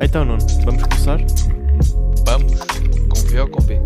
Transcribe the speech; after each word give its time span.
Então, 0.00 0.24
Nuno, 0.24 0.44
vamos 0.64 0.82
começar? 0.84 1.18
Vamos, 2.24 2.58
com 3.08 3.20
V 3.28 3.40
ou 3.40 3.48
com 3.48 3.62
B? 3.62 3.80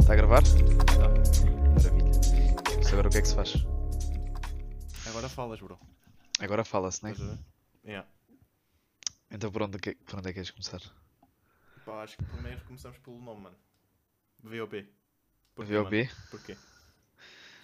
Está 0.00 0.12
a 0.12 0.16
gravar? 0.16 0.42
Tá. 0.42 1.08
Maravilha. 1.74 2.10
Mas 2.76 2.92
agora 2.92 3.08
o 3.08 3.10
que 3.10 3.18
é 3.18 3.22
que 3.22 3.28
se 3.28 3.34
faz? 3.34 3.54
Agora 5.06 5.28
falas, 5.28 5.60
bro. 5.60 5.78
Agora 6.40 6.64
fala-se, 6.64 7.02
né? 7.04 7.10
A 7.10 7.14
ver? 7.14 7.38
Yeah. 7.84 8.08
Então 9.30 9.50
por 9.50 9.62
onde, 9.62 9.76
é 9.76 9.80
que- 9.80 9.94
por 9.94 10.18
onde 10.18 10.28
é 10.28 10.32
que 10.32 10.34
queres 10.34 10.50
começar? 10.50 10.80
Pá, 11.86 12.02
acho 12.02 12.18
que 12.18 12.24
primeiro 12.24 12.60
começamos 12.66 12.98
pelo 12.98 13.18
nome, 13.18 13.40
mano. 13.44 13.56
VOB. 14.42 14.86
Porquê, 15.54 15.72
VOB? 15.72 15.84
mano? 15.84 15.98
Porquê? 16.30 16.58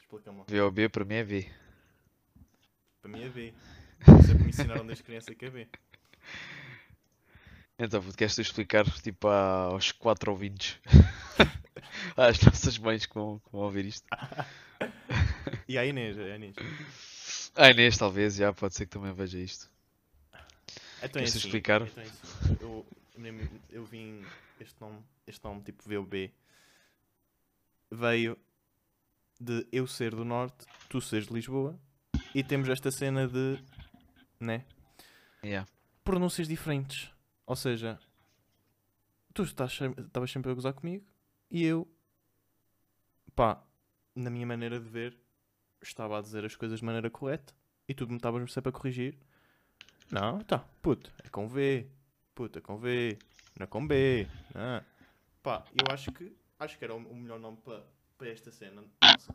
Explica-me 0.01 0.39
lá. 0.39 0.45
VOB 0.49 0.89
para 0.89 1.05
mim 1.05 1.17
é 1.17 1.25
V. 1.25 1.51
Para 3.03 3.11
mim 3.11 3.21
é 3.23 3.29
B. 3.29 3.55
Sempre 4.19 4.45
me 4.45 4.51
ensinaram 4.51 4.87
desde 4.87 5.05
criança 5.05 5.35
que 5.35 5.45
é 5.45 5.51
B. 5.51 5.69
Então, 7.79 8.01
queres 8.17 8.35
tu 8.35 8.41
explicar 8.41 8.85
tipo 9.03 9.29
a- 9.29 9.65
aos 9.73 9.93
quatro 9.93 10.31
ouvintes? 10.31 10.79
Às 12.17 12.41
nossas 12.43 12.79
mães 12.79 13.07
que 13.07 13.15
vão, 13.15 13.39
que 13.41 13.51
vão 13.53 13.63
ouvir 13.63 13.87
isto. 13.87 14.07
E 15.69 15.79
a 15.79 15.85
Inês, 15.87 16.19
é 16.19 16.33
a 16.33 16.37
Inês. 16.37 16.57
A 17.57 17.71
Inês 17.71 17.97
talvez, 17.99 18.35
já 18.37 18.53
pode 18.53 18.75
ser 18.75 18.87
que 18.87 18.93
também 18.93 19.13
veja 19.13 19.39
isto. 19.39 19.71
Então 21.03 21.21
é 21.23 21.25
Queres 21.25 21.37
assim, 21.37 21.49
explicar? 21.49 21.83
então 21.83 22.03
é 22.03 22.07
assim, 22.07 22.17
Eu, 22.61 22.87
eu, 23.71 23.85
vim 23.85 24.25
este 24.61 24.81
nome, 24.81 25.03
este 25.27 25.45
nome 25.45 25.63
tipo 25.63 25.83
VOB 25.85 26.33
veio 27.91 28.39
de 29.39 29.67
eu 29.71 29.87
ser 29.87 30.15
do 30.15 30.25
norte, 30.25 30.67
tu 30.89 31.01
seres 31.01 31.27
de 31.27 31.35
Lisboa 31.35 31.79
e 32.35 32.43
temos 32.43 32.69
esta 32.69 32.91
cena 32.91 33.29
de 33.29 33.59
né? 34.41 34.65
Yeah. 35.45 35.69
pronúncias 36.05 36.49
diferentes. 36.49 37.11
Ou 37.47 37.57
seja, 37.57 37.99
tu 39.35 39.43
estás 39.43 39.79
estavas 39.81 40.31
sempre 40.31 40.51
a 40.51 40.55
gozar 40.55 40.73
comigo 40.73 41.05
e 41.51 41.65
eu, 41.65 41.89
pá, 43.35 43.63
na 44.15 44.31
minha 44.31 44.47
maneira 44.47 44.79
de 44.79 44.89
ver, 44.89 45.19
estava 45.83 46.19
a 46.19 46.23
dizer 46.23 46.45
as 46.45 46.57
coisas 46.57 46.81
de 46.81 46.85
maneira 46.85 47.11
correta 47.11 47.55
e 47.89 47.95
tu 47.95 48.07
me 48.09 48.17
estavas 48.17 48.53
sempre 48.53 48.71
a 48.71 48.73
corrigir. 48.73 49.19
Não, 50.11 50.41
tá, 50.41 50.59
puto, 50.81 51.13
é 51.25 51.29
com 51.29 51.49
V, 51.49 51.89
puto, 52.35 52.59
é 52.59 52.63
com 52.63 52.77
V, 52.79 53.19
não 53.59 53.65
é 53.65 53.67
com 53.67 53.87
B. 53.87 54.27
Ah. 54.55 54.83
Pá, 55.43 55.65
eu 55.73 55.93
acho 55.93 56.13
que 56.13 56.33
acho 56.59 56.79
que 56.79 56.85
era 56.85 56.95
o, 56.95 57.15
melhor 57.15 57.39
nome 57.39 57.59
para 58.17 58.29
esta 58.29 58.51
cena. 58.51 58.83
nossa. 59.03 59.35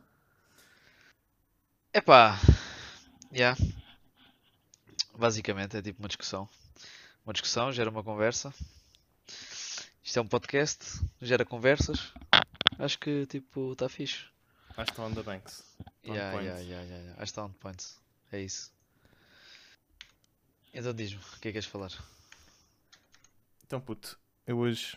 Epá, 1.92 2.38
yeah. 3.32 3.58
Basicamente 5.16 5.76
é 5.76 5.82
tipo 5.82 6.00
uma 6.00 6.08
discussão. 6.08 6.48
Uma 7.24 7.32
discussão 7.32 7.72
gera 7.72 7.90
uma 7.90 8.02
conversa. 8.02 8.54
Isto 10.02 10.18
é 10.18 10.22
um 10.22 10.28
podcast, 10.28 11.02
gera 11.20 11.44
conversas. 11.44 12.12
Acho 12.78 12.98
que 12.98 13.26
tipo 13.26 13.72
está 13.72 13.88
fixe. 13.88 14.24
Acho 14.70 14.86
que 14.86 14.90
está 14.92 15.04
on 15.04 15.12
the 15.12 15.22
banks. 15.22 15.64
On 16.06 16.14
Yeah, 16.14 16.32
point. 16.32 16.46
yeah, 16.46 16.62
yeah, 16.62 16.82
yeah, 16.84 17.02
yeah. 17.02 17.12
Acho 17.12 17.18
que 17.18 17.24
está 17.24 17.44
on 17.44 17.52
point. 17.52 17.84
É 18.32 18.40
isso. 18.40 18.72
Então 20.72 20.94
diz-me, 20.94 21.20
o 21.20 21.40
que 21.40 21.48
é 21.48 21.50
que 21.50 21.52
queres 21.52 21.66
falar? 21.66 21.90
Então, 23.68 23.82
puto, 23.82 24.18
eu 24.46 24.56
hoje 24.56 24.96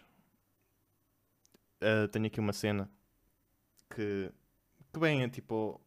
ah, 1.81 2.07
tenho 2.09 2.27
aqui 2.27 2.39
uma 2.39 2.53
cena 2.53 2.89
que, 3.93 4.31
que 4.93 4.97
vem 4.97 5.23
é, 5.23 5.27
tipo 5.27 5.81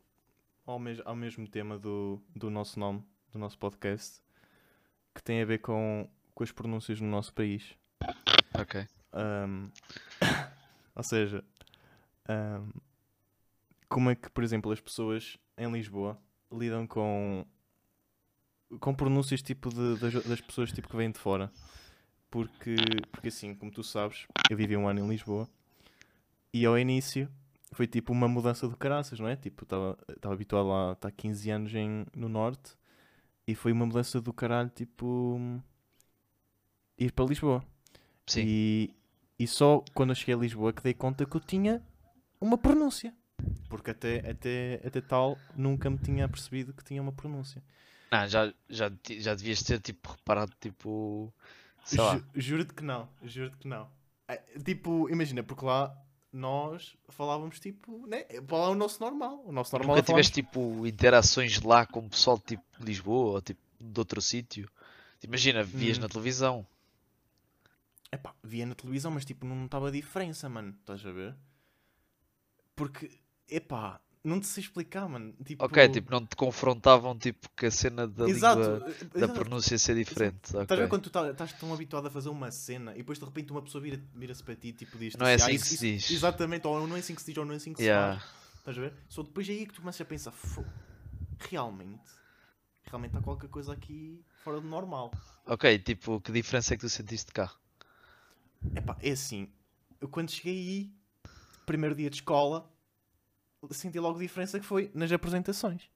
ao, 0.66 0.78
mes 0.78 1.00
ao 1.06 1.16
mesmo 1.16 1.48
tema 1.48 1.78
do, 1.78 2.20
do 2.36 2.50
nosso 2.50 2.78
nome, 2.78 3.02
do 3.32 3.38
nosso 3.38 3.56
podcast, 3.58 4.20
que 5.14 5.22
tem 5.22 5.40
a 5.40 5.46
ver 5.46 5.60
com, 5.60 6.06
com 6.34 6.44
as 6.44 6.52
pronúncias 6.52 7.00
no 7.00 7.08
nosso 7.08 7.32
país. 7.32 7.74
Ok. 8.52 8.86
Ahm, 9.14 9.70
ou 10.94 11.02
seja, 11.02 11.42
ahm, 12.28 12.68
como 13.88 14.10
é 14.10 14.14
que, 14.14 14.28
por 14.28 14.44
exemplo, 14.44 14.70
as 14.70 14.80
pessoas 14.82 15.38
em 15.56 15.72
Lisboa 15.72 16.20
lidam 16.52 16.86
com, 16.86 17.46
com 18.78 18.94
pronúncias 18.94 19.40
tipo 19.40 19.70
de- 19.70 19.96
das, 19.98 20.22
das 20.26 20.40
pessoas 20.42 20.70
tipo 20.70 20.86
que 20.86 20.96
vêm 20.96 21.10
de 21.10 21.18
fora? 21.18 21.50
Porque, 22.34 22.74
porque 23.12 23.28
assim, 23.28 23.54
como 23.54 23.70
tu 23.70 23.84
sabes, 23.84 24.26
eu 24.50 24.56
vivi 24.56 24.76
um 24.76 24.88
ano 24.88 24.98
em 24.98 25.08
Lisboa 25.08 25.48
e 26.52 26.66
ao 26.66 26.76
início 26.76 27.30
foi 27.70 27.86
tipo 27.86 28.12
uma 28.12 28.26
mudança 28.26 28.66
do 28.66 28.76
caraças, 28.76 29.20
não 29.20 29.28
é? 29.28 29.36
Tipo, 29.36 29.62
estava 29.62 30.34
habituado 30.34 30.66
lá, 30.66 30.92
está 30.94 31.12
15 31.12 31.50
anos 31.52 31.72
em, 31.76 32.04
no 32.12 32.28
Norte 32.28 32.72
e 33.46 33.54
foi 33.54 33.70
uma 33.70 33.86
mudança 33.86 34.20
do 34.20 34.32
caralho, 34.32 34.68
tipo, 34.68 35.40
ir 36.98 37.12
para 37.12 37.24
Lisboa. 37.24 37.64
Sim. 38.26 38.42
E, 38.44 38.96
e 39.38 39.46
só 39.46 39.84
quando 39.94 40.10
eu 40.10 40.16
cheguei 40.16 40.34
a 40.34 40.38
Lisboa 40.38 40.72
que 40.72 40.82
dei 40.82 40.92
conta 40.92 41.24
que 41.24 41.36
eu 41.36 41.40
tinha 41.40 41.80
uma 42.40 42.58
pronúncia. 42.58 43.14
Porque 43.68 43.92
até, 43.92 44.28
até, 44.28 44.80
até 44.84 45.00
tal 45.00 45.38
nunca 45.54 45.88
me 45.88 45.98
tinha 45.98 46.28
percebido 46.28 46.72
que 46.72 46.82
tinha 46.82 47.00
uma 47.00 47.12
pronúncia. 47.12 47.62
Não, 48.10 48.26
já, 48.26 48.52
já, 48.68 48.90
já 49.20 49.36
devias 49.36 49.62
ter 49.62 49.80
tipo 49.80 50.10
reparado 50.10 50.52
tipo. 50.60 51.32
Sei 51.84 52.00
lá. 52.00 52.16
Ju- 52.16 52.24
Juro-te 52.34 52.74
que 52.74 52.82
não, 52.82 53.08
juro-te 53.22 53.56
que 53.58 53.68
não. 53.68 53.90
É, 54.28 54.36
Tipo, 54.64 55.08
imagina, 55.10 55.42
porque 55.42 55.64
lá 55.64 55.96
nós 56.32 56.96
falávamos 57.10 57.60
tipo, 57.60 58.06
né? 58.06 58.24
Lá 58.50 58.70
o 58.70 58.74
nosso 58.74 59.00
normal. 59.00 59.42
O 59.44 59.52
nosso 59.52 59.74
normal 59.76 59.96
Nunca 59.96 60.04
é 60.04 60.10
tiveste 60.10 60.32
tipo 60.42 60.86
interações 60.86 61.60
lá 61.62 61.86
com 61.86 62.00
o 62.00 62.08
pessoal 62.10 62.38
tipo 62.38 62.64
de 62.78 62.84
Lisboa 62.86 63.32
ou 63.34 63.42
tipo 63.42 63.60
de 63.80 64.00
outro 64.00 64.20
sítio? 64.20 64.68
Imagina, 65.22 65.62
vias 65.62 65.98
Hum. 65.98 66.02
na 66.02 66.08
televisão. 66.08 66.66
Epá, 68.10 68.34
via 68.42 68.64
na 68.66 68.74
televisão, 68.74 69.10
mas 69.10 69.24
tipo, 69.24 69.44
não 69.46 69.64
estava 69.66 69.88
a 69.88 69.90
diferença, 69.90 70.48
mano. 70.48 70.74
Estás 70.80 71.04
a 71.04 71.12
ver? 71.12 71.34
Porque, 72.76 73.10
epá, 73.48 74.00
não 74.24 74.40
te 74.40 74.46
sei 74.46 74.62
explicar, 74.64 75.06
mano. 75.08 75.34
Tipo, 75.44 75.64
Ok, 75.64 75.88
tipo, 75.90 76.10
não 76.10 76.24
te 76.26 76.34
confrontavam 76.34 77.16
tipo 77.16 77.46
com 77.56 77.66
a 77.66 77.70
cena 77.70 78.08
da 78.08 78.26
exato, 78.26 78.58
língua, 78.60 78.80
da 78.80 78.94
exato. 79.18 79.32
pronúncia 79.34 79.78
ser 79.78 79.94
diferente. 79.94 80.44
Estás 80.46 80.70
a 80.70 80.74
ver 80.76 80.88
quando 80.88 81.02
tu 81.02 81.10
tá- 81.10 81.30
estás 81.30 81.52
tão 81.52 81.72
habituado 81.74 82.06
a 82.06 82.10
fazer 82.10 82.30
uma 82.30 82.50
cena 82.50 82.92
e 82.94 82.98
depois 82.98 83.18
de 83.18 83.24
repente 83.24 83.52
uma 83.52 83.60
pessoa 83.62 83.82
vira- 83.82 84.00
vira-se 84.14 84.42
para 84.42 84.56
ti 84.56 84.72
tipo 84.72 84.96
diz 84.98 85.14
Não 85.14 85.26
é 85.26 85.34
assim 85.34 85.50
que 85.50 85.54
isso, 85.56 85.64
se 85.66 85.74
isso- 85.74 85.84
diz." 86.08 86.10
Exatamente, 86.10 86.66
ou 86.66 86.86
não 86.88 86.96
é 86.96 87.00
assim 87.00 87.14
que 87.14 87.20
se 87.20 87.26
diz 87.32 87.36
ou 87.38 87.44
não 87.44 87.52
é 87.52 87.56
assim 87.56 87.72
que 87.74 87.80
se 87.80 87.84
Yeah. 87.86 88.18
faz. 88.18 88.30
Estás 88.58 88.78
a 88.78 88.80
ver? 88.80 88.94
Só 89.10 89.22
depois 89.22 89.46
é 89.48 89.52
aí 89.52 89.66
que 89.66 89.74
tu 89.74 89.80
começas 89.82 90.00
a 90.00 90.04
pensar, 90.06 90.32
"Fo, 90.32 90.64
realmente, 91.50 92.00
realmente 92.84 93.14
há 93.16 93.20
qualquer 93.20 93.50
coisa 93.50 93.72
aqui 93.74 94.24
fora 94.42 94.58
do 94.60 94.66
normal. 94.66 95.10
Ok, 95.46 95.78
tipo, 95.80 96.18
que 96.22 96.32
diferença 96.32 96.72
é 96.72 96.76
que 96.78 96.80
tu 96.80 96.88
sentiste 96.88 97.30
cá? 97.30 97.52
Epá, 98.74 98.96
é 99.02 99.10
assim, 99.10 99.48
eu 100.00 100.08
quando 100.08 100.30
cheguei 100.30 100.56
aí, 100.56 100.94
primeiro 101.66 101.94
dia 101.94 102.08
de 102.08 102.16
escola, 102.16 102.70
senti 103.70 103.98
logo 103.98 104.18
diferença 104.18 104.58
que 104.58 104.66
foi 104.66 104.90
nas 104.94 105.10
apresentações. 105.10 105.88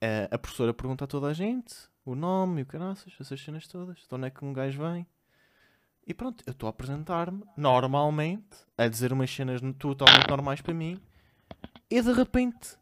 Eh, 0.00 0.28
a 0.30 0.38
professora 0.38 0.72
pergunta 0.72 1.04
a 1.04 1.08
toda 1.08 1.28
a 1.28 1.32
gente 1.32 1.74
o 2.04 2.14
nome 2.14 2.60
e 2.60 2.62
o 2.62 2.66
caraças, 2.66 3.12
essas 3.20 3.40
cenas 3.40 3.66
todas, 3.66 3.98
de 3.98 4.14
onde 4.14 4.26
é 4.26 4.30
que 4.30 4.44
um 4.44 4.52
gajo 4.52 4.80
vem. 4.80 5.06
E 6.06 6.14
pronto, 6.14 6.42
eu 6.46 6.52
estou 6.52 6.66
a 6.66 6.70
apresentar-me 6.70 7.44
normalmente, 7.54 8.56
a 8.78 8.88
dizer 8.88 9.12
umas 9.12 9.30
cenas 9.30 9.60
totalmente 9.78 10.26
normais 10.28 10.62
para 10.62 10.72
mim, 10.72 10.98
e 11.90 12.00
de 12.00 12.12
repente 12.12 12.78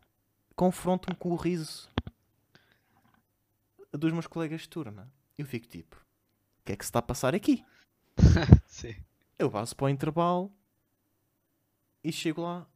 confronto-me 0.54 1.16
com 1.16 1.30
o 1.30 1.36
riso 1.36 1.90
dos 3.92 4.12
meus 4.12 4.28
colegas 4.28 4.60
de 4.60 4.68
turma. 4.68 5.12
Eu 5.36 5.44
fico 5.44 5.66
tipo, 5.66 5.96
o 6.60 6.64
que 6.64 6.72
é 6.72 6.76
que 6.76 6.84
se 6.84 6.88
está 6.88 7.00
a 7.00 7.02
passar 7.02 7.34
aqui? 7.34 7.64
Eu 9.38 9.50
passo 9.50 9.74
para 9.74 9.86
o 9.86 9.88
intervalo 9.88 10.50
e 12.02 12.12
chego 12.12 12.42
lá 12.42 12.66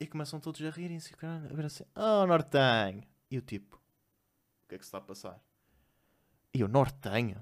e 0.00 0.06
começam 0.06 0.40
todos 0.40 0.60
a 0.64 0.70
rirem-se. 0.70 1.14
A 1.22 1.54
ver 1.54 1.66
assim, 1.66 1.84
oh, 1.94 2.26
Nortenho. 2.26 3.02
E 3.30 3.36
eu 3.36 3.42
tipo, 3.42 3.76
o 3.76 4.68
que 4.68 4.74
é 4.74 4.78
que 4.78 4.84
se 4.84 4.88
está 4.88 4.98
a 4.98 5.02
passar? 5.02 5.38
E 6.52 6.60
eu, 6.60 6.68
Nortenho? 6.68 7.40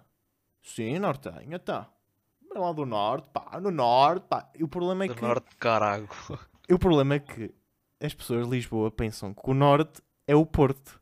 Sim, 0.62 0.98
Nortenho, 0.98 1.58
tá. 1.60 1.88
Vem 2.52 2.60
lá 2.62 2.72
do 2.72 2.84
Norte, 2.84 3.28
pá, 3.30 3.58
no 3.60 3.70
Norte, 3.70 4.26
pá. 4.28 4.50
E 4.54 4.62
o 4.64 4.68
problema 4.68 5.04
é 5.04 5.08
Do 5.08 5.14
que. 5.14 5.22
norte 5.22 5.56
carago. 5.56 6.08
E 6.70 6.74
o 6.74 6.78
problema 6.78 7.14
é 7.14 7.18
que 7.18 7.54
as 7.98 8.12
pessoas 8.12 8.44
de 8.44 8.50
Lisboa 8.50 8.90
pensam 8.90 9.32
que 9.32 9.48
o 9.50 9.54
Norte 9.54 10.02
é 10.26 10.36
o 10.36 10.44
Porto. 10.44 11.00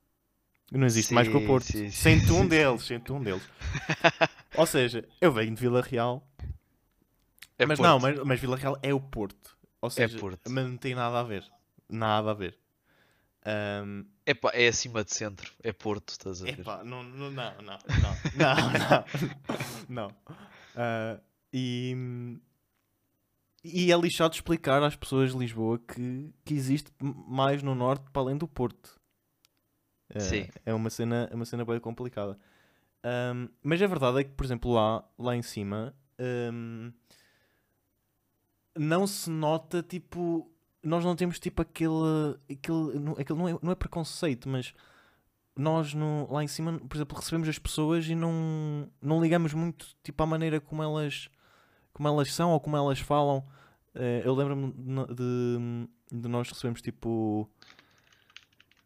Não 0.71 0.87
existe 0.87 1.13
mais 1.13 1.27
que 1.27 1.37
o 1.37 1.41
Sim, 1.41 1.47
Porto. 1.47 1.65
sim, 1.65 1.91
sim, 1.91 1.91
Sente 1.91 2.31
um 2.31 2.43
sim. 2.43 2.47
deles, 2.49 2.83
sente 2.85 3.13
um 3.13 3.21
deles. 3.21 3.43
Ou 4.57 4.65
seja, 4.65 5.09
eu 5.21 5.33
venho 5.33 5.53
de 5.57 5.61
Vila 5.61 5.81
Real 5.83 6.25
É 7.59 7.67
mas 7.67 7.79
Porto. 7.79 7.89
não, 7.89 7.99
mas, 7.99 8.23
mas 8.23 8.39
Vila 8.41 8.57
Real 8.57 8.79
é 8.81 8.95
o 8.95 9.01
Porto. 9.01 9.56
Ou 9.87 9.89
é 9.89 9.91
seja, 9.91 10.17
é 10.17 10.21
Porto. 10.21 10.51
mas 10.51 10.67
não 10.67 10.77
tem 10.77 10.95
nada 10.95 11.21
a 11.21 11.23
ver. 11.23 11.45
Nada 11.89 12.31
a 12.33 12.35
ver. 12.35 12.59
Um... 13.85 14.05
Epá, 14.27 14.51
é 14.53 14.67
acima 14.67 15.05
de 15.05 15.15
centro, 15.15 15.53
é 15.63 15.73
Porto, 15.73 16.09
estás 16.11 16.43
a 16.43 16.47
ver? 16.47 16.59
Epá, 16.61 16.83
não, 16.83 17.05
não, 17.05 17.31
não, 17.31 17.63
não, 17.63 17.63
não, 17.63 17.79
não, 18.37 19.05
não. 19.89 20.09
Uh, 20.09 21.21
e, 21.53 21.97
e 23.63 23.93
é 23.93 23.97
lixado 23.97 24.35
explicar 24.35 24.83
às 24.83 24.97
pessoas 24.97 25.31
de 25.31 25.39
Lisboa 25.39 25.79
que, 25.79 26.35
que 26.45 26.55
existe 26.55 26.91
mais 27.01 27.63
no 27.63 27.75
norte 27.77 28.11
para 28.11 28.23
além 28.23 28.37
do 28.37 28.49
Porto. 28.49 29.01
É, 30.11 30.19
Sim. 30.19 30.49
é 30.65 30.75
uma 30.75 30.91
cena, 30.91 31.29
é 31.31 31.35
uma 31.35 31.45
cena 31.45 31.65
bem 31.65 31.79
complicada. 31.79 32.37
Um, 33.05 33.49
mas 33.63 33.81
a 33.81 33.87
verdade 33.87 34.21
é 34.21 34.25
que, 34.25 34.31
por 34.31 34.45
exemplo, 34.45 34.73
lá, 34.73 35.05
lá 35.17 35.37
em 35.37 35.43
cima, 35.43 35.95
um, 36.53 36.93
não 38.77 39.07
se 39.07 39.29
nota 39.31 39.83
tipo. 39.83 40.51
Nós 40.83 41.05
não 41.05 41.17
temos 41.17 41.39
tipo 41.41 41.63
aquele. 41.63 41.93
aquele, 42.51 42.99
não, 42.99 43.13
aquele 43.13 43.39
não, 43.39 43.49
é, 43.49 43.59
não 43.63 43.73
é 43.73 43.75
preconceito, 43.75 44.49
mas 44.49 44.73
nós 45.57 45.95
no, 45.95 46.31
lá 46.31 46.45
em 46.45 46.49
cima, 46.49 46.79
por 46.79 46.97
exemplo, 46.97 47.17
recebemos 47.17 47.49
as 47.49 47.59
pessoas 47.59 48.07
e 48.07 48.15
não, 48.15 48.91
não 49.01 49.21
ligamos 49.23 49.53
muito 49.55 49.87
tipo, 50.03 50.23
à 50.23 50.27
maneira 50.27 50.61
como 50.61 50.83
elas, 50.83 51.29
como 51.93 52.07
elas 52.09 52.33
são 52.33 52.51
ou 52.53 52.61
como 52.61 52.77
elas 52.77 52.99
falam. 53.01 53.45
Eh, 53.95 54.23
eu 54.25 54.35
lembro-me 54.35 54.71
de, 55.15 55.89
de, 56.21 56.29
nós 56.29 56.49
recebemos 56.51 56.83
tipo 56.83 57.51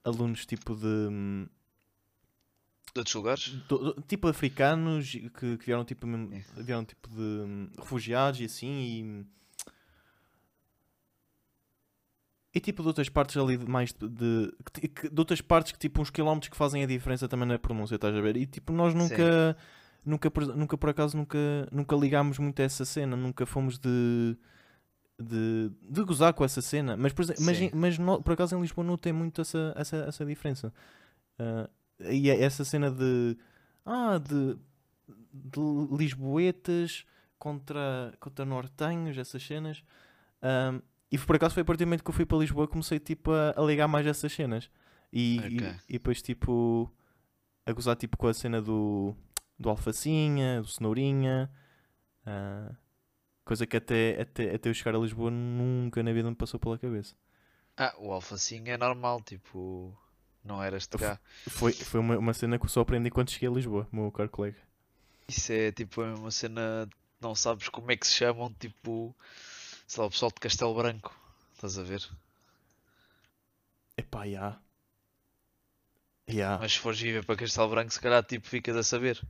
alunos 0.04 0.46
tipo 0.46 0.74
de 0.74 1.08
De 2.94 2.98
outros 2.98 3.14
lugares? 3.14 3.48
do- 3.68 3.92
do- 3.94 4.02
tipo 4.02 4.28
africanos 4.28 5.10
que, 5.12 5.28
que 5.58 5.66
vieram 5.66 5.84
tipo 5.84 6.06
É. 6.06 6.62
vieram 6.62 6.84
tipo 6.84 7.08
de 7.08 7.70
refugiados 7.78 8.40
e 8.40 8.44
assim 8.44 8.68
e, 8.70 9.26
e 12.54 12.60
tipo 12.60 12.82
de 12.82 12.88
outras 12.88 13.08
partes 13.08 13.36
ali 13.36 13.56
de 13.56 13.66
mais 13.68 13.92
de, 13.92 14.08
de, 14.08 14.52
de 15.10 15.18
outras 15.20 15.40
partes 15.40 15.72
que 15.72 15.78
tipo 15.78 16.00
uns 16.02 16.10
quilómetros 16.10 16.48
que 16.48 16.56
fazem 16.56 16.82
a 16.82 16.86
diferença 16.86 17.28
também 17.28 17.46
na 17.46 17.58
pronúncia, 17.58 17.94
estás 17.94 18.14
a 18.14 18.20
ver? 18.20 18.36
E 18.36 18.46
tipo 18.46 18.72
nós 18.72 18.92
nunca 18.94 19.56
nunca 20.04 20.30
por, 20.30 20.46
nunca 20.56 20.76
por 20.78 20.90
acaso 20.90 21.16
nunca 21.16 21.38
nunca 21.70 21.94
ligámos 21.96 22.38
muito 22.38 22.60
a 22.60 22.64
essa 22.64 22.84
cena, 22.84 23.16
nunca 23.16 23.46
fomos 23.46 23.78
de 23.78 24.36
de, 25.22 25.70
de 25.82 26.02
gozar 26.02 26.32
com 26.32 26.44
essa 26.44 26.62
cena, 26.62 26.96
mas 26.96 27.12
por, 27.12 27.22
exemplo, 27.22 27.44
mas, 27.44 27.56
mas 27.74 27.98
no- 27.98 28.22
por 28.22 28.32
acaso 28.32 28.56
em 28.56 28.60
Lisboa 28.62 28.86
não 28.86 28.96
tem 28.96 29.12
muito 29.12 29.42
essa, 29.42 29.72
essa, 29.76 29.96
essa 29.98 30.24
diferença. 30.24 30.72
Ah, 31.38 31.68
e 32.10 32.30
é 32.30 32.42
essa 32.42 32.64
cena 32.64 32.90
de 32.90 33.36
ah, 33.84 34.18
de, 34.18 34.56
de 35.34 35.60
lisboetas 35.96 37.04
contra, 37.38 38.14
contra 38.18 38.44
nortenhos, 38.44 39.18
essas 39.18 39.42
cenas. 39.42 39.84
Ahm, 40.42 40.80
e 41.10 41.18
por 41.18 41.36
acaso 41.36 41.54
foi 41.54 41.62
a 41.62 41.64
partir 41.64 41.84
do 41.84 41.88
momento 41.88 42.04
que 42.04 42.10
eu 42.10 42.14
fui 42.14 42.24
para 42.26 42.38
Lisboa 42.38 42.68
comecei 42.68 42.98
tipo, 42.98 43.32
a, 43.32 43.54
a 43.56 43.62
ligar 43.62 43.88
mais 43.88 44.06
essas 44.06 44.32
cenas. 44.32 44.70
E, 45.12 45.36
e, 45.38 45.56
Ok. 45.56 45.74
e 45.88 45.92
depois 45.94 46.22
tipo 46.22 46.90
a 47.66 47.72
gozar 47.72 47.96
tipo, 47.96 48.16
com 48.16 48.26
a 48.28 48.34
cena 48.34 48.60
do, 48.62 49.14
do 49.58 49.68
alfacinha, 49.70 50.60
do 50.62 50.68
cenourinha. 50.68 51.50
ah, 52.26 52.72
coisa 53.44 53.66
que 53.66 53.76
até, 53.76 54.20
até, 54.20 54.54
até 54.54 54.68
eu 54.68 54.74
chegar 54.74 54.94
a 54.94 54.98
Lisboa 55.00 55.30
nunca 55.30 56.02
na 56.02 56.12
vida 56.12 56.28
me 56.30 56.36
passou 56.36 56.58
pela 56.60 56.78
cabeça. 56.78 57.14
Ah, 57.76 57.94
o 57.98 58.12
alfacinho 58.12 58.68
é 58.68 58.76
normal, 58.76 59.20
tipo. 59.22 59.96
Não 60.44 60.62
eras 60.62 60.86
de 60.86 60.96
cá. 60.96 61.20
Foi, 61.48 61.72
foi 61.72 62.00
uma, 62.00 62.16
uma 62.18 62.32
cena 62.34 62.58
que 62.58 62.64
eu 62.64 62.68
só 62.70 62.80
aprendi 62.80 63.10
quando 63.10 63.30
cheguei 63.30 63.48
a 63.48 63.52
Lisboa, 63.52 63.86
meu 63.92 64.10
caro 64.10 64.28
colega. 64.30 64.56
Isso 65.28 65.52
é 65.52 65.70
tipo 65.72 66.02
é 66.02 66.14
uma 66.14 66.30
cena. 66.30 66.88
Não 67.20 67.34
sabes 67.34 67.68
como 67.68 67.90
é 67.92 67.96
que 67.96 68.06
se 68.06 68.14
chamam, 68.14 68.52
tipo. 68.58 69.14
Sei 69.90 70.00
lá, 70.00 70.06
o 70.06 70.10
pessoal 70.12 70.30
de 70.30 70.38
Castelo 70.38 70.72
Branco. 70.72 71.12
Estás 71.52 71.76
a 71.76 71.82
ver? 71.82 72.08
Epá, 73.96 74.24
já. 74.24 74.56
Já. 76.28 76.58
Mas 76.58 76.74
se 76.74 76.78
fores 76.78 77.00
viver 77.00 77.24
para 77.26 77.34
Castelo 77.34 77.70
Branco, 77.70 77.92
se 77.92 78.00
calhar 78.00 78.22
tipo 78.22 78.46
ficas 78.46 78.76
a 78.76 78.84
saber. 78.84 79.20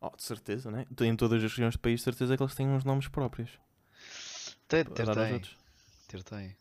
Oh, 0.00 0.10
de 0.10 0.24
certeza, 0.24 0.72
né? 0.72 0.84
Tem 0.96 1.08
Em 1.08 1.14
todas 1.14 1.36
as 1.36 1.48
regiões 1.52 1.74
do 1.76 1.78
país, 1.78 2.00
de 2.00 2.04
certeza 2.04 2.36
que 2.36 2.42
eles 2.42 2.56
têm 2.56 2.66
uns 2.66 2.82
nomes 2.82 3.06
próprios. 3.06 3.60
Ter 4.66 4.88
aos 4.88 5.16
tem. 5.16 5.40
Ter 6.08 6.22
tem. 6.24 6.56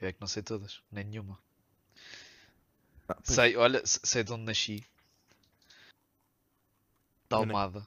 Eu 0.00 0.08
é 0.08 0.12
que 0.12 0.20
não 0.20 0.26
sei 0.26 0.42
todas, 0.42 0.82
nem 0.90 1.04
nenhuma. 1.04 1.38
Ah. 3.08 3.16
Sei, 3.22 3.56
olha, 3.56 3.86
se- 3.86 4.00
sei 4.02 4.24
de 4.24 4.32
onde 4.32 4.42
nasci. 4.42 4.84
Da 7.30 7.36
Almada. 7.36 7.86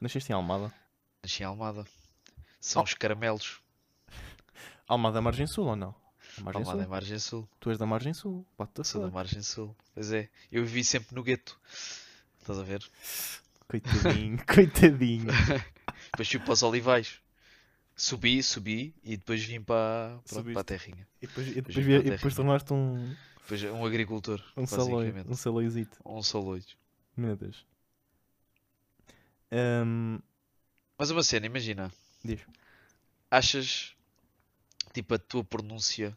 Nasceste 0.00 0.30
em 0.30 0.34
Almada? 0.36 0.72
Nasci 1.22 1.42
em 1.42 1.46
Almada. 1.46 1.84
São 2.60 2.82
Oh. 2.82 2.84
os 2.84 2.94
caramelos. 2.94 3.60
Almada 4.88 5.18
é 5.18 5.20
margem 5.20 5.46
sul 5.46 5.66
ou 5.66 5.76
não? 5.76 5.94
A 6.38 6.42
margem 6.42 6.62
Almada 6.62 6.80
é 6.80 6.84
sul. 6.84 6.90
margem 6.90 7.18
sul. 7.18 7.48
Tu 7.60 7.70
és 7.70 7.78
da 7.78 7.86
margem 7.86 8.14
sul. 8.14 8.46
The 8.74 8.84
Sou 8.84 9.02
da 9.02 9.10
margem 9.10 9.42
sul. 9.42 9.76
Pois 9.94 10.12
é. 10.12 10.28
Eu 10.50 10.64
vivi 10.64 10.84
sempre 10.84 11.14
no 11.14 11.22
gueto. 11.22 11.58
Estás 12.40 12.58
a 12.58 12.62
ver? 12.62 12.82
Coitadinho, 13.68 14.38
coitadinho. 14.46 15.26
Depois 16.12 16.28
fui 16.28 16.40
para 16.40 16.52
os 16.52 16.62
olivais. 16.62 17.20
Subi, 17.94 18.42
subi 18.42 18.94
e 19.04 19.16
depois 19.16 19.44
vim 19.44 19.60
para, 19.60 20.18
pronto, 20.26 20.50
para 20.52 20.60
a 20.62 20.64
terrinha. 20.64 21.06
E 21.20 21.26
depois, 21.26 21.48
e 21.48 21.54
depois, 21.54 21.74
para 21.74 21.82
e 21.84 21.86
depois 22.02 22.20
terrinha. 22.20 22.34
tornaste 22.36 22.72
um, 22.72 23.14
Depois 23.42 23.62
um 23.64 23.84
agricultor, 23.84 24.42
um 24.56 24.66
saloi. 24.66 25.04
basicamente. 25.04 25.30
Um 25.30 25.36
saloizito. 25.36 25.98
Um 26.04 26.22
saloio. 26.22 26.64
Meu 27.14 27.36
Deus. 27.36 27.66
Ahm, 29.52 30.18
Mas 31.00 31.10
uma 31.10 31.24
cena, 31.24 31.46
imagina. 31.46 31.90
diz. 32.24 32.46
Achas, 33.28 33.96
tipo, 34.94 35.14
a 35.14 35.18
tua 35.18 35.44
pronúncia, 35.44 36.16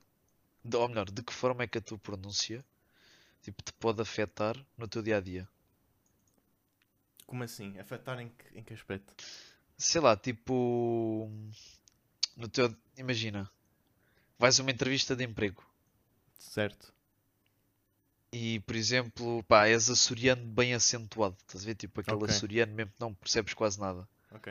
de- 0.64 0.78
ou 0.78 0.88
melhor, 0.90 1.12
de 1.12 1.24
que 1.24 1.34
forma 1.34 1.64
é 1.64 1.68
que 1.68 1.80
a 1.80 1.82
tua 1.82 1.98
pronúncia, 2.00 2.66
tipo, 3.44 3.64
te 3.64 3.74
pode 3.74 4.02
afetar 4.02 4.56
no 4.78 4.88
teu 4.88 5.02
dia-a-dia? 5.04 5.48
Como 7.26 7.44
assim? 7.44 7.78
Afetar 7.80 8.18
em 8.22 8.30
que, 8.30 8.58
em 8.58 8.64
que 8.64 8.74
aspecto? 8.74 9.14
Sei 9.78 10.02
lá, 10.02 10.16
tipo, 10.18 11.30
no 12.38 12.48
teu, 12.48 12.76
imagina, 12.98 13.50
vais 14.40 14.60
a 14.60 14.64
uma 14.64 14.72
entrevista 14.72 15.16
de 15.16 15.24
emprego 15.26 15.64
Certo. 16.38 16.94
e, 18.34 18.60
por 18.62 18.76
exemplo, 18.76 19.42
pá, 19.44 19.66
és 19.68 19.90
açoriano 19.90 20.46
bem 20.46 20.74
acentuado, 20.74 21.38
estás 21.40 21.64
a 21.64 21.68
ver? 21.68 21.76
Tipo, 21.76 22.02
aquele 22.02 22.26
Ok. 22.26 22.26
açoriano 22.26 22.74
mesmo 22.74 22.92
que 22.92 23.00
não 23.00 23.14
percebes 23.14 23.54
quase 23.54 23.80
nada. 23.80 24.06
Ok. 24.32 24.48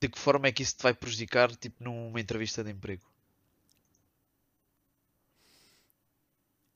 De 0.00 0.08
que 0.08 0.18
forma 0.18 0.48
é 0.48 0.52
que 0.52 0.64
isso 0.64 0.76
te 0.76 0.82
vai 0.82 0.92
prejudicar, 0.94 1.48
tipo, 1.54 1.82
numa 1.84 2.20
entrevista 2.20 2.64
de 2.64 2.72
emprego? 2.72 3.06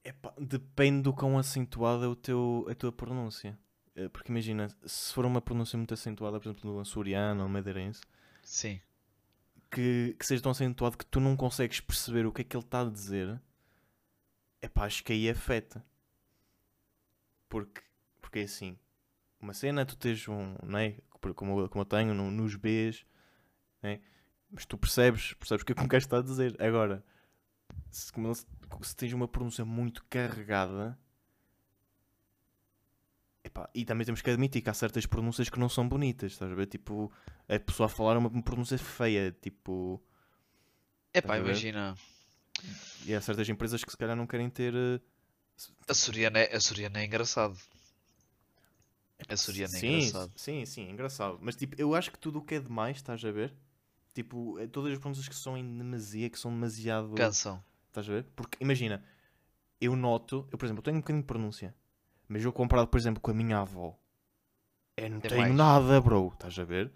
Epá, 0.05 0.33
depende 0.39 1.03
do 1.03 1.13
quão 1.15 1.39
acentuada 1.39 2.05
é 2.05 2.09
o 2.09 2.15
teu, 2.17 2.67
a 2.71 2.75
tua 2.75 2.93
pronúncia. 2.93 3.59
Eh, 3.97 4.09
Porque 4.09 4.31
imagina, 4.31 4.69
se 4.85 5.13
for 5.15 5.25
uma 5.25 5.41
pronúncia 5.41 5.77
muito 5.79 5.95
acentuada, 5.95 6.39
por 6.39 6.49
exemplo, 6.49 6.71
no 6.73 6.81
açoriano 6.81 7.43
ou 7.43 7.49
madeirense, 7.49 8.03
Sim, 8.43 8.81
que, 9.71 10.17
que 10.19 10.25
seja 10.27 10.43
tão 10.43 10.53
acentuado 10.53 10.97
que 10.97 11.05
tu 11.07 11.21
não 11.21 11.37
consegues 11.37 11.79
perceber 11.81 12.25
o 12.27 12.33
que 12.33 12.41
é 12.43 12.45
que 12.45 12.57
ele 12.57 12.65
está 12.65 12.81
a 12.81 12.91
dizer, 12.91 13.39
epá, 14.61 14.85
acho 14.87 15.05
que 15.05 15.13
aí 15.13 15.31
afeta. 15.31 15.85
Porque, 17.49 17.81
porque 18.21 18.41
é 18.41 18.43
assim, 18.43 18.79
uma 19.41 19.55
cena 19.55 19.83
é 19.83 19.85
tu 19.87 19.97
tens 19.97 20.29
um, 20.29 20.57
não 20.65 20.79
é? 20.79 20.97
Como, 21.37 21.61
eu- 21.61 21.69
como 21.71 21.83
eu 21.83 21.87
tenho 21.87 22.15
no- 22.15 22.31
nos 22.31 22.57
Bs, 22.57 23.05
né? 23.85 24.01
mas 24.51 24.67
tu 24.67 24.79
percebes, 24.79 25.35
percebes 25.35 25.63
o 25.63 25.67
que 25.67 25.73
é 25.73 25.77
que 25.77 25.83
um 25.83 25.89
gajo 25.89 26.07
está 26.07 26.19
a 26.19 26.23
dizer. 26.23 26.57
Agora, 26.63 27.05
se, 27.91 28.13
se 28.83 28.97
tens 28.97 29.13
uma 29.15 29.29
pronúncia 29.29 29.65
muito 29.65 30.05
carregada, 30.11 30.99
epá, 33.43 33.69
e 33.75 33.85
também 33.85 34.05
temos 34.05 34.23
que 34.23 34.31
admitir 34.31 34.63
que 34.63 34.71
há 34.71 34.75
certas 34.75 35.07
pronúncias 35.07 35.49
que 35.49 35.59
não 35.59 35.69
são 35.69 35.89
bonitas, 35.89 36.33
estás 36.33 36.51
a 36.51 36.55
ver? 36.55 36.67
Tipo, 36.67 37.13
a 37.49 37.59
pessoa 37.59 37.87
a 37.87 37.89
falar 37.91 38.17
uma, 38.19 38.29
uma 38.29 38.43
pronúncia 38.43 38.79
feia, 38.79 39.33
tipo. 39.33 40.03
é 41.13 41.21
Estás 41.21 41.23
pá, 41.23 41.37
a 41.37 41.43
ver? 41.43 41.65
imagina, 41.65 41.97
E 43.05 43.15
há 43.15 43.21
certas 43.21 43.49
empresas 43.49 43.85
que 43.85 43.91
se 43.91 43.97
calhar 43.97 44.17
não 44.17 44.27
querem 44.27 44.51
ter. 44.51 44.75
eh, 44.75 45.01
açoriano 45.89 46.37
é, 46.39 46.55
açoriano 46.57 46.99
é 46.99 47.05
engraçado. 47.07 47.57
Açoriano 49.29 49.77
é 49.77 49.81
sim, 49.81 49.87
engraçado. 49.87 50.33
sim, 50.37 50.65
sim, 50.67 50.87
é 50.87 50.91
engraçado. 50.91 51.39
Mas 51.43 51.57
tipo, 51.57 51.75
eu 51.79 51.95
acho 51.95 52.11
que 52.11 52.19
tudo 52.19 52.39
o 52.39 52.43
que 52.45 52.55
é 52.57 52.61
demais, 52.61 52.97
estás 52.97 53.25
a 53.25 53.31
ver? 53.31 53.55
Tipo, 54.15 54.59
eh, 54.61 54.67
todas 54.69 54.93
as 54.93 54.99
pronúncias 54.99 55.29
que 55.29 55.35
são 55.35 55.57
em 55.57 55.77
demasia, 55.79 56.31
que 56.31 56.39
são 56.39 56.51
demasiado. 56.53 57.15
Canção. 57.15 57.63
Estás 57.89 58.09
a 58.09 58.13
ver? 58.13 58.25
Porque 58.37 58.57
imagina, 58.61 59.05
eu 59.81 59.95
noto, 59.97 60.49
eu 60.51 60.59
por 60.59 60.65
exemplo, 60.65 60.81
eu 60.81 60.85
tenho 60.85 60.97
um 60.97 61.01
bocadinho 61.01 61.23
de 61.23 61.27
pronúncia, 61.27 61.75
mas 62.29 62.43
eu 62.45 62.53
comparado, 62.53 62.89
por 62.89 62.99
exemplo, 62.99 63.21
com 63.21 63.31
a 63.31 63.35
minha 63.35 63.59
avó, 63.59 63.97
eu 64.97 65.11
não 65.11 65.19
É 65.19 65.21
tenho 65.21 65.37
mais. 65.43 65.55
nada, 65.55 66.01
bro. 66.01 66.29
Estás 66.33 66.59
a 66.59 66.65
ver? 66.65 66.93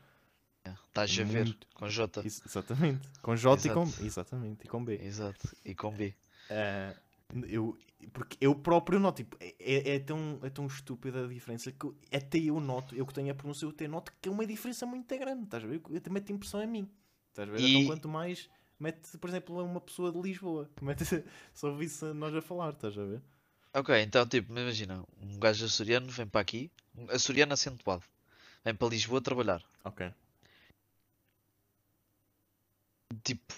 Estás 0.88 1.18
a 1.20 1.24
ver, 1.24 1.44
Muito. 1.44 1.66
com 1.74 1.88
J. 1.88 2.20
Ex- 2.24 2.42
exatamente. 2.44 3.08
Com 3.22 3.36
J 3.36 3.68
e 3.68 3.70
com 3.70 3.82
Exato. 3.82 4.04
Exatamente, 4.04 4.64
e 4.64 4.68
com 4.68 4.84
B. 4.84 4.98
Exato, 5.02 5.56
e 5.64 5.74
com 5.74 5.92
B. 5.92 6.14
Ah, 6.50 6.94
eu, 7.46 7.78
porque 8.12 8.36
eu 8.40 8.54
próprio 8.54 8.98
noto, 8.98 9.18
tipo, 9.18 9.36
é, 9.40 9.54
é, 9.60 9.94
é 9.96 9.98
tão, 10.00 10.38
é 10.42 10.50
tão 10.50 10.66
estúpida 10.66 11.24
a 11.24 11.28
diferença 11.28 11.70
que 11.70 11.84
eu- 11.86 11.96
até 12.12 12.38
eu 12.38 12.58
noto, 12.58 12.94
eu 12.94 13.06
que 13.06 13.14
tenho 13.14 13.30
a 13.30 13.34
pronúncia, 13.34 13.64
eu 13.66 13.70
até 13.70 13.86
noto 13.86 14.12
que 14.20 14.28
é 14.28 14.32
uma 14.32 14.46
diferença 14.46 14.84
muito 14.86 15.16
grande, 15.16 15.44
estás 15.44 15.62
a 15.62 15.66
ver? 15.66 15.80
Eu 15.88 15.96
até 15.96 16.10
meto 16.10 16.32
impressão 16.32 16.60
a 16.60 16.66
mim, 16.66 16.90
estás 17.42 17.48
a 17.48 17.52
ver? 17.52 17.62
E- 17.62 17.64
Então 17.64 17.82
quanto 17.82 18.08
mais 18.08 18.48
mete, 18.78 19.16
por 19.18 19.28
exemplo, 19.30 19.62
uma 19.64 19.80
pessoa 19.80 20.12
de 20.12 20.20
Lisboa, 20.20 20.70
mete, 20.80 21.04
só 21.54 21.68
ouvisse 21.70 22.04
nós 22.14 22.34
a 22.34 22.42
falar, 22.42 22.70
estás 22.72 22.96
a 22.98 23.04
ver? 23.04 23.22
Ok, 23.72 23.88
então 24.02 24.26
tipo, 24.28 24.52
imagina, 24.58 25.02
um 25.22 25.38
gajo 25.38 25.64
açoriano 25.64 26.10
vem 26.10 26.26
para 26.26 26.40
aqui, 26.42 26.70
um 26.94 27.08
açoriano 27.10 27.54
acentuado, 27.54 28.04
vem 28.64 28.74
para 28.74 28.88
Lisboa 28.88 29.20
trabalhar. 29.22 29.62
Ok. 29.84 30.12
Tipo, 33.22 33.54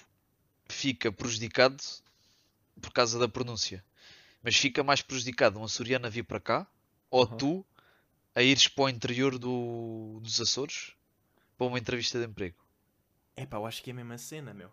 fica 0.69 1.13
prejudicado 1.13 1.83
por 2.81 2.93
causa 2.93 3.19
da 3.19 3.29
pronúncia. 3.29 3.85
Mas 4.43 4.57
fica 4.57 4.83
mais 4.85 5.03
prejudicado 5.03 5.59
um 5.59 5.65
açoriano 5.65 6.07
a 6.07 6.11
vir 6.11 6.25
para 6.25 6.41
cá, 6.41 6.67
ou 7.11 7.27
Uhum. 7.27 7.37
tu 7.39 7.67
a 8.35 8.43
ires 8.43 8.69
para 8.69 8.85
o 8.85 8.89
interior 8.91 9.39
do- 9.39 10.21
dos 10.23 10.41
Açores 10.41 10.93
para 11.59 11.67
uma 11.69 11.79
entrevista 11.79 12.19
de 12.19 12.27
emprego. 12.27 12.57
Epá, 13.43 13.57
eu 13.57 13.67
acho 13.67 13.83
que 13.83 13.91
é 13.91 13.93
a 13.93 13.97
mesma 13.97 14.19
cena, 14.19 14.53
meu. 14.53 14.71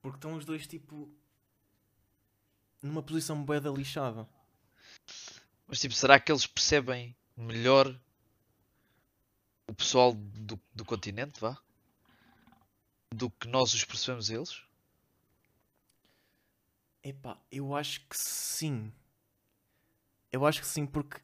Porque 0.00 0.16
estão 0.16 0.34
os 0.34 0.44
dois, 0.44 0.66
tipo, 0.66 1.10
numa 2.82 3.02
posição 3.02 3.44
bué 3.44 3.60
da 3.60 3.70
lixada. 3.70 4.26
Mas 5.66 5.80
tipo, 5.80 5.94
será 5.94 6.18
que 6.18 6.32
eles 6.32 6.46
percebem 6.46 7.14
melhor 7.36 7.94
o 9.68 9.74
pessoal 9.74 10.14
do, 10.14 10.58
do 10.74 10.84
continente, 10.84 11.38
vá? 11.40 11.60
Do 13.14 13.30
que 13.30 13.46
nós 13.48 13.74
os 13.74 13.84
percebemos 13.84 14.30
eles? 14.30 14.62
Epá, 17.02 17.38
eu 17.50 17.74
acho 17.74 18.00
que 18.08 18.16
sim. 18.16 18.92
Eu 20.32 20.46
acho 20.46 20.60
que 20.60 20.66
sim, 20.66 20.86
porque. 20.86 21.20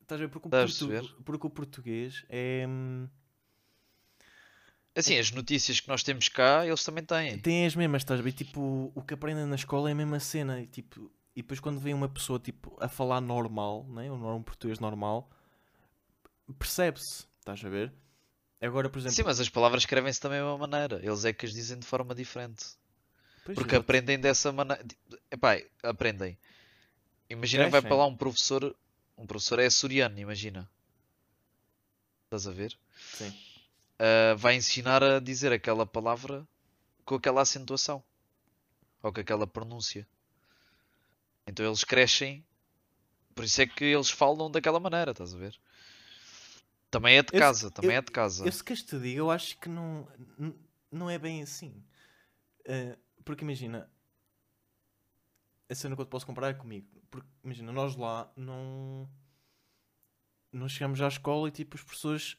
Estás 0.00 0.20
a 0.20 0.24
ver? 0.24 0.30
Porque 0.30 0.48
o, 0.48 0.50
portu- 0.50 1.22
porque 1.24 1.46
o 1.46 1.50
português 1.50 2.24
é. 2.28 2.64
Assim, 4.98 5.16
as 5.16 5.30
notícias 5.30 5.78
que 5.78 5.86
nós 5.88 6.02
temos 6.02 6.28
cá, 6.28 6.66
eles 6.66 6.82
também 6.82 7.04
têm. 7.04 7.38
Tem 7.38 7.64
as 7.64 7.76
mesmas, 7.76 8.02
estás 8.02 8.18
a 8.18 8.22
ver? 8.22 8.32
Tipo, 8.32 8.90
o 8.94 9.00
que 9.02 9.14
aprendem 9.14 9.46
na 9.46 9.54
escola 9.54 9.88
é 9.88 9.92
a 9.92 9.94
mesma 9.94 10.18
cena. 10.18 10.60
E, 10.60 10.66
tipo, 10.66 11.08
e 11.36 11.42
depois 11.42 11.60
quando 11.60 11.78
vem 11.78 11.94
uma 11.94 12.08
pessoa 12.08 12.40
tipo, 12.40 12.76
a 12.80 12.88
falar 12.88 13.20
normal, 13.20 13.86
né? 13.90 14.10
um, 14.10 14.34
um 14.36 14.42
português 14.42 14.80
normal, 14.80 15.30
percebe-se, 16.58 17.26
estás 17.38 17.64
a 17.64 17.68
ver? 17.68 17.92
Agora, 18.60 18.90
por 18.90 18.98
exemplo. 18.98 19.14
Sim, 19.14 19.22
mas 19.22 19.38
as 19.38 19.48
palavras 19.48 19.82
escrevem-se 19.82 20.20
da 20.20 20.28
mesma 20.28 20.58
maneira. 20.58 20.96
Eles 21.00 21.24
é 21.24 21.32
que 21.32 21.46
as 21.46 21.52
dizem 21.52 21.78
de 21.78 21.86
forma 21.86 22.12
diferente. 22.12 22.64
pois, 23.44 23.54
Porque 23.54 23.76
exato. 23.76 23.82
aprendem 23.84 24.18
dessa 24.18 24.50
maneira. 24.50 24.84
Epá, 25.30 25.60
aprendem. 25.84 26.36
Imagina 27.30 27.66
que 27.66 27.70
vai 27.70 27.80
para 27.82 27.90
Crescem. 27.90 27.98
lá 27.98 28.06
um 28.06 28.16
professor. 28.16 28.74
Um 29.16 29.26
professor 29.26 29.60
é 29.60 29.66
açoriano, 29.66 30.18
imagina. 30.18 30.68
Estás 32.24 32.48
a 32.48 32.50
ver? 32.50 32.76
Sim. 33.14 33.32
Ah, 33.98 34.34
vai 34.36 34.54
ensinar 34.56 35.02
a 35.02 35.18
dizer 35.20 35.52
aquela 35.52 35.84
palavra 35.86 36.46
com 37.04 37.14
aquela 37.16 37.42
acentuação. 37.42 38.02
Ou 39.02 39.12
com 39.12 39.20
aquela 39.20 39.46
pronúncia. 39.46 40.06
Então 41.46 41.64
eles 41.66 41.84
crescem. 41.84 42.44
Por 43.34 43.44
isso 43.44 43.62
é 43.62 43.66
que 43.66 43.84
eles 43.84 44.10
falam 44.10 44.50
daquela 44.50 44.80
maneira, 44.80 45.12
estás 45.12 45.34
a 45.34 45.38
ver? 45.38 45.58
Também 46.90 47.16
é 47.18 47.22
de 47.22 47.34
Eu- 47.34 47.40
casa, 47.40 47.70
também 47.70 47.92
eu- 47.92 47.98
é 47.98 48.02
de 48.02 48.10
casa. 48.10 48.44
Eu 48.46 48.52
se 48.52 48.64
queres 48.64 48.82
te 48.82 48.98
digo, 48.98 49.18
eu 49.20 49.30
acho 49.30 49.58
que 49.58 49.68
não, 49.68 50.08
não 50.90 51.08
é 51.08 51.18
bem 51.18 51.42
assim. 51.42 51.84
Eh, 52.64 52.96
porque 53.24 53.44
imagina, 53.44 53.88
a 55.68 55.74
cena 55.74 55.94
que 55.94 56.00
eu 56.02 56.06
te 56.06 56.10
posso 56.10 56.26
comparar 56.26 56.48
é 56.48 56.54
comigo. 56.54 56.86
Porque 57.10 57.28
imagina, 57.44 57.72
nós 57.72 57.94
lá 57.96 58.30
não. 58.36 59.08
Não 60.50 60.68
chegamos 60.68 61.00
à 61.00 61.08
escola 61.08 61.48
e 61.48 61.52
tipo, 61.52 61.76
os 61.76 61.82
professores 61.82 62.36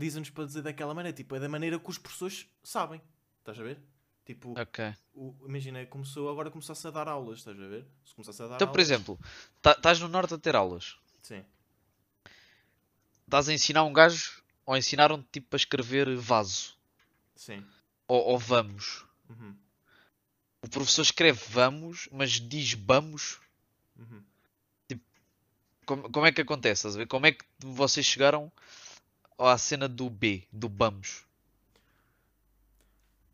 dizem-nos 0.00 0.30
para 0.30 0.44
dizer 0.46 0.62
daquela 0.62 0.94
maneira. 0.94 1.14
Tipo, 1.16 1.36
é 1.36 1.40
da 1.40 1.48
maneira 1.48 1.78
que 1.78 1.88
os 1.90 1.98
professores 1.98 2.46
sabem. 2.62 3.00
Estás 3.38 3.58
a 3.58 3.62
ver? 3.62 3.78
Tipo, 4.24 4.58
Ok. 4.60 4.94
o- 5.14 5.34
imagina, 5.46 5.84
começou, 5.86 6.28
agora 6.30 6.50
começasse 6.50 6.86
a 6.86 6.90
dar 6.90 7.08
aulas, 7.08 7.38
estás 7.38 7.58
a 7.60 7.66
ver? 7.66 7.86
Se 8.04 8.14
começasse 8.14 8.42
a 8.42 8.46
dar 8.46 8.54
Então, 8.56 8.68
por 8.68 8.78
aulas- 8.78 8.90
exemplo, 8.90 9.18
tá- 9.62 9.72
estás 9.72 9.98
no 10.00 10.08
norte 10.08 10.34
a 10.34 10.38
ter 10.38 10.54
aulas. 10.54 10.96
Sim. 11.22 11.44
Estás 13.24 13.48
a 13.48 13.52
ensinar 13.52 13.84
um 13.84 13.92
gajo 13.92 14.42
ou 14.66 14.76
ensinaram-te 14.76 15.26
tipo 15.32 15.54
a 15.54 15.56
escrever 15.56 16.14
vaso 16.16 16.76
Sim. 17.34 17.64
ou, 18.06 18.20
ou 18.32 18.38
vamos. 18.38 19.04
Uhum. 19.28 19.56
O 20.62 20.68
professor 20.68 21.02
escreve 21.02 21.40
vamos, 21.48 22.08
mas 22.12 22.32
diz 22.32 22.74
vamos. 22.74 23.40
Uhum. 23.96 24.22
Como, 25.86 26.10
como 26.10 26.26
é 26.26 26.32
que 26.32 26.40
acontece? 26.42 26.80
Estás 26.80 26.94
a 26.96 26.98
ver? 26.98 27.06
Como 27.06 27.26
é 27.26 27.32
que 27.32 27.44
vocês 27.60 28.04
chegaram 28.06 28.52
à 29.48 29.56
cena 29.58 29.88
do 29.88 30.08
B, 30.10 30.46
do 30.52 30.68
vamos? 30.68 31.24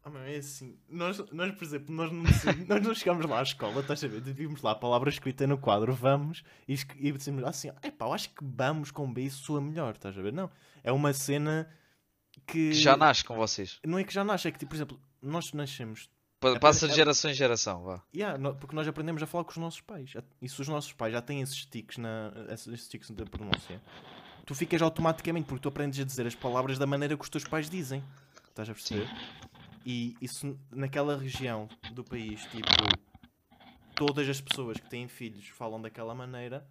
Ah, 0.04 0.30
é 0.30 0.36
assim. 0.36 0.78
Nós, 0.88 1.18
nós, 1.32 1.52
por 1.56 1.64
exemplo, 1.64 1.92
nós 1.94 2.12
não, 2.12 2.22
nós 2.68 2.82
não 2.82 2.94
chegámos 2.94 3.26
lá 3.26 3.40
à 3.40 3.42
escola, 3.42 3.80
estás 3.80 4.04
a 4.04 4.08
ver? 4.08 4.20
Vimos 4.20 4.62
lá 4.62 4.70
a 4.70 4.74
palavra 4.76 5.10
escrita 5.10 5.46
no 5.48 5.58
quadro, 5.58 5.92
vamos, 5.92 6.44
e, 6.68 6.74
e 6.98 7.12
dissemos 7.12 7.42
assim: 7.44 7.70
é 7.82 7.90
pá, 7.90 8.06
eu 8.06 8.12
acho 8.12 8.30
que 8.30 8.44
vamos 8.44 8.90
com 8.92 9.12
B 9.12 9.22
isso 9.22 9.44
soa 9.44 9.60
melhor, 9.60 9.94
estás 9.94 10.16
a 10.16 10.22
ver? 10.22 10.32
Não. 10.32 10.48
É 10.84 10.92
uma 10.92 11.12
cena 11.12 11.68
que. 12.46 12.70
Que 12.70 12.72
já 12.74 12.96
nasce 12.96 13.24
com 13.24 13.34
vocês. 13.34 13.80
Não 13.84 13.98
é 13.98 14.04
que 14.04 14.14
já 14.14 14.22
nasce, 14.22 14.46
é 14.46 14.52
que, 14.52 14.58
tipo, 14.60 14.70
por 14.70 14.76
exemplo, 14.76 15.00
nós 15.20 15.52
nascemos. 15.52 16.08
Pa- 16.38 16.60
Passa 16.60 16.86
de 16.86 16.94
geração 16.94 17.30
em 17.30 17.34
geração, 17.34 17.82
vá. 17.82 18.00
Yeah, 18.14 18.38
porque 18.54 18.76
nós 18.76 18.86
aprendemos 18.86 19.22
a 19.22 19.26
falar 19.26 19.42
com 19.42 19.50
os 19.52 19.56
nossos 19.56 19.80
pais. 19.80 20.12
E 20.40 20.48
se 20.48 20.60
os 20.60 20.68
nossos 20.68 20.92
pais 20.92 21.12
já 21.14 21.20
têm 21.22 21.40
esses 21.40 21.64
tiques, 21.66 21.96
na, 21.96 22.30
esses 22.50 22.66
esses 22.68 22.88
tiques 22.88 23.10
da 23.10 23.24
pronúncia, 23.24 23.82
tu 24.46 24.54
ficas 24.54 24.80
automaticamente, 24.80 25.46
porque 25.46 25.60
tu 25.60 25.68
aprendes 25.68 25.98
a 25.98 26.04
dizer 26.04 26.26
as 26.26 26.34
palavras 26.34 26.78
da 26.78 26.86
maneira 26.86 27.16
que 27.16 27.22
os 27.22 27.28
teus 27.28 27.44
pais 27.44 27.68
dizem. 27.68 28.02
Estás 28.48 28.70
a 28.70 28.72
perceber? 28.72 29.08
E 29.84 30.16
isso 30.22 30.58
naquela 30.70 31.18
região 31.18 31.68
do 31.92 32.02
país, 32.02 32.42
tipo, 32.46 32.66
todas 33.94 34.28
as 34.28 34.40
pessoas 34.40 34.78
que 34.78 34.88
têm 34.88 35.08
filhos 35.08 35.48
falam 35.48 35.82
daquela 35.82 36.14
maneira, 36.14 36.66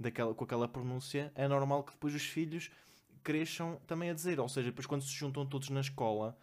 daquela, 0.00 0.34
com 0.34 0.44
aquela 0.44 0.66
pronúncia, 0.66 1.30
é 1.34 1.46
normal 1.46 1.84
que 1.84 1.92
depois 1.92 2.14
os 2.14 2.24
filhos 2.24 2.70
cresçam 3.22 3.80
também 3.86 4.10
a 4.10 4.14
dizer. 4.14 4.40
Ou 4.40 4.48
seja, 4.48 4.70
depois 4.70 4.86
quando 4.86 5.02
se 5.02 5.12
juntam 5.12 5.46
todos 5.46 5.68
na 5.68 5.80
escola 5.80 6.36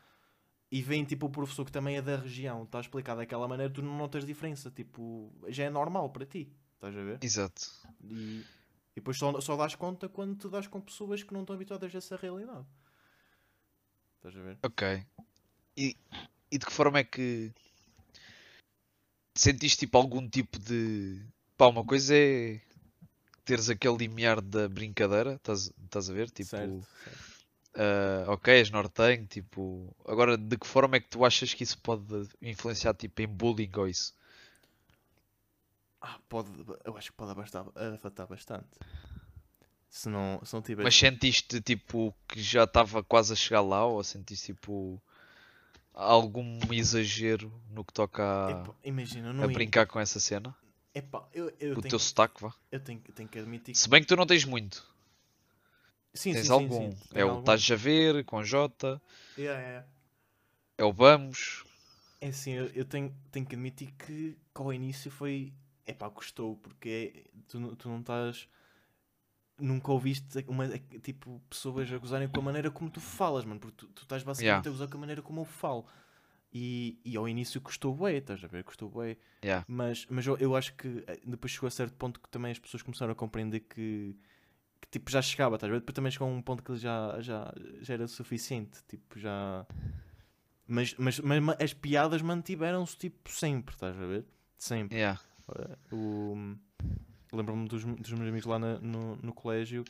e 0.72 0.82
vem 0.82 1.04
tipo 1.04 1.26
o 1.26 1.30
professor 1.30 1.66
que 1.66 1.72
também 1.72 1.98
é 1.98 2.02
da 2.02 2.16
região, 2.16 2.64
está 2.64 2.78
a 2.78 2.82
explicar 2.82 3.16
daquela 3.16 3.48
maneira, 3.48 3.74
tu 3.74 3.82
não 3.82 3.98
notas 3.98 4.24
diferença. 4.24 4.70
Tipo, 4.70 5.34
já 5.48 5.64
é 5.64 5.70
normal 5.70 6.10
para 6.12 6.26
ti. 6.26 6.54
Estás 6.76 6.96
a 6.96 7.04
ver? 7.04 7.20
Exato. 7.22 7.62
E, 8.04 8.46
e 8.96 9.00
depois 9.00 9.18
só, 9.18 9.40
só 9.42 9.56
dás 9.56 9.76
conta 9.76 10.10
quando 10.10 10.36
te 10.38 10.50
dás 10.50 10.68
com 10.68 10.82
pessoas 10.82 11.24
que 11.24 11.34
não 11.34 11.42
estão 11.42 11.56
habituadas 11.56 11.94
a 11.94 11.98
essa 11.98 12.16
realidade. 12.16 12.66
Estás 14.18 14.36
a 14.36 14.42
ver? 14.42 14.58
Ok. 14.64 15.06
E, 15.78 15.96
e 16.52 16.58
de 16.58 16.66
que 16.66 16.74
forma 16.74 17.00
é 17.00 17.04
que 17.04 17.54
sentiste 19.36 19.80
tipo 19.80 19.98
algum 19.98 20.28
tipo 20.28 20.60
de. 20.60 21.26
Pá, 21.58 21.68
uma 21.68 21.86
coisa 21.86 22.16
é 22.16 22.62
teres 23.50 23.70
aquele 23.70 23.98
limiar 23.98 24.42
da 24.42 24.70
brincadeira, 24.70 25.34
estás, 25.34 25.74
estás 25.84 26.10
a 26.10 26.14
ver? 26.14 26.30
Tipo, 26.30 26.50
certo, 26.50 26.88
certo. 27.04 27.20
ah, 27.76 28.26
ok, 28.28 28.54
és 28.54 28.70
nortenho, 28.70 29.26
tipo. 29.26 29.96
Agora, 30.06 30.38
de 30.38 30.58
que 30.58 30.68
forma 30.68 30.98
é 30.98 31.00
que 31.00 31.10
tu 31.10 31.26
achas 31.26 31.54
que 31.54 31.64
isso 31.64 31.80
pode 31.80 32.30
influenciar 32.42 32.94
tipo 32.94 33.22
em 33.22 33.28
bullying 33.28 33.72
ou 33.76 33.88
isso? 33.88 34.14
Ah, 36.02 36.20
pode, 36.30 36.50
eu 36.86 36.96
acho 36.98 37.12
que 37.12 37.18
pode 37.18 37.32
afastar, 37.32 37.66
afetar 37.96 38.28
bastante. 38.28 38.70
Se 39.90 40.10
não, 40.10 40.40
se 40.44 40.54
não 40.54 40.62
tiver. 40.62 40.84
Mas 40.84 40.96
sentiste 40.96 41.62
tipo 41.62 42.14
que 42.28 42.42
já 42.42 42.64
estava 42.64 43.04
quase 43.04 43.34
a 43.34 43.36
chegar 43.36 43.62
lá 43.62 43.86
ou 43.86 44.04
sentiste 44.04 44.48
tipo 44.48 45.00
algum 45.94 46.60
exagero 46.74 47.52
no 47.72 47.86
que 47.86 47.94
toca 47.94 48.24
a, 48.24 48.52
Epá, 48.54 48.74
imagina, 48.84 49.32
a 49.44 49.48
ia- 49.48 49.54
brincar 49.54 49.88
com 49.88 50.00
essa 50.00 50.20
cena? 50.20 50.56
Epá, 50.94 51.28
eu, 51.34 51.52
eu, 51.60 51.76
O 51.76 51.82
tenho, 51.82 51.90
teu 51.90 51.98
sotaque, 51.98 52.42
vá. 52.44 52.54
eu 52.72 52.80
tenho, 52.80 53.02
tenho 53.16 53.30
que 53.30 53.40
admitir 53.40 53.76
que. 53.78 53.80
Se 53.80 53.90
bem 53.90 54.02
que 54.02 54.08
tu 54.08 54.16
não 54.16 54.28
tens 54.28 54.46
muito. 54.46 54.86
Sim, 56.14 56.36
Tens 56.36 56.36
sim, 56.36 56.50
sim, 56.50 56.72
algum. 56.72 56.72
sim, 56.72 56.98
É 57.14 57.24
tenho 57.24 57.36
o 57.36 57.38
estás 57.40 57.70
a 57.72 57.76
ver, 57.76 58.24
com 58.26 58.44
J, 58.44 59.00
Yeah, 59.38 59.60
yeah. 59.60 59.84
é 60.80 60.84
o 60.84 60.92
vamos. 60.92 61.64
É 62.22 62.28
assim, 62.30 62.52
eu, 62.52 62.68
eu 62.68 62.86
tenho, 62.86 63.16
tenho 63.32 63.46
que 63.46 63.56
admitir 63.56 63.92
que, 63.94 64.34
que 64.54 64.62
ao 64.62 64.74
início 64.74 65.10
foi. 65.12 65.54
Epá, 65.90 66.10
custou, 66.10 66.56
porque 66.58 67.14
é- 67.16 67.40
tu, 67.48 67.60
não- 67.60 67.76
tu 67.76 67.90
não 67.90 68.00
estás. 68.00 68.48
Nunca 69.60 69.92
ouviste 69.92 70.46
uma, 70.48 70.70
tipo, 71.04 71.42
pessoas 71.50 71.92
a 71.92 71.98
gozarem 71.98 72.30
com 72.30 72.40
a 72.40 72.44
maneira 72.44 72.72
como 72.72 72.90
tu 72.90 73.02
falas, 73.02 73.44
mano, 73.44 73.60
porque 73.60 73.76
tu, 73.76 73.88
tu 73.88 74.04
estás 74.04 74.24
basicamente 74.24 74.66
Yeah. 74.66 74.70
a 74.70 74.72
gozar 74.72 74.88
com 74.88 74.96
a 74.98 75.00
maneira 75.02 75.22
como 75.22 75.42
eu 75.42 75.46
falo. 75.46 75.86
E, 76.54 76.98
e 77.04 77.18
ao 77.18 77.28
início 77.28 77.60
custou 77.60 77.94
bué, 77.94 78.16
estás 78.18 78.42
a 78.44 78.48
ver? 78.48 78.64
Custou 78.64 78.90
bué. 78.90 79.18
Yeah. 79.44 79.66
Mas, 79.68 80.06
mas 80.10 80.26
eu, 80.26 80.38
eu 80.38 80.56
acho 80.56 80.74
que 80.76 81.04
eh, 81.08 81.20
depois 81.26 81.52
chegou 81.52 81.68
a 81.68 81.72
certo 81.72 81.94
ponto 81.96 82.20
que 82.22 82.30
também 82.30 82.52
as 82.54 82.58
pessoas 82.60 82.82
começaram 82.82 83.12
a 83.12 83.16
compreender 83.16 83.60
que, 83.60 84.16
que 84.82 84.88
tipo, 84.90 85.12
já 85.12 85.22
chegava, 85.22 85.56
estás 85.56 85.70
a 85.70 85.74
ver? 85.74 85.82
Depois 85.82 85.94
também 85.94 86.12
chegou 86.12 86.28
a 86.28 86.32
um 86.32 86.42
ponto 86.42 86.64
que 86.64 86.76
já, 86.78 87.20
já, 87.22 87.54
já 87.82 87.94
era 87.96 88.08
suficiente, 88.08 88.80
tipo, 88.88 89.20
já... 89.20 89.66
Mas, 90.66 90.96
mas, 90.98 91.20
mas 91.20 91.40
ma- 91.44 91.58
as 91.62 91.74
piadas 91.74 92.22
mantiveram-se, 92.22 92.96
tipo, 92.98 93.30
sempre, 93.30 93.76
estás 93.76 93.96
a 94.00 94.06
ver? 94.06 94.26
Sempre. 94.58 94.98
Yeah. 94.98 95.20
Lembro-me 97.32 97.68
dos, 97.68 97.84
dos 97.86 98.12
meus 98.14 98.30
amigos 98.30 98.46
lá 98.46 98.58
na- 98.58 98.80
no, 98.80 99.16
no 99.18 99.34
colégio, 99.34 99.84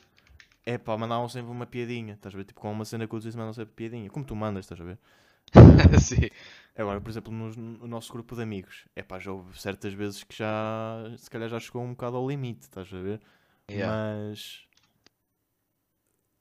é 0.65 0.77
pá, 0.77 0.97
mandavam 0.97 1.29
sempre 1.29 1.51
uma 1.51 1.65
piadinha, 1.65 2.13
estás 2.15 2.33
a 2.35 2.37
ver? 2.37 2.45
Tipo, 2.45 2.61
com 2.61 2.71
uma 2.71 2.85
cena 2.85 3.07
que 3.07 3.15
eu 3.15 3.19
disse, 3.19 3.37
mandam 3.37 3.53
sempre 3.53 3.73
piadinha, 3.75 4.09
como 4.09 4.25
tu 4.25 4.35
mandas, 4.35 4.65
estás 4.65 4.81
a 4.81 4.83
ver? 4.83 4.99
Sim. 6.01 6.29
Agora, 6.77 7.01
por 7.01 7.09
exemplo, 7.09 7.33
no, 7.33 7.49
no 7.51 7.87
nosso 7.87 8.11
grupo 8.13 8.35
de 8.35 8.43
amigos, 8.43 8.85
é 8.95 9.03
pá, 9.03 9.19
já 9.19 9.31
houve 9.31 9.59
certas 9.59 9.93
vezes 9.93 10.23
que 10.23 10.35
já, 10.35 11.03
se 11.17 11.29
calhar 11.29 11.49
já 11.49 11.59
chegou 11.59 11.83
um 11.83 11.91
bocado 11.91 12.17
ao 12.17 12.29
limite, 12.29 12.63
estás 12.63 12.93
a 12.93 12.99
ver? 13.01 13.21
Yeah. 13.69 14.03
Mas, 14.31 14.67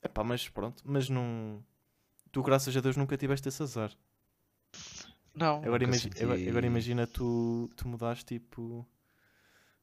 é 0.03 0.09
pá, 0.09 0.25
mas 0.25 0.49
pronto, 0.49 0.83
mas 0.85 1.09
não, 1.09 1.63
tu 2.33 2.43
graças 2.43 2.77
a 2.77 2.81
Deus 2.81 2.97
nunca 2.97 3.17
tiveste 3.19 3.49
esse 3.49 3.63
azar. 3.63 3.93
Não, 5.35 5.63
Agora, 5.63 5.85
imagi- 5.85 6.11
agora, 6.21 6.41
agora 6.49 6.67
imagina 6.67 7.07
tu, 7.07 7.71
tu 7.77 7.87
mudaste 7.89 8.25
tipo, 8.25 8.87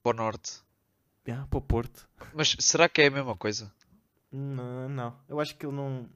para 0.05 0.13
o 0.13 0.17
norte. 0.23 0.61
ah, 1.29 1.45
para 1.49 1.57
o 1.59 1.61
Porto. 1.61 2.07
Mas 2.31 2.55
será 2.59 2.87
que 2.87 3.01
é 3.01 3.07
a 3.07 3.11
mesma 3.11 3.35
coisa? 3.35 3.73
Não, 4.31 4.89
não, 4.89 5.19
eu 5.29 5.39
acho 5.39 5.55
que 5.55 5.65
ele 5.65 5.75
não, 5.75 6.09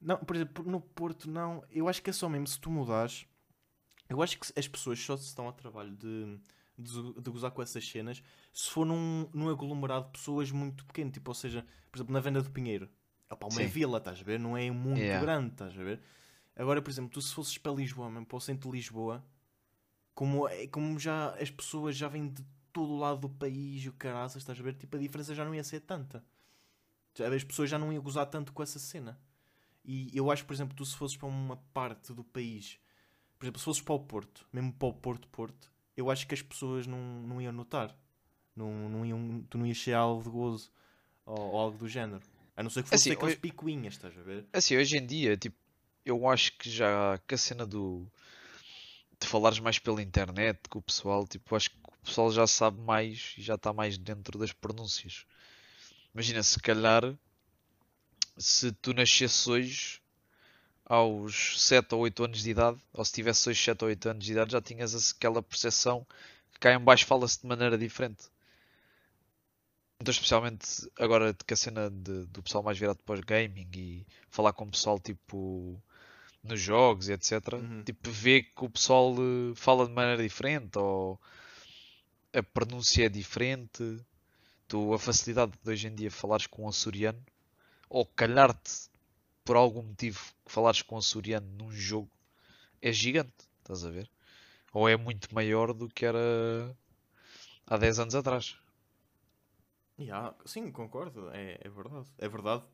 não, 0.00 0.18
por 0.18 0.36
exemplo, 0.36 0.64
no 0.70 0.80
Porto 0.80 1.30
não, 1.30 1.64
eu 1.70 1.88
acho 1.88 2.02
que 2.02 2.10
é 2.10 2.12
só 2.12 2.28
mesmo 2.28 2.46
se 2.46 2.60
tu 2.60 2.70
mudares, 2.70 3.26
eu 4.08 4.22
acho 4.22 4.38
que 4.38 4.52
as 4.58 4.68
pessoas 4.68 5.00
só 5.00 5.16
se 5.16 5.24
estão 5.26 5.46
ao 5.46 5.52
trabalho 5.54 5.96
de, 5.96 6.38
de, 6.78 7.20
de 7.20 7.30
gozar 7.30 7.50
com 7.52 7.62
essas 7.62 7.88
cenas 7.88 8.22
se 8.52 8.70
for 8.70 8.86
num, 8.86 9.28
num 9.34 9.48
aglomerado 9.50 10.06
de 10.06 10.12
pessoas 10.12 10.50
muito 10.50 10.84
pequeno, 10.86 11.10
tipo, 11.10 11.30
ou 11.30 11.34
seja, 11.34 11.66
por 11.90 11.98
exemplo, 11.98 12.12
na 12.14 12.20
Venda 12.20 12.42
do 12.42 12.50
Pinheiro, 12.50 12.88
Opa, 13.30 13.46
uma 13.48 13.56
Sim. 13.56 13.66
vila, 13.66 13.98
estás 13.98 14.20
a 14.20 14.24
ver? 14.24 14.38
Não 14.40 14.56
é 14.56 14.70
muito 14.70 15.00
Yeah. 15.00 15.20
grande, 15.20 15.52
estás 15.52 15.72
a 15.78 15.82
ver? 15.82 16.00
Agora, 16.56 16.82
por 16.82 16.90
exemplo, 16.90 17.10
tu 17.10 17.22
se 17.22 17.34
fosses 17.34 17.58
para 17.58 17.72
Lisboa, 17.72 18.10
mesmo 18.10 18.26
para 18.26 18.36
o 18.36 18.40
centro 18.40 18.70
de 18.70 18.76
Lisboa, 18.76 19.24
como, 20.14 20.48
é- 20.48 20.66
como 20.68 20.98
já 20.98 21.30
as 21.40 21.50
pessoas 21.50 21.96
já 21.96 22.08
vêm 22.08 22.28
de 22.28 22.44
todo 22.76 22.92
o 22.92 22.98
lado 22.98 23.20
do 23.22 23.28
país 23.30 23.84
e 23.84 23.88
o 23.88 23.92
caraças, 23.94 24.42
estás 24.42 24.60
a 24.60 24.62
ver? 24.62 24.74
Tipo, 24.76 24.96
a 24.96 25.00
diferença 25.00 25.34
já 25.34 25.44
não 25.44 25.54
ia 25.54 25.64
ser 25.64 25.80
tanta. 25.80 26.24
As 27.34 27.44
pessoas 27.44 27.70
já 27.70 27.78
não 27.78 27.92
iam 27.92 28.02
gozar 28.02 28.26
tanto 28.26 28.52
com 28.52 28.62
essa 28.62 28.78
cena. 28.78 29.18
E 29.84 30.10
eu 30.16 30.30
acho, 30.30 30.44
por 30.46 30.54
exemplo, 30.54 30.76
tu 30.76 30.84
se 30.86 30.96
fosses 30.96 31.16
para 31.16 31.28
uma 31.28 31.56
parte 31.74 32.12
do 32.12 32.24
país, 32.24 32.78
por 33.38 33.46
exemplo, 33.46 33.60
se 33.60 33.64
fosses 33.66 33.82
para 33.82 33.94
o 33.94 34.00
Porto, 34.00 34.46
mesmo 34.52 34.72
para 34.74 34.88
o 34.88 34.94
Porto, 34.94 35.28
Porto, 35.28 35.72
eu 35.96 36.10
acho 36.10 36.26
que 36.26 36.34
as 36.34 36.42
pessoas 36.42 36.86
não, 36.86 36.98
não 37.22 37.40
iam 37.42 37.52
notar. 37.52 37.96
Não, 38.56 38.88
não 38.90 39.06
iam, 39.06 39.44
tu 39.50 39.58
não 39.58 39.66
ias 39.66 39.78
ser 39.78 39.94
algo 39.94 40.22
de 40.24 40.30
gozo 40.30 40.72
ou, 41.26 41.38
ou 41.38 41.60
algo 41.60 41.78
do 41.78 41.88
género. 41.88 42.22
A 42.56 42.62
não 42.62 42.70
ser 42.70 42.82
que 42.84 42.90
fosse 42.90 43.12
Assim, 43.12 43.12
aqueles 43.12 43.34
oi- 43.34 43.36
picuinhas, 43.36 43.94
estás 43.94 44.16
a 44.18 44.22
ver? 44.22 44.46
Assim, 44.52 44.76
hoje 44.76 44.96
em 44.98 45.06
dia, 45.06 45.36
tipo, 45.36 45.56
eu 46.04 46.28
acho 46.28 46.52
que 46.58 46.68
já 46.70 47.18
que 47.28 47.34
a 47.34 47.38
cena 47.38 47.64
do 47.66 48.06
de 49.20 49.26
falares 49.26 49.58
mais 49.58 49.78
pela 49.78 50.02
internet 50.02 50.68
com 50.68 50.78
o 50.78 50.82
pessoal, 50.82 51.26
tipo, 51.26 51.54
acho 51.56 51.70
que 51.70 51.76
pessoal 52.06 52.30
já 52.32 52.46
sabe 52.46 52.80
mais 52.80 53.34
e 53.38 53.42
já 53.42 53.54
está 53.56 53.72
mais 53.72 53.98
dentro 53.98 54.38
das 54.38 54.52
pronúncias. 54.52 55.26
Imagina, 56.14 56.42
se 56.42 56.58
calhar, 56.60 57.02
se 58.38 58.72
tu 58.72 58.92
nascesses 58.94 59.46
hoje 59.46 60.00
aos 60.84 61.60
7 61.60 61.94
ou 61.94 62.02
8 62.02 62.24
anos 62.24 62.42
de 62.42 62.50
idade, 62.50 62.78
ou 62.92 63.04
se 63.04 63.12
tivesse 63.12 63.48
hoje 63.50 63.62
7 63.62 63.82
ou 63.82 63.88
8 63.88 64.08
anos 64.08 64.24
de 64.24 64.32
idade, 64.32 64.52
já 64.52 64.60
tinhas 64.62 65.12
aquela 65.12 65.42
percepção 65.42 66.06
que 66.52 66.60
cá 66.60 66.72
em 66.72 66.78
baixo 66.80 67.06
fala-se 67.06 67.40
de 67.40 67.46
maneira 67.46 67.76
diferente. 67.76 68.30
Então, 70.00 70.12
especialmente 70.12 70.66
agora 70.98 71.34
que 71.34 71.54
a 71.54 71.56
cena 71.56 71.90
de- 71.90 72.26
do 72.26 72.42
pessoal 72.42 72.62
mais 72.62 72.78
virado 72.78 72.98
para 73.04 73.18
o 73.20 73.24
gaming 73.24 73.68
e 73.74 74.06
falar 74.30 74.52
com 74.52 74.64
o 74.64 74.70
pessoal 74.70 74.98
tipo 75.00 75.82
nos 76.42 76.60
jogos 76.60 77.08
e 77.08 77.12
etc. 77.12 77.54
Uhum. 77.54 77.82
Tipo, 77.84 78.10
vê 78.10 78.42
que 78.42 78.64
o 78.64 78.70
pessoal 78.70 79.14
eh, 79.18 79.54
fala 79.56 79.86
de 79.86 79.92
maneira 79.92 80.22
diferente 80.22 80.78
ou 80.78 81.20
a 82.38 82.42
pronúncia 82.42 83.06
é 83.06 83.08
diferente. 83.08 83.82
Tu, 84.68 84.94
a 84.94 84.98
facilidade 84.98 85.52
de 85.62 85.70
hoje 85.70 85.88
em 85.88 85.94
dia 85.94 86.10
falares 86.10 86.46
com 86.46 86.64
um 86.64 86.68
açoriano 86.68 87.22
ou 87.90 88.06
calhar-te 88.06 88.90
por 89.44 89.56
algum 89.56 89.82
motivo 89.82 90.20
que 90.44 90.52
falares 90.52 90.82
com 90.82 90.96
um 90.96 90.98
açoriano 90.98 91.48
num 91.58 91.72
jogo 91.72 92.10
é 92.82 92.92
gigante, 92.92 93.48
estás 93.60 93.84
a 93.84 93.90
ver? 93.90 94.10
Ou 94.72 94.88
é 94.88 94.96
muito 94.96 95.34
maior 95.34 95.72
do 95.74 95.88
que 95.88 96.06
era 96.06 96.76
há 97.66 97.76
10 97.78 97.98
anos 98.00 98.14
atrás. 98.14 98.58
Ya, 99.98 100.34
sim, 100.44 100.70
concordo, 100.72 101.30
é, 101.32 101.58
é 101.62 101.68
verdade. 101.68 102.06
É 102.18 102.28
verdade. 102.28 102.64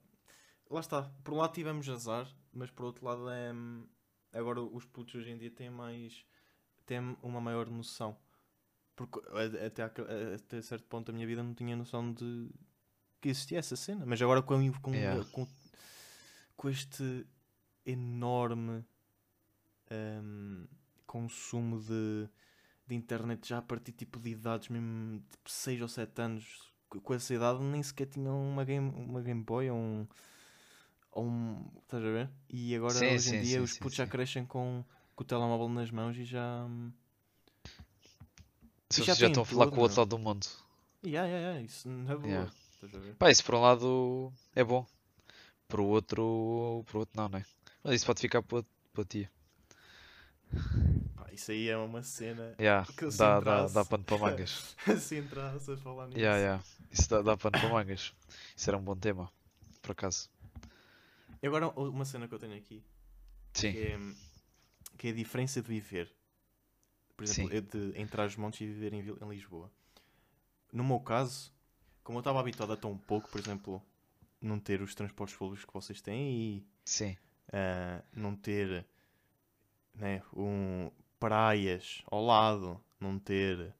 Lá 0.70 0.80
está. 0.80 1.02
Por 1.24 1.34
um 1.34 1.38
lado 1.38 1.54
tivemos 1.54 1.88
azar, 1.88 2.28
mas 2.52 2.70
por 2.70 2.84
outro 2.86 3.04
lado 3.06 3.28
é. 3.30 3.52
hum, 3.52 3.86
Agora 4.32 4.62
os 4.62 4.84
putos 4.86 5.14
hoje 5.16 5.30
em 5.30 5.38
dia 5.38 5.50
têm 5.50 5.70
mais. 5.70 6.24
têm 6.86 7.16
uma 7.22 7.40
maior 7.40 7.68
noção. 7.70 8.16
Porque 9.06 9.28
até, 9.66 9.82
até 9.82 10.62
certo 10.62 10.84
ponto 10.86 11.06
da 11.06 11.12
minha 11.12 11.26
vida 11.26 11.42
não 11.42 11.54
tinha 11.54 11.76
noção 11.76 12.12
de 12.12 12.48
que 13.20 13.28
existia 13.30 13.58
essa 13.58 13.76
cena. 13.76 14.04
Mas 14.06 14.20
agora 14.22 14.42
com, 14.42 14.72
com, 14.74 14.92
Yeah. 14.94 15.24
com, 15.32 15.46
com 16.56 16.68
este 16.70 17.26
enorme 17.84 18.84
hum, 19.90 20.66
consumo 21.06 21.80
de, 21.80 22.28
de 22.86 22.94
internet 22.94 23.48
já 23.48 23.58
a 23.58 23.62
partir 23.62 23.92
tipo 23.92 24.18
de 24.20 24.30
idades 24.30 24.68
mesmo 24.68 25.20
tipo 25.30 25.50
6 25.50 25.80
ou 25.82 25.88
7 25.88 26.20
anos 26.22 26.72
co- 26.88 27.00
com 27.00 27.14
essa 27.14 27.34
idade 27.34 27.60
nem 27.62 27.82
sequer 27.82 28.06
tinham 28.06 28.36
uma 28.50 28.64
Game, 28.64 28.90
uma 28.90 29.20
game 29.22 29.42
Boy 29.42 29.70
ou 29.70 29.76
um, 29.78 30.06
ou 31.10 31.24
um 31.26 31.70
estás 31.82 32.02
a 32.04 32.10
ver? 32.10 32.30
E 32.48 32.74
agora 32.74 32.98
Sim, 32.98 33.06
hoje 33.06 33.30
em 33.30 33.36
sim, 33.36 33.38
dia 33.38 33.62
sim, 33.62 33.62
os 33.62 33.72
putos 33.72 33.96
já 33.96 34.06
crescem 34.06 34.44
com, 34.46 34.84
com 35.14 35.22
o 35.22 35.26
telemóvel 35.26 35.68
nas 35.68 35.90
mãos 35.90 36.16
e 36.16 36.24
já 36.24 36.64
hum, 36.66 36.92
Se 38.92 39.02
já 39.02 39.14
já 39.14 39.26
estão 39.28 39.42
a 39.42 39.46
falar 39.46 39.66
com 39.66 39.72
o 39.72 39.74
tudo, 39.74 39.82
outro 39.82 39.96
meu. 39.96 40.02
lado 40.02 40.08
do 40.10 40.18
mundo. 40.18 40.46
yeah, 41.04 41.26
yeah, 41.28 41.46
yeah, 41.48 41.60
isso 41.60 41.88
não 41.88 42.12
é 42.12 42.16
boa 42.16 42.28
Yeah. 42.28 42.52
Pá, 43.18 43.30
isso 43.30 43.44
por 43.44 43.54
um 43.54 43.60
lado 43.60 44.32
é 44.54 44.64
bom. 44.64 44.86
Por 45.68 45.80
o 45.80 45.86
outro, 45.86 46.84
por 46.86 46.98
outro 46.98 47.14
não, 47.16 47.28
né? 47.28 47.44
Mas 47.82 47.94
isso 47.94 48.06
pode 48.06 48.20
ficar 48.20 48.42
para 48.42 48.64
para 48.92 49.04
ti. 49.04 49.28
Pá, 51.16 51.26
isso 51.32 51.50
aí 51.50 51.68
é 51.68 51.76
uma 51.76 52.02
cena 52.02 52.54
Yeah, 52.60 52.86
que 52.96 53.06
dá, 53.16 53.40
dá, 53.40 53.66
dá 53.68 53.84
pano 53.84 54.04
para 54.04 54.18
mangas. 54.18 54.76
se 55.00 55.18
entrasse 55.18 55.70
a 55.72 55.76
falar 55.76 56.06
nisso 56.08 56.18
Yeah, 56.18 56.38
yeah. 56.38 56.64
Isso 56.90 57.08
dá, 57.08 57.22
dá 57.22 57.36
pano 57.36 57.58
para 57.58 57.68
mangas. 57.68 58.12
Isso 58.56 58.68
era 58.70 58.76
um 58.76 58.82
bom 58.82 58.96
tema, 58.96 59.30
por 59.80 59.92
acaso. 59.92 60.28
E 61.42 61.46
agora 61.46 61.68
uma 61.70 62.04
cena 62.04 62.28
que 62.28 62.34
eu 62.34 62.38
tenho 62.38 62.56
aqui 62.56 62.84
Sim, 63.54 63.72
que 63.72 63.78
é, 63.78 63.98
que 64.98 65.08
é 65.08 65.10
a 65.10 65.14
diferença 65.14 65.62
de 65.62 65.68
viver. 65.68 66.10
Por 67.22 67.26
exemplo, 67.26 67.52
Sim. 67.52 67.54
eu 67.54 67.62
de 67.62 68.00
entrar 68.00 68.26
os 68.26 68.36
montes 68.36 68.60
e 68.62 68.66
viver 68.66 68.92
em, 68.92 68.98
em 68.98 69.28
Lisboa. 69.28 69.70
No 70.72 70.82
meu 70.82 70.98
caso, 70.98 71.52
como 72.02 72.18
eu 72.18 72.20
estava 72.20 72.40
habituado 72.40 72.72
a 72.72 72.76
tão 72.76 72.98
pouco, 72.98 73.28
por 73.28 73.40
exemplo, 73.40 73.80
não 74.40 74.58
ter 74.58 74.82
os 74.82 74.92
transportes 74.92 75.36
públicos 75.36 75.64
que 75.64 75.72
vocês 75.72 76.00
têm 76.00 76.32
e 76.32 76.66
sim, 76.84 77.16
ah, 77.52 78.02
não 78.12 78.34
ter 78.34 78.84
né, 79.94 80.20
um, 80.34 80.90
praias 81.20 82.02
ao 82.10 82.24
lado, 82.24 82.82
não 82.98 83.20
ter 83.20 83.72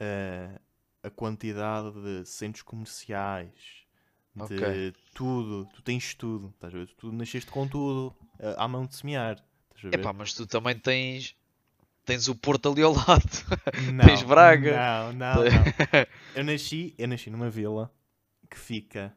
ah, 0.00 0.60
a 1.00 1.10
quantidade 1.10 1.92
de 1.92 2.24
centros 2.26 2.62
comerciais, 2.62 3.86
de 4.34 4.42
Ok. 4.42 4.94
tudo, 5.14 5.64
tu 5.66 5.80
tens 5.82 6.12
tudo, 6.14 6.48
estás 6.48 6.74
a 6.74 6.78
ver? 6.78 6.88
Tu 6.94 7.12
nasceste 7.12 7.52
com 7.52 7.68
tudo 7.68 8.12
ah, 8.40 8.64
à 8.64 8.66
mão 8.66 8.84
de 8.84 8.96
semear. 8.96 9.36
Estás 9.76 9.84
a 9.84 9.90
ver? 9.90 10.00
Epá, 10.00 10.12
mas 10.12 10.34
tu 10.34 10.44
também 10.44 10.76
tens 10.76 11.36
tens 12.04 12.28
o 12.28 12.34
Porto 12.34 12.70
ali 12.70 12.82
ao 12.82 12.92
lado. 12.92 13.28
Não, 13.92 14.04
Tens 14.04 14.22
Braga. 14.22 14.76
Não, 14.76 15.12
não, 15.12 15.34
não. 15.44 15.44
Eu 16.34 16.44
nasci, 16.44 16.94
eu 16.98 17.06
nasci 17.08 17.30
numa 17.30 17.50
vila 17.50 17.92
que 18.50 18.58
fica 18.58 19.14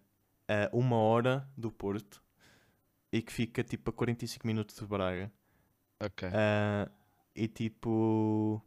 a 0.47 0.69
uma 0.75 0.97
hora 0.97 1.47
do 1.57 1.71
Porto 1.71 2.21
e 3.11 3.21
que 3.21 3.31
fica 3.31 3.63
tipo 3.63 3.89
a 3.89 3.93
45 3.93 4.45
minutos 4.45 4.75
de 4.77 4.85
Braga. 4.85 5.31
Ok. 6.01 6.27
Ah, 6.33 6.89
e 7.35 7.47
tipo 7.47 8.61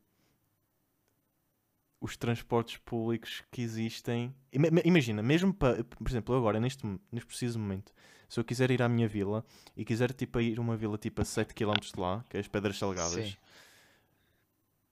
os 2.01 2.17
transportes 2.17 2.77
públicos 2.79 3.43
que 3.51 3.61
existem. 3.63 4.35
Ima- 4.53 4.69
ima- 4.69 4.83
Imagina, 4.85 5.23
mesmo 5.23 5.53
para, 5.53 5.83
por 5.85 6.09
exemplo, 6.09 6.35
eu 6.35 6.39
agora, 6.39 6.61
neste, 6.61 6.87
neste 7.11 7.27
preciso 7.27 7.59
momento, 7.59 7.93
se 8.29 8.39
eu 8.39 8.45
quiser 8.45 8.71
ir 8.71 8.81
à 8.83 8.89
minha 8.89 9.09
vila 9.09 9.45
e 9.77 9.85
quiser 9.85 10.13
tipo, 10.13 10.41
ir 10.41 10.59
a 10.59 10.63
uma 10.63 10.77
vila 10.77 10.97
tipo 10.97 11.21
a 11.21 11.25
7 11.25 11.55
km 11.55 11.75
de 11.93 12.01
lá, 12.01 12.25
que 12.31 12.37
é 12.37 12.41
as 12.41 12.47
Pedras 12.49 12.79
Salgadas, 12.79 13.27
Sim. 13.31 13.37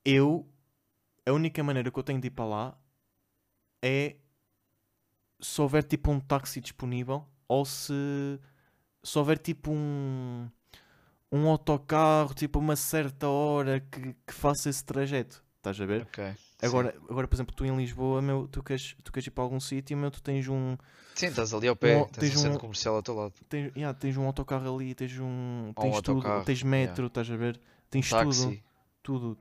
Eu 0.07 0.49
a 1.27 1.33
única 1.33 1.63
maneira 1.65 1.91
que 1.93 1.99
eu 1.99 2.05
tenho 2.05 2.21
de 2.21 2.29
ir 2.29 2.33
para 2.33 2.47
lá 2.47 2.79
é 3.83 4.17
se 5.41 5.61
houver 5.61 5.83
tipo 5.85 6.11
um 6.11 6.21
táxi 6.21 6.61
disponível 6.61 7.25
ou 7.49 7.65
se, 7.65 7.93
se 9.03 9.19
houver 9.19 9.39
tipo 9.39 9.71
um 9.71 10.49
um 11.33 11.49
autocarro 11.49 12.35
tipo 12.35 12.59
uma 12.59 12.77
certa 12.77 13.29
hora 13.29 13.81
que, 13.81 14.15
que 14.27 14.33
faça 14.35 14.71
esse 14.71 14.85
trajeto 14.85 15.45
estás 15.59 15.81
a 15.81 15.87
ver? 15.87 16.03
Ok. 16.03 16.19
Agora, 16.63 16.95
agora, 17.11 17.29
por 17.29 17.35
exemplo, 17.37 17.55
tu 17.55 17.65
em 17.67 17.77
Lisboa, 17.77 18.23
meu, 18.23 18.49
tu, 18.49 18.63
queres, 18.63 18.97
tu 19.05 19.13
queres 19.13 19.27
ir 19.27 19.31
para 19.33 19.45
algum 19.45 19.61
sítio, 19.61 19.97
meu, 19.97 20.11
tu 20.11 20.23
tens 20.23 20.49
um, 20.49 20.77
Sim, 21.15 21.27
estás 21.27 21.53
ali 21.53 21.69
ao 21.69 21.77
pé, 21.77 21.99
Um- 21.99 22.05
tens, 22.05 22.17
tens 22.19 22.37
um 22.37 22.41
centro 22.41 22.61
comercial 22.61 22.97
ao 22.97 23.03
teu 23.03 23.15
lado. 23.15 23.35
tens, 23.49 23.73
yeah, 23.77 23.99
tens 23.99 24.17
um 24.17 24.27
autocarro 24.27 24.75
ali, 24.77 24.95
tens 24.95 25.19
um, 25.19 25.25
Ou 25.27 25.73
um 25.75 25.75
tens 25.81 26.01
tudo, 26.01 26.45
tens 26.45 26.63
metro, 26.63 27.07
estás 27.09 27.31
a 27.31 27.37
ver? 27.37 27.61
Tens 27.91 28.11
Táxi. 28.11 28.39
tudo, 28.39 28.57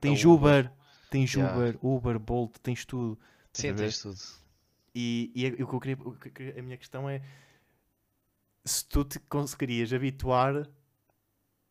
tens 0.00 0.24
É 0.24 0.28
Uber. 0.28 0.66
Uber, 0.66 0.72
tens 1.10 1.34
Yeah. 1.34 1.56
Uber, 1.56 1.78
Uber, 1.82 2.18
Bolt, 2.18 2.56
tens 2.62 2.84
tudo. 2.84 3.18
Sim, 3.52 3.74
tens 3.74 4.00
tudo. 4.00 4.18
E, 4.94 5.30
e 5.34 5.46
a- 5.46 5.50
o 5.50 5.56
que 5.56 5.62
eu 5.74 5.80
queria, 5.80 5.96
que 5.96 6.28
eu 6.28 6.32
queria- 6.32 6.58
a 6.58 6.62
minha 6.62 6.76
questão 6.76 7.08
é 7.08 7.20
se 8.64 8.84
tu 8.84 9.04
te 9.04 9.18
conseguirias 9.20 9.92
habituar 9.92 10.68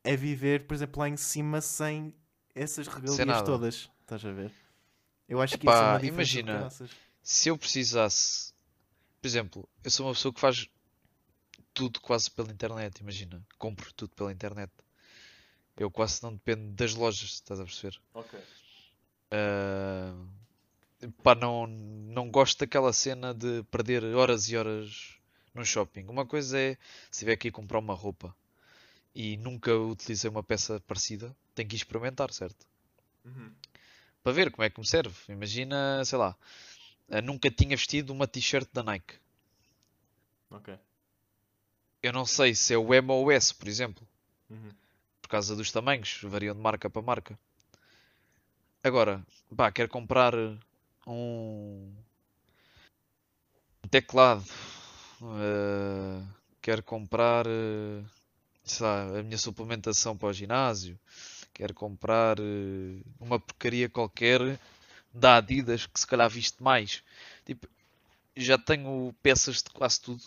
a 0.03 0.15
viver, 0.15 0.65
por 0.67 0.73
exemplo, 0.75 0.99
lá 0.99 1.09
em 1.09 1.17
cima 1.17 1.59
sem 1.61 2.13
essas 2.53 2.87
regalias 2.87 3.41
todas. 3.41 3.89
Estás 4.01 4.23
a 4.23 4.31
ver? 4.31 4.51
Eu 5.27 5.41
acho 5.41 5.57
que 5.57 5.65
isso 5.67 5.75
é 5.75 5.79
Epá, 5.79 5.89
uma 5.93 5.99
diferença 5.99 6.39
imagina. 6.39 6.69
Se 7.23 7.49
eu 7.49 7.57
precisasse, 7.57 8.53
por 9.19 9.27
exemplo, 9.27 9.69
eu 9.83 9.89
sou 9.89 10.05
uma 10.05 10.13
pessoa 10.13 10.33
que 10.33 10.39
faz 10.39 10.67
tudo 11.73 11.99
quase 11.99 12.29
pela 12.31 12.51
internet, 12.51 12.99
imagina, 12.99 13.43
compro 13.57 13.91
tudo 13.93 14.13
pela 14.15 14.31
internet. 14.31 14.71
Eu 15.77 15.91
quase 15.91 16.23
não 16.23 16.33
dependo 16.33 16.71
das 16.73 16.93
lojas, 16.93 17.31
estás 17.31 17.59
a 17.59 17.65
perceber? 17.65 17.99
Ok. 18.13 18.39
Ah, 19.31 20.13
pá, 21.21 21.35
não, 21.35 21.67
não 21.67 22.29
gosto 22.29 22.59
daquela 22.59 22.93
cena 22.93 23.33
de 23.33 23.63
perder 23.63 24.03
horas 24.15 24.49
e 24.49 24.55
horas 24.55 25.17
no 25.53 25.65
shopping. 25.65 26.05
Uma 26.07 26.25
coisa 26.25 26.57
é 26.57 26.77
se 27.11 27.19
tiver 27.19 27.35
que 27.35 27.49
ir 27.49 27.51
comprar 27.51 27.79
uma 27.79 27.93
roupa 27.93 28.35
e 29.13 29.37
nunca 29.37 29.75
utilizei 29.75 30.29
uma 30.29 30.43
peça 30.43 30.79
parecida, 30.81 31.35
tenho 31.53 31.67
que 31.67 31.75
experimentar, 31.75 32.31
certo? 32.31 32.65
Uhum. 33.25 33.53
Para 34.23 34.33
ver 34.33 34.51
como 34.51 34.63
é 34.63 34.69
que 34.69 34.79
me 34.79 34.87
serve. 34.87 35.15
Imagina, 35.29 36.03
sei 36.05 36.17
lá, 36.17 36.35
ah, 37.09 37.21
nunca 37.21 37.51
tinha 37.51 37.75
vestido 37.75 38.13
uma 38.13 38.27
t-shirt 38.27 38.69
da 38.73 38.81
Nike. 38.81 39.15
Ok. 40.49 40.77
Eu 42.01 42.13
não 42.13 42.25
sei 42.25 42.55
se 42.55 42.73
é 42.73 42.77
o 42.77 42.93
M 42.93 43.11
ou 43.11 43.25
o 43.25 43.31
S, 43.31 43.53
por 43.53 43.67
exemplo, 43.67 44.07
Uhum. 44.47 44.69
Por 45.25 45.29
causa 45.29 45.55
dos 45.55 45.71
tamanhos, 45.71 46.19
variam 46.21 46.53
de 46.53 46.61
marca 46.61 46.87
para 46.87 47.01
marca. 47.01 47.39
Agora, 48.83 49.25
pá, 49.57 49.71
quero 49.71 49.89
comprar 49.89 50.35
um, 51.07 51.91
um 53.83 53.87
teclado, 53.89 54.45
eh, 55.23 56.21
quero 56.61 56.83
comprar, 56.83 57.47
eh, 57.47 58.03
lá, 58.79 59.19
a 59.19 59.23
minha 59.23 59.37
suplementação 59.39 60.15
para 60.15 60.27
o 60.27 60.33
ginásio, 60.33 60.99
quero 61.51 61.73
comprar 61.73 62.39
eh, 62.39 63.01
uma 63.19 63.39
porcaria 63.39 63.89
qualquer 63.89 64.59
da 65.11 65.37
Adidas 65.37 65.87
que 65.87 65.99
se 65.99 66.05
calhar 66.05 66.29
viste 66.29 66.61
mais. 66.61 67.01
Tipo, 67.43 67.67
já 68.37 68.59
tenho 68.59 69.11
peças 69.23 69.63
de 69.63 69.71
quase 69.71 69.99
tudo, 70.01 70.21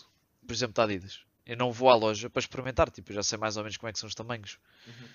por 0.45 0.53
exemplo, 0.53 0.73
da 0.73 0.83
Adidas. 0.83 1.28
Eu 1.49 1.57
não 1.57 1.71
vou 1.71 1.89
à 1.89 1.95
loja 1.95 2.29
para 2.29 2.39
experimentar, 2.39 2.91
tipo, 2.91 3.11
eu 3.11 3.15
já 3.15 3.23
sei 3.23 3.35
mais 3.35 3.57
ou 3.57 3.63
menos 3.63 3.75
como 3.75 3.89
é 3.89 3.91
que 3.91 3.97
são 3.97 4.07
os 4.07 4.13
tamanhos. 4.13 4.59
Uhum. 4.85 5.07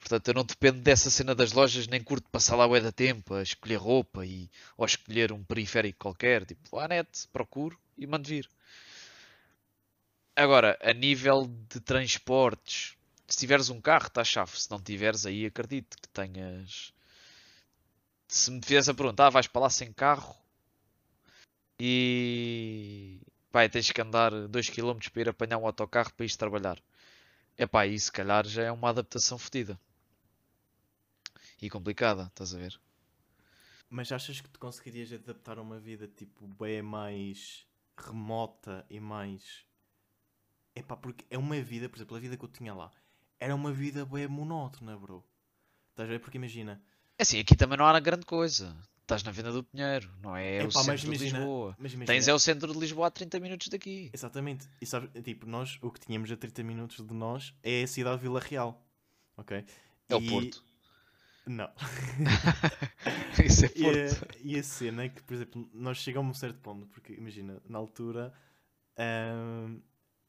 Portanto, 0.00 0.26
eu 0.26 0.34
não 0.34 0.44
dependo 0.44 0.80
dessa 0.80 1.08
cena 1.08 1.36
das 1.36 1.52
lojas, 1.52 1.86
nem 1.86 2.02
curto 2.02 2.28
passar 2.30 2.56
lá 2.56 2.66
bué 2.66 2.80
da 2.80 2.90
tempo 2.90 3.32
a 3.32 3.44
escolher 3.44 3.76
roupa 3.76 4.26
e, 4.26 4.50
ou 4.76 4.84
a 4.84 4.86
escolher 4.86 5.30
um 5.30 5.44
periférico 5.44 6.00
qualquer. 6.00 6.44
Tipo, 6.44 6.68
vou 6.68 6.80
à 6.80 6.88
net, 6.88 7.28
procuro 7.32 7.78
e 7.96 8.08
mando 8.08 8.28
vir. 8.28 8.50
Agora, 10.34 10.76
a 10.82 10.92
nível 10.92 11.46
de 11.68 11.78
transportes, 11.78 12.96
se 13.28 13.38
tiveres 13.38 13.70
um 13.70 13.80
carro, 13.80 14.08
está 14.08 14.24
chave. 14.24 14.60
Se 14.60 14.68
não 14.68 14.80
tiveres, 14.80 15.26
aí 15.26 15.46
acredito 15.46 15.96
que 15.96 16.08
tenhas. 16.08 16.92
Se 18.26 18.50
me 18.50 18.60
fizesse 18.60 18.90
a 18.90 18.94
pergunta, 18.94 19.26
ah, 19.26 19.30
vais 19.30 19.46
para 19.46 19.62
lá 19.62 19.70
sem 19.70 19.92
carro 19.92 20.36
e. 21.78 23.20
Pai, 23.56 23.70
tens 23.70 23.90
que 23.90 24.02
andar 24.02 24.32
2km 24.32 25.08
para 25.08 25.22
ir 25.22 25.28
apanhar 25.30 25.56
um 25.56 25.64
autocarro 25.64 26.12
para 26.12 26.26
ir 26.26 26.36
trabalhar. 26.36 26.78
Epá, 27.56 27.80
aí 27.80 27.98
se 27.98 28.12
calhar 28.12 28.46
já 28.46 28.64
é 28.64 28.70
uma 28.70 28.90
adaptação 28.90 29.38
fodida. 29.38 29.80
E 31.62 31.70
complicada, 31.70 32.24
estás 32.24 32.54
a 32.54 32.58
ver? 32.58 32.78
Mas 33.88 34.12
achas 34.12 34.42
que 34.42 34.50
tu 34.50 34.60
conseguirias 34.60 35.10
adaptar 35.10 35.56
a 35.56 35.62
uma 35.62 35.80
vida 35.80 36.06
tipo 36.06 36.46
bem 36.46 36.82
mais 36.82 37.66
remota 37.96 38.84
e 38.90 39.00
mais. 39.00 39.64
Epá, 40.74 40.94
porque 40.94 41.24
é 41.30 41.38
uma 41.38 41.58
vida, 41.62 41.88
por 41.88 41.96
exemplo, 41.96 42.14
a 42.18 42.20
vida 42.20 42.36
que 42.36 42.44
eu 42.44 42.50
tinha 42.50 42.74
lá 42.74 42.92
era 43.40 43.54
uma 43.54 43.72
vida 43.72 44.04
bem 44.04 44.28
monótona, 44.28 44.98
bro. 44.98 45.24
Estás 45.92 46.06
a 46.06 46.12
ver? 46.12 46.18
Porque 46.18 46.36
imagina, 46.36 46.78
É 47.18 47.22
assim, 47.22 47.40
aqui 47.40 47.56
também 47.56 47.78
não 47.78 47.86
há 47.86 47.98
grande 48.00 48.26
coisa. 48.26 48.76
Estás 49.06 49.22
na 49.22 49.30
Venda 49.30 49.52
do 49.52 49.62
Pinheiro, 49.62 50.10
não 50.20 50.36
é 50.36 50.64
o 50.64 50.68
Epá, 50.68 50.82
mas 50.82 50.84
centro 50.84 50.96
de 51.02 51.06
imagina- 51.06 51.38
Lisboa. 51.38 51.76
imagina 51.78 52.04
Tens 52.06 52.26
é 52.26 52.34
o 52.34 52.38
centro 52.40 52.72
de 52.72 52.76
Lisboa 52.80 53.06
a 53.06 53.10
30 53.12 53.38
minutos 53.38 53.68
daqui. 53.68 54.10
Exatamente. 54.12 54.68
E 54.80 54.84
sabe, 54.86 55.06
tipo, 55.22 55.46
nós, 55.46 55.78
o 55.80 55.92
que 55.92 56.00
tínhamos 56.00 56.28
a 56.32 56.36
30 56.36 56.64
minutos 56.64 57.06
de 57.06 57.14
nós 57.14 57.54
é 57.62 57.84
a 57.84 57.86
cidade 57.86 58.16
de 58.16 58.22
Vila 58.22 58.40
Real. 58.40 58.84
Ok? 59.36 59.64
É 60.08 60.16
o 60.16 60.20
E- 60.20 60.28
Porto. 60.28 60.64
Não. 61.46 61.70
Isso 63.46 63.66
é 63.66 63.70
E 63.76 63.82
Porto. 63.84 64.24
a, 64.34 64.36
e 64.42 64.58
a 64.58 64.62
cena 64.64 65.04
é 65.04 65.08
que, 65.08 65.22
por 65.22 65.34
exemplo, 65.34 65.70
nós 65.72 65.98
chegamos 65.98 66.28
a 66.28 66.30
um 66.32 66.34
certo 66.34 66.58
ponto, 66.58 66.84
porque 66.88 67.12
imagina, 67.12 67.62
na 67.68 67.78
altura, 67.78 68.32
ahm, 68.98 69.78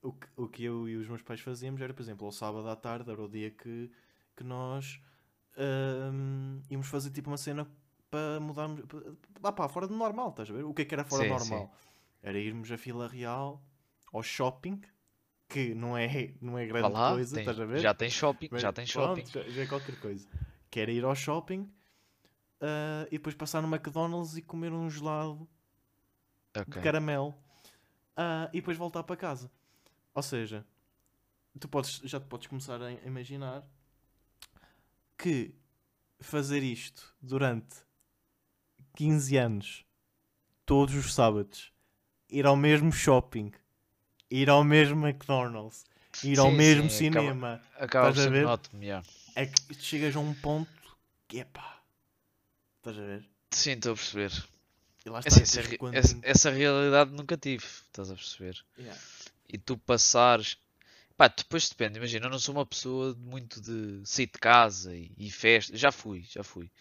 o, 0.03 0.13
que, 0.13 0.27
o 0.35 0.47
que 0.47 0.63
eu 0.65 0.87
e 0.87 0.97
os 0.97 1.07
meus 1.07 1.23
pais 1.23 1.39
fazíamos 1.41 1.81
era, 1.81 1.95
por 1.95 2.03
exemplo, 2.03 2.27
ao 2.27 2.31
sábado 2.31 2.69
à 2.69 2.75
tarde, 2.75 3.09
era 3.09 3.19
o 3.23 3.27
dia 3.27 3.49
que, 3.49 3.89
que 4.35 4.43
nós 4.43 5.01
ahm, 5.57 6.61
íamos 6.69 6.85
fazer 6.85 7.09
tipo 7.09 7.27
uma 7.31 7.37
cena 7.37 7.67
para 8.09 8.39
mudarmos, 8.39 8.81
para, 9.41 9.51
pá, 9.53 9.67
fora 9.67 9.87
do 9.87 9.95
normal, 9.95 10.29
estás 10.29 10.49
a 10.49 10.53
ver? 10.53 10.63
O 10.63 10.73
que 10.73 10.81
é 10.83 10.85
que 10.85 10.93
era 10.93 11.03
fora 11.03 11.23
do 11.23 11.29
Sim, 11.29 11.33
normal? 11.39 11.75
Era 12.21 12.37
irmos 12.39 12.71
a 12.71 12.75
Vila 12.75 13.07
Real, 13.07 13.61
ao 14.11 14.23
shopping, 14.23 14.81
que 15.47 15.73
não 15.75 15.97
é, 15.97 16.33
não 16.41 16.57
é 16.57 16.65
grande 16.65 16.93
lá, 16.93 17.11
coisa, 17.11 17.35
tem- 17.35 17.43
estás 17.43 17.59
a 17.59 17.65
ver? 17.65 17.79
já 17.81 17.93
tem 17.93 18.09
shopping, 18.09 18.49
Mas 18.51 18.61
já 18.61 18.71
tem 18.73 18.85
pronto, 18.87 19.21
shopping. 19.21 19.43
Já, 19.45 19.49
já 19.49 19.61
é 19.61 19.67
qualquer 19.67 19.95
coisa. 19.97 20.27
Que 20.69 20.79
era 20.79 20.91
ir 20.91 21.03
ao 21.03 21.15
shopping 21.15 21.71
ah, 22.61 23.05
e 23.07 23.17
depois 23.17 23.35
passar 23.35 23.61
no 23.61 23.67
McDonald's 23.67 24.35
e 24.35 24.41
comer 24.41 24.71
um 24.73 24.89
gelado 24.89 25.47
de 26.55 26.61
Ok. 26.61 26.81
caramelo 26.81 27.35
ah, 28.15 28.49
e 28.51 28.59
depois 28.59 28.77
voltar 28.77 29.03
para 29.03 29.15
casa. 29.15 29.51
Ou 30.13 30.23
seja, 30.23 30.65
tu 31.59 31.67
podes, 31.67 32.01
já 32.03 32.19
te 32.19 32.25
podes 32.25 32.47
começar 32.47 32.81
a 32.81 32.91
imaginar 32.91 33.63
que 35.17 35.55
fazer 36.19 36.63
isto 36.63 37.15
durante 37.21 37.85
15 38.97 39.38
anos, 39.38 39.86
todos 40.65 40.95
os 40.95 41.13
sábados, 41.13 41.71
ir 42.31 42.47
ao 42.47 42.55
mesmo 42.55 42.91
shopping, 42.91 43.51
ir 44.29 44.49
ao 44.49 44.63
mesmo 44.63 45.07
McDonald's, 45.07 45.86
ir 46.23 46.39
ao 46.39 46.49
Sim, 46.49 46.55
mesmo 46.57 46.89
sim, 46.89 47.07
acaba- 47.10 47.27
cinema, 47.27 47.62
Acaba 47.77 48.10
Estás 48.10 48.25
a 48.27 48.29
ver? 48.31 48.47
já. 48.81 49.03
é 49.36 49.45
que 49.45 49.73
chegas 49.75 50.15
a 50.15 50.19
um 50.19 50.33
ponto 50.33 50.97
que 51.27 51.39
é 51.41 51.43
pá. 51.45 51.79
Estás 52.77 52.97
a 52.97 53.01
ver? 53.01 53.29
Sim, 53.51 53.71
estou 53.73 53.91
a 53.93 53.95
perceber. 53.95 54.31
É 55.05 55.10
está, 55.10 55.19
assim, 55.29 55.41
essa, 55.43 55.62
re- 55.62 55.77
quando- 55.77 55.93
essa- 55.95 56.19
essa 56.23 56.49
realidade 56.49 57.12
nunca 57.12 57.38
tive, 57.38 57.63
estás 57.63 58.10
a 58.10 58.15
perceber? 58.15 58.65
Yeah. 58.79 58.99
E 59.47 59.60
tu 59.60 59.77
passares. 59.77 60.57
Pá, 61.15 61.27
depois 61.27 61.69
depende, 61.69 61.97
imagina, 61.99 62.25
eu 62.25 62.29
não 62.31 62.39
sou 62.39 62.55
uma 62.55 62.65
pessoa 62.65 63.15
muito 63.19 63.62
de 63.62 64.01
sair 64.05 64.25
de 64.25 64.39
casa 64.39 64.95
e, 64.95 65.12
e 65.17 65.29
festa. 65.29 65.77
Já 65.77 65.91
fui, 65.91 66.23
já 66.27 66.43
fui. 66.43 66.71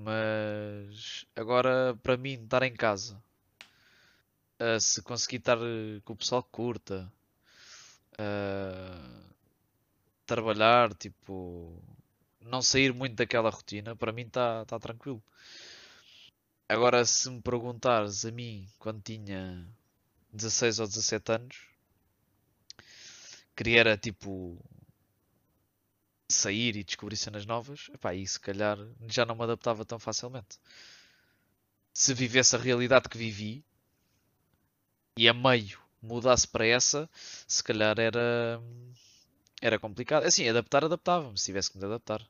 Mas 0.00 1.26
agora, 1.34 1.98
para 2.02 2.16
mim, 2.16 2.34
estar 2.44 2.62
em 2.62 2.72
casa, 2.72 3.20
ah, 4.60 4.78
se 4.80 5.02
conseguir 5.02 5.38
estar 5.38 5.58
eh, 5.58 6.00
com 6.04 6.12
o 6.12 6.16
pessoal 6.16 6.42
curta, 6.42 7.12
ah, 8.18 9.24
trabalhar, 10.26 10.94
tipo, 10.94 11.82
não 12.40 12.62
sair 12.62 12.92
muito 12.94 13.16
daquela 13.16 13.50
rotina, 13.50 13.96
para 13.96 14.12
mim 14.12 14.22
está 14.22 14.64
tá 14.66 14.78
tranquilo. 14.78 15.22
Agora, 16.68 17.04
se 17.04 17.30
me 17.30 17.40
perguntares 17.42 18.24
a 18.24 18.30
mim, 18.30 18.68
quando 18.78 19.02
tinha 19.02 19.66
16 20.32 20.78
ou 20.80 20.86
17 20.86 21.32
anos, 21.32 21.56
queria 23.56 23.80
era 23.80 23.96
tipo 23.98 24.58
sair 26.30 26.76
e 26.76 26.84
descobrir 26.84 27.16
cenas 27.16 27.44
novas, 27.46 27.88
epá, 27.94 28.10
aí 28.10 28.26
se 28.26 28.40
calhar 28.40 28.78
já 29.08 29.24
não 29.26 29.34
me 29.34 29.42
adaptava 29.44 29.84
tão 29.84 29.98
facilmente. 29.98 30.58
Se 31.92 32.14
vivesse 32.14 32.56
a 32.56 32.58
realidade 32.58 33.10
que 33.10 33.18
vivi 33.18 33.62
e 35.18 35.28
a 35.28 35.34
meio 35.34 35.78
mudasse 36.00 36.46
para 36.48 36.66
essa, 36.66 37.10
se 37.46 37.62
calhar 37.62 37.98
era 37.98 38.58
era 39.62 39.78
complicado. 39.78 40.24
Assim, 40.26 40.48
adaptar, 40.48 40.84
adaptava-me, 40.84 41.38
se 41.38 41.46
tivesse 41.46 41.70
que 41.70 41.78
me 41.78 41.84
adaptar. 41.84 42.22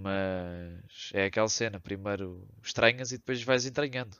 Mas 0.00 1.10
é 1.12 1.26
aquela 1.26 1.48
cena, 1.48 1.78
primeiro 1.78 2.48
estranhas 2.62 3.12
e 3.12 3.18
depois 3.18 3.42
vais 3.42 3.66
entranhando. 3.66 4.16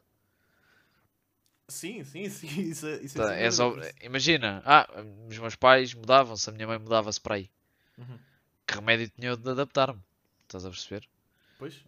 Sim, 1.69 2.03
sim, 2.05 2.29
sim. 2.31 2.47
Isso, 2.63 2.87
é- 2.87 3.03
isso 3.03 3.19
é 3.19 3.21
Tá, 3.21 3.37
isso- 3.47 3.63
Imagina, 4.03 4.63
ah, 4.65 4.87
os 5.29 5.39
meus 5.39 5.55
pais 5.57 5.93
mudavam-se, 5.95 6.49
a 6.49 6.53
minha 6.53 6.67
mãe 6.67 6.79
mudava-se 6.79 7.21
para 7.21 7.35
aí. 7.37 7.51
Uhum. 7.99 8.19
Que 8.67 8.75
remédio 8.77 9.11
tinha 9.11 9.31
eu 9.31 9.37
de 9.37 9.51
adaptar-me? 9.51 10.01
Estás 10.45 10.65
a 10.65 10.71
perceber? 10.71 11.09
Pois. 11.59 11.85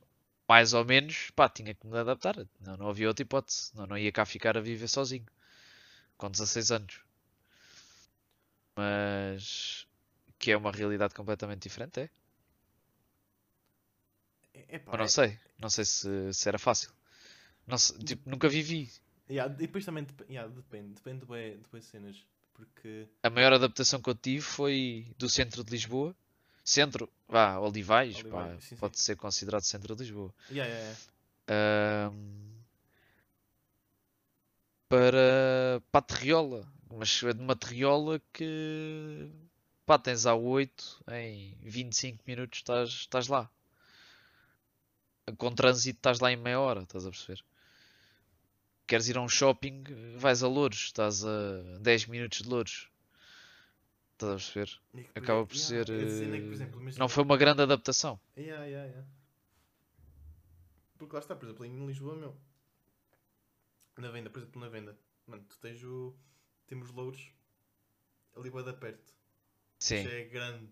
Mais 0.46 0.74
ou 0.74 0.84
menos, 0.84 1.30
pá, 1.30 1.48
tinha 1.48 1.74
que 1.74 1.86
me 1.86 1.96
adaptar. 1.98 2.36
Não, 2.60 2.76
não 2.76 2.88
havia 2.90 3.08
outra 3.08 3.22
hipótese. 3.22 3.74
Não, 3.74 3.86
não 3.86 3.96
ia 3.96 4.12
cá 4.12 4.26
ficar 4.26 4.54
a 4.56 4.60
viver 4.60 4.86
sozinho. 4.88 5.24
Com 6.18 6.30
16 6.30 6.72
anos. 6.72 7.00
Mas 8.76 9.86
que 10.38 10.50
é 10.52 10.56
uma 10.56 10.72
realidade 10.72 11.14
completamente 11.14 11.62
diferente, 11.62 12.00
é? 12.00 12.10
É, 14.54 14.76
epá, 14.76 14.92
Mas 14.92 14.98
não 14.98 15.04
é- 15.04 15.08
sei. 15.08 15.38
Não 15.58 15.70
sei 15.70 15.84
se, 15.84 16.32
se 16.32 16.48
era 16.48 16.58
fácil. 16.58 16.90
Não 17.66 17.78
sei, 17.78 17.98
tipo, 18.00 18.28
nunca 18.30 18.48
vivi. 18.48 18.90
Yeah, 19.30 19.52
e 19.54 19.56
depois 19.58 19.84
também 19.84 20.04
dep- 20.04 20.28
yeah, 20.28 20.52
depende, 20.52 20.94
depende 20.94 21.20
de 21.20 21.26
bué 21.26 21.80
cenas. 21.80 22.26
Por 22.60 22.66
Porque. 22.66 23.08
A 23.22 23.30
maior 23.30 23.52
adaptação 23.52 24.00
que 24.00 24.10
eu 24.10 24.14
tive 24.14 24.42
foi 24.42 25.06
do 25.18 25.28
centro 25.28 25.64
de 25.64 25.70
Lisboa. 25.70 26.14
Centro, 26.62 27.08
vá, 27.26 27.58
Olivais, 27.58 28.16
Olivais, 28.16 28.54
pá, 28.54 28.60
sim, 28.60 28.68
sim. 28.68 28.76
pode 28.76 29.00
ser 29.00 29.16
considerado 29.16 29.62
centro 29.62 29.96
de 29.96 30.02
Lisboa. 30.02 30.32
Yeah, 30.50 30.70
yeah, 30.70 30.96
yeah. 31.48 32.12
Ahm, 32.12 32.50
para, 34.88 35.82
para 35.90 35.98
a 35.98 36.02
Terriola. 36.02 36.72
Mas 36.92 37.22
é 37.22 37.32
de 37.32 37.40
uma 37.40 37.56
Terriola 37.56 38.20
que 38.32 39.30
pá, 39.86 39.98
tens 39.98 40.26
a 40.26 40.34
8 40.34 41.04
em 41.12 41.56
25 41.62 42.22
minutos 42.26 42.58
estás, 42.58 42.90
estás 42.90 43.28
lá. 43.28 43.50
Com 45.38 45.54
trânsito 45.54 45.98
estás 45.98 46.20
lá 46.20 46.30
em 46.32 46.36
meia 46.36 46.60
hora, 46.60 46.82
estás 46.82 47.06
a 47.06 47.10
perceber? 47.10 47.42
Queres 48.90 49.08
ir 49.08 49.16
a 49.16 49.20
um 49.20 49.28
shopping, 49.28 49.84
vais 50.16 50.42
a 50.42 50.48
Louros, 50.48 50.86
estás 50.86 51.24
a 51.24 51.78
10 51.78 52.06
minutos 52.06 52.42
de 52.42 52.48
Louros. 52.48 52.90
Estás 54.14 54.30
a 54.32 54.34
perceber? 54.34 54.80
Acaba 55.14 55.46
por 55.46 55.56
ser. 55.56 55.88
é 55.88 55.92
eh, 55.92 56.98
Não 56.98 57.08
foi 57.08 57.22
uma 57.22 57.36
grande 57.36 57.62
adaptação. 57.62 58.18
Yeah, 58.36 58.64
yeah, 58.64 58.88
yeah. 58.88 59.08
Porque 60.98 61.14
lá 61.14 61.20
está, 61.20 61.36
por 61.36 61.44
exemplo, 61.44 61.64
em 61.64 61.86
Lisboa, 61.86 62.16
meu. 62.16 62.36
Na 63.96 64.10
venda, 64.10 64.28
por 64.28 64.40
exemplo, 64.40 64.60
na 64.60 64.68
venda. 64.68 64.98
Mano, 65.24 65.44
tu 65.48 65.56
tens 65.60 65.80
o. 65.84 66.12
Temos 66.66 66.90
louros 66.90 67.32
ali 68.36 68.50
da 68.50 68.72
perto. 68.72 69.14
Sim, 69.78 70.04
é 70.04 70.24
grande. 70.24 70.68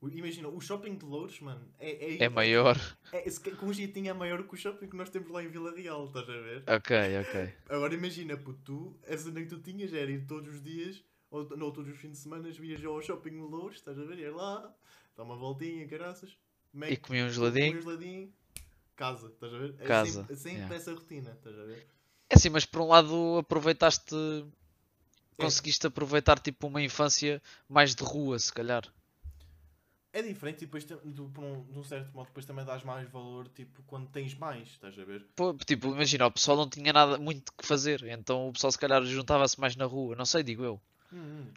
Imagina, 0.00 0.48
o 0.48 0.60
shopping 0.60 0.94
de 0.94 1.04
Louros, 1.04 1.40
mano, 1.40 1.66
é, 1.78 1.90
é, 2.14 2.24
é 2.24 2.28
maior. 2.28 2.76
É, 3.12 3.26
esse 3.28 3.40
que- 3.40 3.50
com 3.50 3.66
um 3.66 3.72
jeitinho 3.72 4.10
é 4.10 4.12
maior 4.12 4.42
que 4.46 4.54
o 4.54 4.56
shopping 4.56 4.86
que 4.88 4.96
nós 4.96 5.10
temos 5.10 5.28
lá 5.28 5.42
em 5.42 5.48
Vila 5.48 5.74
Real, 5.74 6.06
estás 6.06 6.28
a 6.28 6.32
ver? 6.32 6.62
Ok, 6.68 6.96
ok. 7.20 7.54
Agora 7.68 7.94
imagina, 7.94 8.36
puto, 8.36 8.60
tu, 8.64 8.96
a 9.12 9.16
cena 9.16 9.40
que 9.42 9.48
tu 9.48 9.58
tinhas 9.60 9.92
era 9.92 10.10
ir 10.10 10.24
todos 10.26 10.54
os 10.54 10.62
dias, 10.62 11.02
ou 11.30 11.48
não 11.56 11.72
todos 11.72 11.90
os 11.92 11.98
fins 11.98 12.12
de 12.12 12.18
semana, 12.18 12.48
ias 12.48 12.84
ao 12.84 13.02
shopping 13.02 13.30
de 13.30 13.36
Louros, 13.38 13.76
estás 13.78 13.98
a 13.98 14.04
ver? 14.04 14.18
Ir 14.20 14.30
lá, 14.30 14.72
dá 15.16 15.24
uma 15.24 15.36
voltinha, 15.36 15.86
caraças. 15.88 16.36
Mac, 16.72 16.90
E 16.90 16.96
comi 16.96 17.22
um 17.22 17.30
geladinho. 17.30 17.76
um 17.76 17.82
geladinho, 17.82 18.32
casa, 18.94 19.26
estás 19.28 19.52
a 19.52 19.58
ver? 19.58 19.74
É 19.80 19.84
Casa, 19.84 20.20
sempre, 20.20 20.32
é 20.32 20.36
sempre 20.36 20.58
yeah. 20.58 20.76
essa 20.76 20.94
rotina, 20.94 21.30
estás 21.32 21.58
a 21.58 21.64
ver? 21.64 21.86
É 22.30 22.36
assim, 22.36 22.50
mas 22.50 22.64
por 22.64 22.82
um 22.82 22.88
lado 22.88 23.38
aproveitaste. 23.38 24.14
Conseguiste 25.36 25.86
aproveitar 25.86 26.38
tipo 26.40 26.66
uma 26.66 26.82
infância 26.82 27.40
mais 27.68 27.94
de 27.94 28.02
rua, 28.02 28.38
se 28.38 28.52
calhar. 28.52 28.82
É 30.12 30.22
diferente 30.22 30.62
e 30.62 30.66
depois, 30.66 30.84
por 30.84 31.44
um, 31.44 31.64
de 31.64 31.78
um 31.78 31.84
certo 31.84 32.12
modo, 32.14 32.28
depois 32.28 32.46
também 32.46 32.64
dás 32.64 32.82
mais 32.82 33.08
valor, 33.10 33.46
tipo, 33.48 33.82
quando 33.82 34.08
tens 34.08 34.34
mais, 34.34 34.68
estás 34.68 34.98
a 34.98 35.04
ver? 35.04 35.26
Pô, 35.36 35.54
tipo, 35.54 35.88
imagina, 35.88 36.26
o 36.26 36.30
pessoal 36.30 36.56
não 36.56 36.68
tinha 36.68 36.92
nada 36.92 37.18
muito 37.18 37.52
que 37.52 37.66
fazer, 37.66 38.02
então 38.04 38.48
o 38.48 38.52
pessoal 38.52 38.72
se 38.72 38.78
calhar 38.78 39.04
juntava-se 39.04 39.60
mais 39.60 39.76
na 39.76 39.84
rua, 39.84 40.16
não 40.16 40.24
sei, 40.24 40.42
digo 40.42 40.64
eu. 40.64 40.80
Hum, 41.12 41.18
hum. 41.18 41.52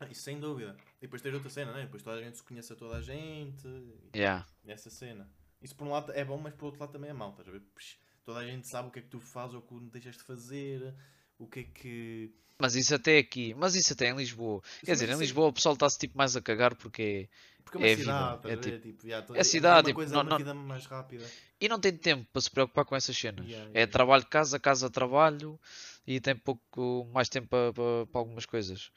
Ah, 0.00 0.06
Isso 0.10 0.22
sem 0.22 0.40
dúvida. 0.40 0.76
E 0.98 1.02
depois 1.02 1.22
tens 1.22 1.34
outra 1.34 1.48
cena, 1.48 1.72
né? 1.72 1.82
Depois 1.82 2.02
toda 2.02 2.16
a 2.18 2.22
gente 2.22 2.36
se 2.36 2.42
conhece 2.42 2.72
a 2.72 2.76
toda 2.76 2.96
a 2.96 3.00
gente. 3.00 3.68
Yeah. 4.14 4.44
Nessa 4.64 4.90
cena. 4.90 5.30
Isso 5.62 5.76
por 5.76 5.86
um 5.86 5.90
lado 5.90 6.12
é 6.12 6.24
bom, 6.24 6.36
mas 6.36 6.54
por 6.54 6.66
outro 6.66 6.80
lado 6.80 6.92
também 6.92 7.10
é 7.10 7.12
mau, 7.12 7.30
estás 7.30 7.48
a 7.48 7.52
ver? 7.52 7.60
Psh, 7.60 7.98
Toda 8.24 8.38
a 8.40 8.46
gente 8.46 8.66
sabe 8.66 8.88
o 8.88 8.90
que 8.90 9.00
é 9.00 9.02
que 9.02 9.08
tu 9.08 9.20
fazes 9.20 9.54
ou 9.54 9.60
o 9.60 9.62
que 9.62 9.74
não 9.74 9.86
deixas 9.88 10.16
de 10.16 10.22
fazer, 10.22 10.94
o 11.44 11.46
que 11.48 11.60
é 11.60 11.62
que. 11.64 12.30
Mas 12.58 12.74
isso 12.76 12.94
até 12.94 13.18
aqui, 13.18 13.52
mas 13.54 13.74
isso 13.74 13.92
até 13.92 14.08
em 14.08 14.16
Lisboa. 14.16 14.62
Isso 14.64 14.86
Quer 14.86 14.92
dizer, 14.92 15.06
mas 15.08 15.16
em 15.16 15.18
é- 15.18 15.24
Lisboa 15.24 15.48
o 15.48 15.52
pessoal 15.52 15.74
está-se 15.74 15.98
tipo 15.98 16.16
mais 16.16 16.36
a 16.36 16.40
cagar 16.40 16.74
porque 16.76 17.28
Porque 17.64 17.78
é 17.78 17.80
uma 17.80 17.86
é 17.86 17.96
cidade, 17.96 18.36
vida, 18.36 18.48
é 18.50 18.52
a 18.52 18.56
ver? 18.56 18.80
Tipo, 18.80 19.08
já, 19.08 19.22
to- 19.22 19.36
é 19.36 19.44
cidade, 19.44 19.86
tipo, 19.88 19.96
coisa, 19.96 20.14
não- 20.14 20.24
não- 20.24 20.36
vida 20.38 20.54
mais 20.54 20.86
rápida. 20.86 21.24
E 21.60 21.68
não 21.68 21.80
tem 21.80 21.96
tempo 21.96 22.26
para 22.32 22.40
se 22.42 22.50
preocupar 22.50 22.84
com 22.84 22.94
essas 22.94 23.16
cenas. 23.16 23.46
Yeah, 23.46 23.70
É 23.70 23.78
yeah, 23.78 23.92
trabalho, 23.92 24.26
casa, 24.26 24.58
casa, 24.60 24.90
trabalho 24.90 25.58
e 26.06 26.20
tem 26.20 26.36
pouco 26.36 27.08
mais 27.12 27.28
tempo 27.28 27.48
para, 27.48 27.72
para- 27.72 28.06
para 28.06 28.20
algumas 28.20 28.46
coisas. 28.46 28.90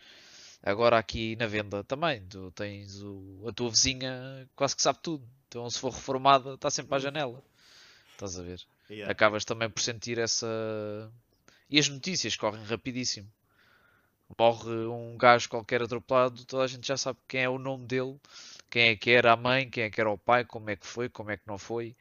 Agora 0.61 0.97
aqui 0.97 1.35
na 1.35 1.47
venda 1.47 1.83
também, 1.83 2.21
tu 2.27 2.51
tens 2.51 3.01
o, 3.01 3.45
a 3.47 3.53
tua 3.53 3.69
vizinha 3.69 4.47
quase 4.55 4.75
que 4.75 4.81
sabe 4.81 4.99
tudo. 5.01 5.25
Então 5.47 5.69
se 5.69 5.79
for 5.79 5.91
reformada 5.93 6.53
está 6.55 6.69
sempre 6.69 6.95
à 6.95 6.99
janela. 6.99 7.41
Estás 8.13 8.37
a 8.39 8.43
ver? 8.43 8.61
Acabas 9.07 9.45
também 9.45 9.69
por 9.69 9.81
sentir 9.81 10.17
essa. 10.17 10.47
E 11.69 11.79
as 11.79 11.89
notícias 11.89 12.35
correm 12.35 12.63
rapidíssimo. 12.63 13.31
Morre 14.37 14.71
um 14.87 15.17
gajo 15.17 15.49
qualquer 15.49 15.81
atropelado, 15.81 16.45
toda 16.45 16.63
a 16.63 16.67
gente 16.67 16.87
já 16.87 16.97
sabe 16.97 17.19
quem 17.27 17.43
é 17.43 17.49
o 17.49 17.57
nome 17.57 17.85
dele, 17.85 18.19
quem 18.69 18.89
é 18.89 18.95
que 18.95 19.11
era 19.11 19.31
a 19.31 19.37
mãe, 19.37 19.69
quem 19.69 19.83
é 19.83 19.89
que 19.89 20.01
era 20.01 20.09
o 20.09 20.17
pai, 20.17 20.43
como 20.43 20.69
é 20.69 20.75
que 20.75 20.85
foi, 20.85 21.07
como 21.07 21.31
é 21.31 21.37
que 21.37 21.47
não 21.47 21.57
foi. 21.57 21.95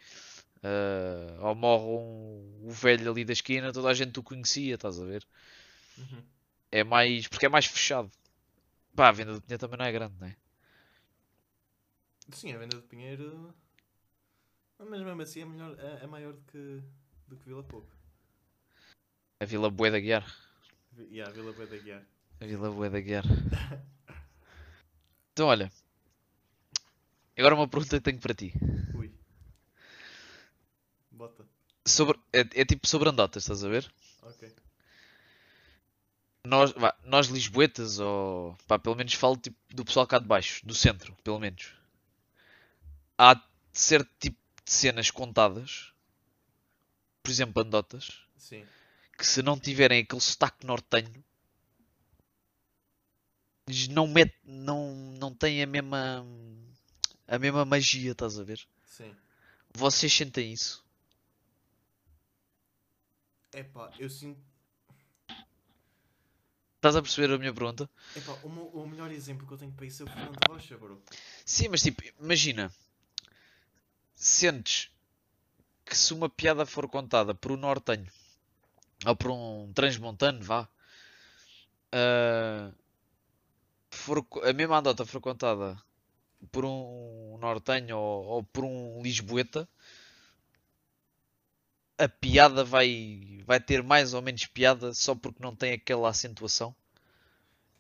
Ah, 0.62 1.48
ou 1.48 1.54
morre 1.54 1.84
um, 1.84 2.66
o 2.68 2.70
velho 2.70 3.10
ali 3.10 3.24
da 3.24 3.32
esquina, 3.32 3.72
toda 3.72 3.88
a 3.88 3.94
gente 3.94 4.18
o 4.18 4.22
conhecia, 4.22 4.74
estás 4.74 5.00
a 5.00 5.04
ver? 5.04 5.24
Uhum. 5.98 6.22
É 6.72 6.82
mais. 6.82 7.28
porque 7.28 7.46
é 7.46 7.48
mais 7.48 7.66
fechado. 7.66 8.10
Pá, 8.94 9.08
a 9.08 9.12
venda 9.12 9.34
de 9.34 9.40
dinheiro 9.40 9.60
também 9.60 9.78
não 9.78 9.84
é 9.84 9.92
grande, 9.92 10.14
não 10.18 10.26
é? 10.26 10.36
Sim, 12.32 12.52
a 12.52 12.58
venda 12.58 12.76
de 12.76 12.82
Pinheiro. 12.82 13.54
Mas 14.78 15.00
mesmo 15.00 15.22
assim 15.22 15.42
é, 15.42 15.44
melhor, 15.44 15.78
é, 15.78 16.04
é 16.04 16.06
maior 16.06 16.32
do 16.32 16.42
que, 16.42 16.82
do 17.28 17.36
que 17.36 17.44
Vila 17.44 17.62
Pouco. 17.62 17.88
A 19.38 19.44
Vila 19.44 19.70
Bué 19.70 19.90
da 19.90 20.00
Guiar. 20.00 20.24
Yeah, 20.98 21.30
Vila 21.32 21.52
Bué 21.52 21.66
da 21.66 21.76
Guiar. 21.76 22.02
A 22.40 22.46
Vila 22.46 22.70
Bué 22.70 22.88
da 22.88 23.00
Guiar. 23.00 23.24
Então 25.32 25.48
olha. 25.48 25.70
Agora 27.36 27.54
uma 27.54 27.68
pergunta 27.68 27.98
que 27.98 28.02
tenho 28.02 28.18
para 28.18 28.32
ti. 28.32 28.54
Ui. 28.94 29.12
Bota. 31.10 31.44
Sobre, 31.84 32.18
é, 32.32 32.40
é 32.40 32.64
tipo 32.64 32.88
sobre 32.88 33.10
andotas, 33.10 33.42
estás 33.42 33.62
a 33.62 33.68
ver? 33.68 33.92
Ok. 34.22 34.50
Nós, 36.42 36.72
vá, 36.72 36.96
nós 37.04 37.26
lisboetas, 37.26 37.98
ou 37.98 38.56
pá, 38.66 38.78
pelo 38.78 38.96
menos 38.96 39.12
falo 39.12 39.36
tipo, 39.36 39.58
do 39.74 39.84
pessoal 39.84 40.06
cá 40.06 40.18
de 40.18 40.26
baixo, 40.26 40.64
do 40.64 40.74
centro, 40.74 41.14
pelo 41.22 41.38
menos. 41.38 41.74
Há 43.18 43.38
certo 43.74 44.10
tipo 44.18 44.38
de 44.64 44.72
cenas 44.72 45.10
contadas, 45.10 45.92
por 47.22 47.30
exemplo, 47.30 47.62
andotas, 47.62 48.26
Sim. 48.38 48.64
Que 49.16 49.26
se 49.26 49.42
não 49.42 49.58
tiverem 49.58 50.02
aquele 50.02 50.20
sotaque 50.20 50.66
nortenho, 50.66 51.24
não 53.90 54.06
met, 54.06 54.32
não, 54.44 54.94
não 55.18 55.34
têm 55.34 55.62
a 55.62 55.66
mesma, 55.66 56.24
a 57.26 57.38
mesma 57.38 57.64
magia, 57.64 58.12
estás 58.12 58.38
a 58.38 58.44
ver? 58.44 58.66
Sim. 58.86 59.14
Vocês 59.74 60.12
sentem 60.12 60.52
isso? 60.52 60.84
Epá, 63.52 63.92
eu 63.98 64.08
sinto. 64.08 64.40
Estás 66.76 66.94
a 66.94 67.02
perceber 67.02 67.32
a 67.34 67.38
minha 67.38 67.52
pergunta? 67.52 67.90
Epá, 68.14 68.32
o, 68.44 68.48
meu- 68.48 68.68
o 68.68 68.86
melhor 68.88 69.10
exemplo 69.10 69.46
que 69.46 69.52
eu 69.54 69.58
tenho 69.58 69.72
para 69.72 69.86
isso 69.86 70.02
é 70.02 70.06
o 70.06 70.08
Fernando 70.08 70.38
Rocha, 70.48 70.76
bro. 70.78 71.02
Sim, 71.44 71.68
mas 71.68 71.82
tipo, 71.82 72.02
imagina, 72.20 72.72
sentes 74.14 74.90
que 75.84 75.96
se 75.96 76.12
uma 76.12 76.28
piada 76.28 76.64
for 76.66 76.88
contada 76.88 77.34
por 77.34 77.50
um 77.50 77.56
nortenho 77.56 78.06
ou 79.04 79.16
por 79.16 79.30
um 79.30 79.72
transmontano, 79.74 80.42
vá, 80.42 80.68
ah, 81.92 82.70
for, 83.90 84.18
a 84.44 84.52
mesma 84.52 84.78
andota 84.78 85.04
for 85.04 85.20
contada 85.20 85.76
por 86.52 86.64
um 86.66 87.38
nortenho 87.40 87.98
ou, 87.98 88.24
ou 88.34 88.44
por 88.44 88.64
um 88.64 89.02
lisboeta, 89.02 89.68
a 91.98 92.08
piada 92.08 92.64
vai, 92.64 93.42
vai 93.46 93.60
ter 93.60 93.82
mais 93.82 94.14
ou 94.14 94.22
menos 94.22 94.46
piada 94.46 94.94
só 94.94 95.14
porque 95.14 95.42
não 95.42 95.54
tem 95.54 95.74
aquela 95.74 96.08
acentuação 96.08 96.74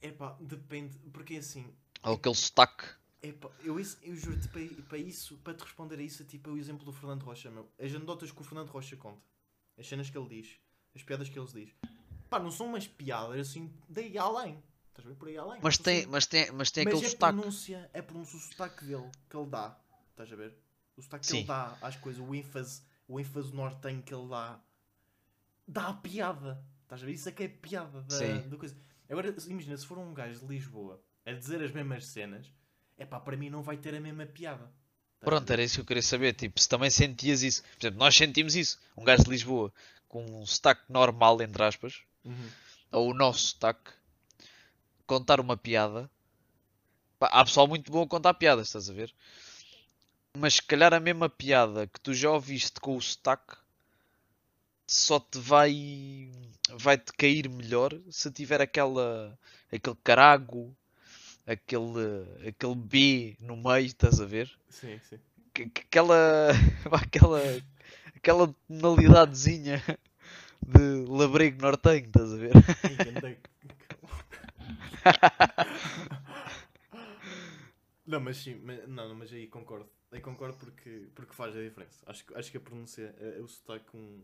Epá, 0.00 0.36
depende. 0.40 0.98
Porque 1.12 1.36
assim. 1.36 1.66
ou 2.02 2.14
aquele 2.14 2.34
sotaque. 2.34 2.86
Epá, 3.22 3.50
eu, 3.60 3.78
isso- 3.80 3.98
eu 4.02 4.14
juro-te 4.16 4.48
para, 4.48 4.62
para 4.88 4.98
isso, 4.98 5.36
para 5.38 5.54
te 5.54 5.62
responder 5.64 5.98
a 5.98 6.02
isso, 6.02 6.22
é 6.22 6.26
tipo 6.26 6.48
é 6.48 6.52
o 6.52 6.56
exemplo 6.58 6.84
do 6.84 6.92
Fernando 6.92 7.22
Rocha, 7.24 7.50
meu. 7.50 7.68
As 7.78 7.94
anedotas 7.94 8.30
que 8.30 8.40
o 8.40 8.44
Fernando 8.44 8.70
Rocha 8.70 8.96
conta, 8.96 9.20
as 9.78 9.86
cenas 9.86 10.08
que 10.10 10.16
ele 10.16 10.28
diz, 10.28 10.58
as 10.96 11.02
piadas 11.02 11.28
que 11.28 11.38
ele 11.38 11.46
diz, 11.46 11.74
pá, 12.28 12.38
não 12.40 12.50
são 12.50 12.66
umas 12.66 12.86
piadas 12.88 13.38
assim, 13.48 13.72
daí 13.88 14.16
além. 14.18 14.62
Estás 14.88 15.06
a 15.06 15.10
ver 15.10 15.16
por 15.16 15.28
aí 15.28 15.36
além? 15.36 15.60
Mas 15.62 15.76
São 15.76 15.84
tem, 15.84 16.00
assim- 16.00 16.08
mas 16.10 16.26
tem, 16.26 16.50
mas 16.52 16.70
tem 16.70 16.84
mas 16.84 16.94
aquele 16.94 17.06
é 17.06 17.10
sotaque. 17.10 17.36
pronúncia, 17.36 17.90
é 17.92 18.02
pronúncia, 18.02 18.36
o 18.38 18.40
sotaque 18.40 18.84
dele 18.86 19.10
que 19.30 19.36
ele 19.36 19.46
dá. 19.46 19.78
Estás 20.10 20.32
a 20.32 20.36
ver? 20.36 20.56
O 20.96 21.02
sotaque 21.02 21.24
que 21.26 21.30
Sim. 21.30 21.38
ele 21.38 21.46
dá 21.46 21.78
às 21.82 21.96
coisas, 21.96 22.26
o 22.26 22.34
ênfase, 22.34 22.82
o 23.06 23.20
ênfase 23.20 23.54
nortenho 23.54 24.02
que 24.02 24.14
ele 24.14 24.26
dá, 24.28 24.58
dá 25.68 25.88
a 25.88 25.94
piada. 25.94 26.64
Estás 26.82 27.02
a 27.02 27.06
ver? 27.06 27.12
Isso 27.12 27.28
é 27.28 27.32
que 27.32 27.42
é 27.44 27.48
piada 27.48 28.00
da, 28.02 28.16
Sim. 28.18 28.48
da 28.48 28.56
coisa. 28.56 28.76
Agora, 29.08 29.34
imagina, 29.48 29.76
se 29.76 29.86
for 29.86 29.98
um 29.98 30.14
gajo 30.14 30.40
de 30.40 30.46
Lisboa 30.46 31.02
a 31.24 31.32
dizer 31.32 31.62
as 31.62 31.72
mesmas 31.72 32.06
cenas, 32.06 32.50
é 32.96 33.04
pá, 33.04 33.20
para 33.20 33.36
mim 33.36 33.50
não 33.50 33.62
vai 33.62 33.76
ter 33.76 33.94
a 33.94 34.00
mesma 34.00 34.24
piada. 34.24 34.72
Pronto, 35.20 35.50
era 35.52 35.62
isso 35.62 35.74
que 35.76 35.80
eu 35.82 35.84
queria 35.86 36.02
saber. 36.02 36.32
Tipo, 36.34 36.58
se 36.60 36.68
também 36.68 36.90
sentias 36.90 37.42
isso. 37.42 37.62
Por 37.78 37.86
exemplo, 37.86 37.98
nós 37.98 38.16
sentimos 38.16 38.54
isso. 38.56 38.78
Um 38.96 39.04
gajo 39.04 39.24
de 39.24 39.30
Lisboa 39.30 39.72
com 40.08 40.24
um 40.24 40.46
sotaque 40.46 40.90
normal, 40.90 41.42
entre 41.42 41.62
aspas, 41.64 42.02
Uhum. 42.24 42.50
ou 42.92 43.10
o 43.10 43.14
nosso 43.14 43.48
sotaque, 43.48 43.90
contar 45.06 45.40
uma 45.40 45.56
piada. 45.56 46.10
Pá, 47.18 47.26
há 47.32 47.44
pessoal 47.44 47.66
muito 47.68 47.90
bom 47.92 48.02
a 48.02 48.06
contar 48.08 48.32
piadas, 48.34 48.68
estás 48.68 48.88
a 48.88 48.92
ver? 48.94 49.14
Mas 50.38 50.54
se 50.54 50.62
calhar 50.62 50.94
a 50.94 51.00
mesma 51.00 51.28
piada 51.28 51.88
que 51.88 51.98
tu 52.00 52.14
já 52.14 52.30
ouviste 52.30 52.78
com 52.80 52.96
o 52.96 53.02
sotaque 53.02 53.56
só 54.86 55.18
te 55.20 55.38
vai, 55.38 56.30
vai-te 56.70 57.12
cair 57.12 57.48
melhor 57.48 57.92
se 58.10 58.30
tiver 58.30 58.60
aquela, 58.60 59.38
aquele 59.72 59.96
carago, 60.02 60.76
aquele, 61.46 62.48
aquele 62.48 62.74
B 62.74 63.36
no 63.40 63.56
meio, 63.56 63.86
estás 63.86 64.20
a 64.20 64.26
ver? 64.26 64.50
Sim, 64.68 64.98
sim. 65.08 65.18
Que- 65.54 65.68
que- 65.70 65.80
Aquela, 65.82 66.50
aquela, 66.92 67.40
aquela 68.14 68.54
tonalidadezinha 68.68 69.82
de 70.66 71.04
labrego 71.08 71.62
nortenho, 71.62 72.06
estás 72.06 72.32
a 72.32 72.36
ver? 72.36 72.52
Não, 78.06 78.20
mas 78.20 78.36
sim, 78.36 78.54
mas, 78.62 78.88
não, 78.88 79.14
mas 79.14 79.32
aí 79.32 79.46
concordo. 79.48 79.88
Aí 80.12 80.20
concordo 80.20 80.56
porque, 80.58 81.08
porque 81.14 81.34
faz 81.34 81.56
a 81.56 81.62
diferença. 81.62 82.04
Acho, 82.06 82.24
que- 82.24 82.34
acho 82.34 82.50
que 82.50 82.56
a 82.56 82.60
pronúncia, 82.60 83.14
é 83.18 83.40
o 83.40 83.48
sotaque, 83.48 83.96
um, 83.96 84.22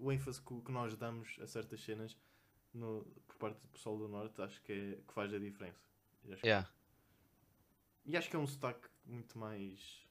o 0.00 0.10
ênfase 0.10 0.40
que, 0.42 0.60
que 0.62 0.72
nós 0.72 0.96
damos 0.96 1.36
a 1.40 1.46
certas 1.46 1.80
cenas 1.80 2.16
no, 2.72 3.04
por 3.26 3.36
parte 3.36 3.60
do 3.60 3.68
pessoal 3.68 3.96
do 3.96 4.08
Norte, 4.08 4.40
acho 4.42 4.60
que, 4.62 4.72
é, 4.72 4.98
que 5.06 5.14
faz 5.14 5.32
a 5.32 5.38
diferença. 5.38 5.78
E 6.24 6.32
acho, 6.32 6.44
que- 6.44 6.52
Yeah. 6.52 6.64
e 8.06 8.16
acho 8.16 8.30
que 8.30 8.36
é 8.36 8.38
um 8.38 8.46
sotaque 8.46 8.88
muito 9.04 9.36
mais. 9.38 10.04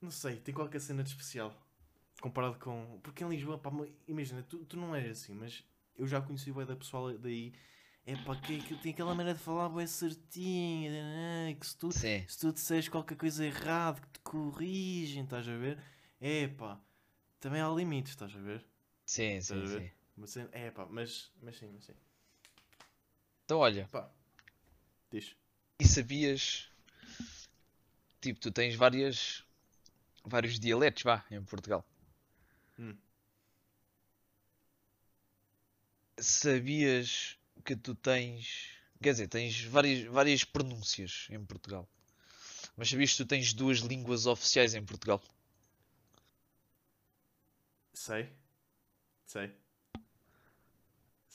Não 0.00 0.10
sei, 0.10 0.36
tem 0.36 0.54
qualquer 0.54 0.80
cena 0.80 1.02
de 1.02 1.10
especial. 1.10 1.54
Comparado 2.20 2.58
com. 2.58 3.00
Porque 3.02 3.24
em 3.24 3.28
Lisboa, 3.28 3.58
pá, 3.58 3.70
imagina, 4.06 4.42
tu, 4.42 4.64
tu 4.66 4.76
não 4.76 4.94
és 4.94 5.10
assim, 5.10 5.34
mas 5.34 5.64
eu 5.96 6.06
já 6.06 6.20
conheci 6.20 6.50
o 6.50 6.66
da 6.66 6.76
pessoal 6.76 7.16
daí. 7.18 7.52
É 8.06 8.16
pá, 8.16 8.36
que, 8.36 8.62
que 8.62 8.76
tem 8.76 8.92
aquela 8.92 9.14
maneira 9.14 9.38
de 9.38 9.44
falar 9.44 9.68
bué 9.68 9.86
certinha, 9.86 10.90
né, 10.90 11.54
que 11.60 11.66
se 11.66 11.76
tu, 11.76 11.90
Sim, 11.90 12.26
se 12.26 12.38
tu 12.40 12.52
disseres 12.52 12.88
qualquer 12.88 13.16
coisa 13.16 13.44
errada, 13.46 14.00
que 14.00 14.08
te 14.10 14.20
corrigem, 14.20 15.24
estás 15.24 15.48
a 15.48 15.56
ver? 15.56 15.78
É 16.20 16.48
pá, 16.48 16.80
também 17.40 17.60
há 17.62 17.68
limites, 17.70 18.12
estás 18.12 18.34
a 18.36 18.40
ver? 18.40 18.64
sim, 19.04 19.40
Estás 19.42 19.60
sim, 19.60 19.64
a 19.64 19.68
ver? 19.68 19.84
sim. 19.84 19.90
Mas, 20.16 20.36
é 20.38 20.70
pá, 20.72 20.86
mas, 20.90 21.32
mas 21.42 21.56
sim, 21.58 21.70
mas 21.74 21.84
sim. 21.86 21.94
Então 23.48 23.60
olha, 23.60 23.88
Pá, 23.90 24.06
diz. 25.10 25.34
e 25.80 25.88
sabias, 25.88 26.68
tipo, 28.20 28.38
tu 28.38 28.52
tens 28.52 28.74
várias, 28.74 29.42
vários 30.22 30.60
dialetos, 30.60 31.02
vá, 31.02 31.24
em 31.30 31.42
Portugal. 31.42 31.82
Hum. 32.78 32.94
Sabias 36.20 37.38
que 37.64 37.74
tu 37.74 37.94
tens, 37.94 38.76
quer 39.02 39.12
dizer, 39.12 39.28
tens 39.28 39.62
várias, 39.62 40.04
várias 40.04 40.44
pronúncias 40.44 41.26
em 41.30 41.42
Portugal. 41.42 41.88
Mas 42.76 42.90
sabias 42.90 43.12
que 43.12 43.16
tu 43.16 43.26
tens 43.26 43.54
duas 43.54 43.78
línguas 43.78 44.26
oficiais 44.26 44.74
em 44.74 44.84
Portugal? 44.84 45.22
Sei. 47.94 48.28
Sei. 49.26 49.54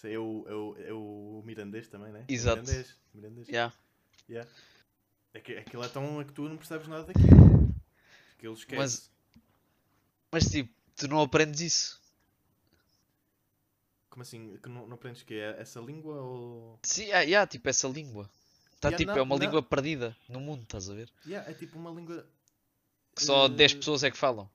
É 0.04 0.18
o, 0.20 0.46
é 0.48 0.54
o, 0.54 0.76
é 0.89 0.94
o 0.94 1.42
mirandês 1.46 1.88
também, 1.88 2.12
né? 2.12 2.26
Exato. 2.28 2.62
Mirandês. 2.62 2.96
Mirandês. 3.13 3.48
Yeah. 3.48 3.74
Yeah. 4.30 4.50
É 5.34 5.39
que, 5.39 5.54
aquilo 5.58 5.84
é 5.84 5.88
tão 5.89 6.22
é 6.22 6.26
que 6.26 6.34
tu 6.34 6.48
não 6.50 6.58
percebes 6.58 6.88
nada 6.88 7.06
daquilo. 7.06 7.74
Aquilo 8.38 8.54
esquece. 8.54 8.78
Mas- 8.78 9.12
Mas 10.32 10.46
tipo, 10.46 10.74
tu 10.96 11.08
não 11.08 11.22
aprendes 11.22 11.62
isso. 11.62 12.02
Como 14.10 14.22
assim? 14.24 14.58
Que 14.62 14.70
não, 14.70 14.86
não 14.88 14.96
aprendes 14.96 15.24
que 15.24 15.34
é 15.36 15.60
essa 15.60 15.80
língua 15.80 16.16
ou. 16.22 16.80
Sim, 16.84 17.04
yeah, 17.06 17.22
yeah, 17.24 17.48
tipo 17.48 17.68
essa 17.70 17.88
língua. 17.88 18.30
Tá, 18.80 18.89
Yeah, 18.89 18.98
tipo, 18.98 19.12
não, 19.13 19.18
é 19.20 19.22
uma 19.22 19.36
não. 19.38 19.44
língua 19.46 19.63
perdida 19.63 20.16
no 20.28 20.39
mundo, 20.42 20.63
estás 20.63 20.89
a 20.89 20.94
ver? 20.94 21.10
Yeah, 21.26 21.50
é 21.50 21.54
tipo 21.54 21.80
uma 21.80 21.89
língua. 21.92 22.28
Que 23.16 23.24
só 23.24 23.46
Eh, 23.46 23.50
10 23.50 23.74
pessoas 23.76 24.04
é 24.04 24.12
que 24.12 24.18
falam. 24.18 24.50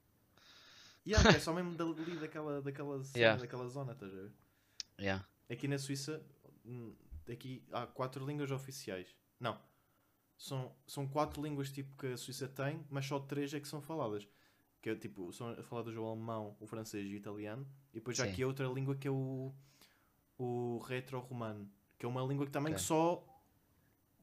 Yeah, 1.06 1.28
que 1.30 1.36
é 1.38 1.40
só 1.40 1.54
mesmo 1.54 1.74
dali 1.74 2.16
daquela, 2.20 2.60
daquela, 2.60 3.02
Yeah. 3.16 3.40
daquela 3.40 3.66
zona, 3.68 3.92
estás 3.92 4.12
a 4.12 4.16
ver? 4.16 4.30
Yeah. 5.00 5.24
Aqui 5.50 5.66
na 5.68 5.78
Suíça, 5.78 6.22
hum, 6.64 6.94
aqui 7.30 7.62
há 7.72 7.86
quatro 7.86 8.26
línguas 8.26 8.50
oficiais. 8.50 9.14
Não. 9.40 9.58
São, 10.36 10.72
são 10.86 11.06
quatro 11.08 11.42
línguas 11.42 11.70
tipo 11.72 11.96
que 11.96 12.06
a 12.08 12.16
Suíça 12.16 12.46
tem, 12.48 12.84
mas 12.90 13.06
só 13.06 13.18
três 13.18 13.52
é 13.54 13.60
que 13.60 13.66
são 13.68 13.80
faladas. 13.80 14.26
Que 14.80 14.90
é 14.90 14.94
tipo, 14.94 15.32
são 15.32 15.54
faladas 15.64 15.96
o 15.96 16.04
alemão, 16.06 16.56
o 16.60 16.66
francês 16.66 17.10
e 17.10 17.14
o 17.14 17.16
italiano. 17.16 17.66
E 17.92 17.94
depois 17.94 18.16
já 18.16 18.24
Sim. 18.24 18.30
aqui 18.32 18.42
é 18.42 18.46
outra 18.46 18.66
língua 18.68 18.94
que 18.94 19.08
é 19.08 19.10
o, 19.10 19.52
o 20.38 20.78
retro-romano. 20.86 21.68
Que 21.98 22.06
é 22.06 22.08
uma 22.08 22.22
língua 22.22 22.46
que 22.46 22.52
também 22.52 22.72
Ok. 22.72 22.80
que 22.82 22.86
só 22.86 23.24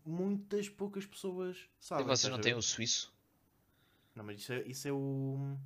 muitas 0.05 0.69
poucas 0.69 1.05
pessoas 1.05 1.57
E 1.57 1.85
sabem. 1.85 2.05
vocês 2.05 2.19
estás 2.19 2.31
não 2.31 2.39
a 2.39 2.41
têm 2.41 2.53
o 2.53 2.61
suíço? 2.61 3.13
Não, 4.15 4.23
mas 4.23 4.39
isso 4.39 4.53
é, 4.53 4.61
isso 4.65 4.87
é 4.87 4.93
o. 4.93 5.57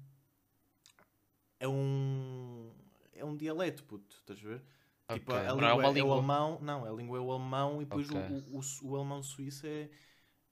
É 1.59 1.67
um. 1.67 2.71
É 3.13 3.23
um 3.23 3.35
dialeto, 3.37 3.83
puto, 3.83 4.15
estás 4.15 4.39
a 4.39 4.47
ver? 4.47 4.63
Tipo, 5.09 5.33
a, 5.33 5.49
a 5.49 5.55
não 5.55 5.67
é 5.67 5.73
língua 5.73 5.73
uma 5.75 5.83
é, 5.83 5.89
o 5.89 5.91
língua. 5.93 6.15
alemão. 6.15 6.59
Não, 6.61 6.85
a 6.85 6.91
língua 6.91 7.17
é 7.17 7.21
o 7.21 7.31
alemão 7.31 7.81
e 7.81 7.85
depois 7.85 8.11
o- 8.11 8.17
Ok. 8.17 8.29
o, 8.29 8.57
o, 8.57 8.63
su- 8.63 8.87
o 8.87 8.95
alemão 8.95 9.23
suíço 9.23 9.65
é. 9.67 9.89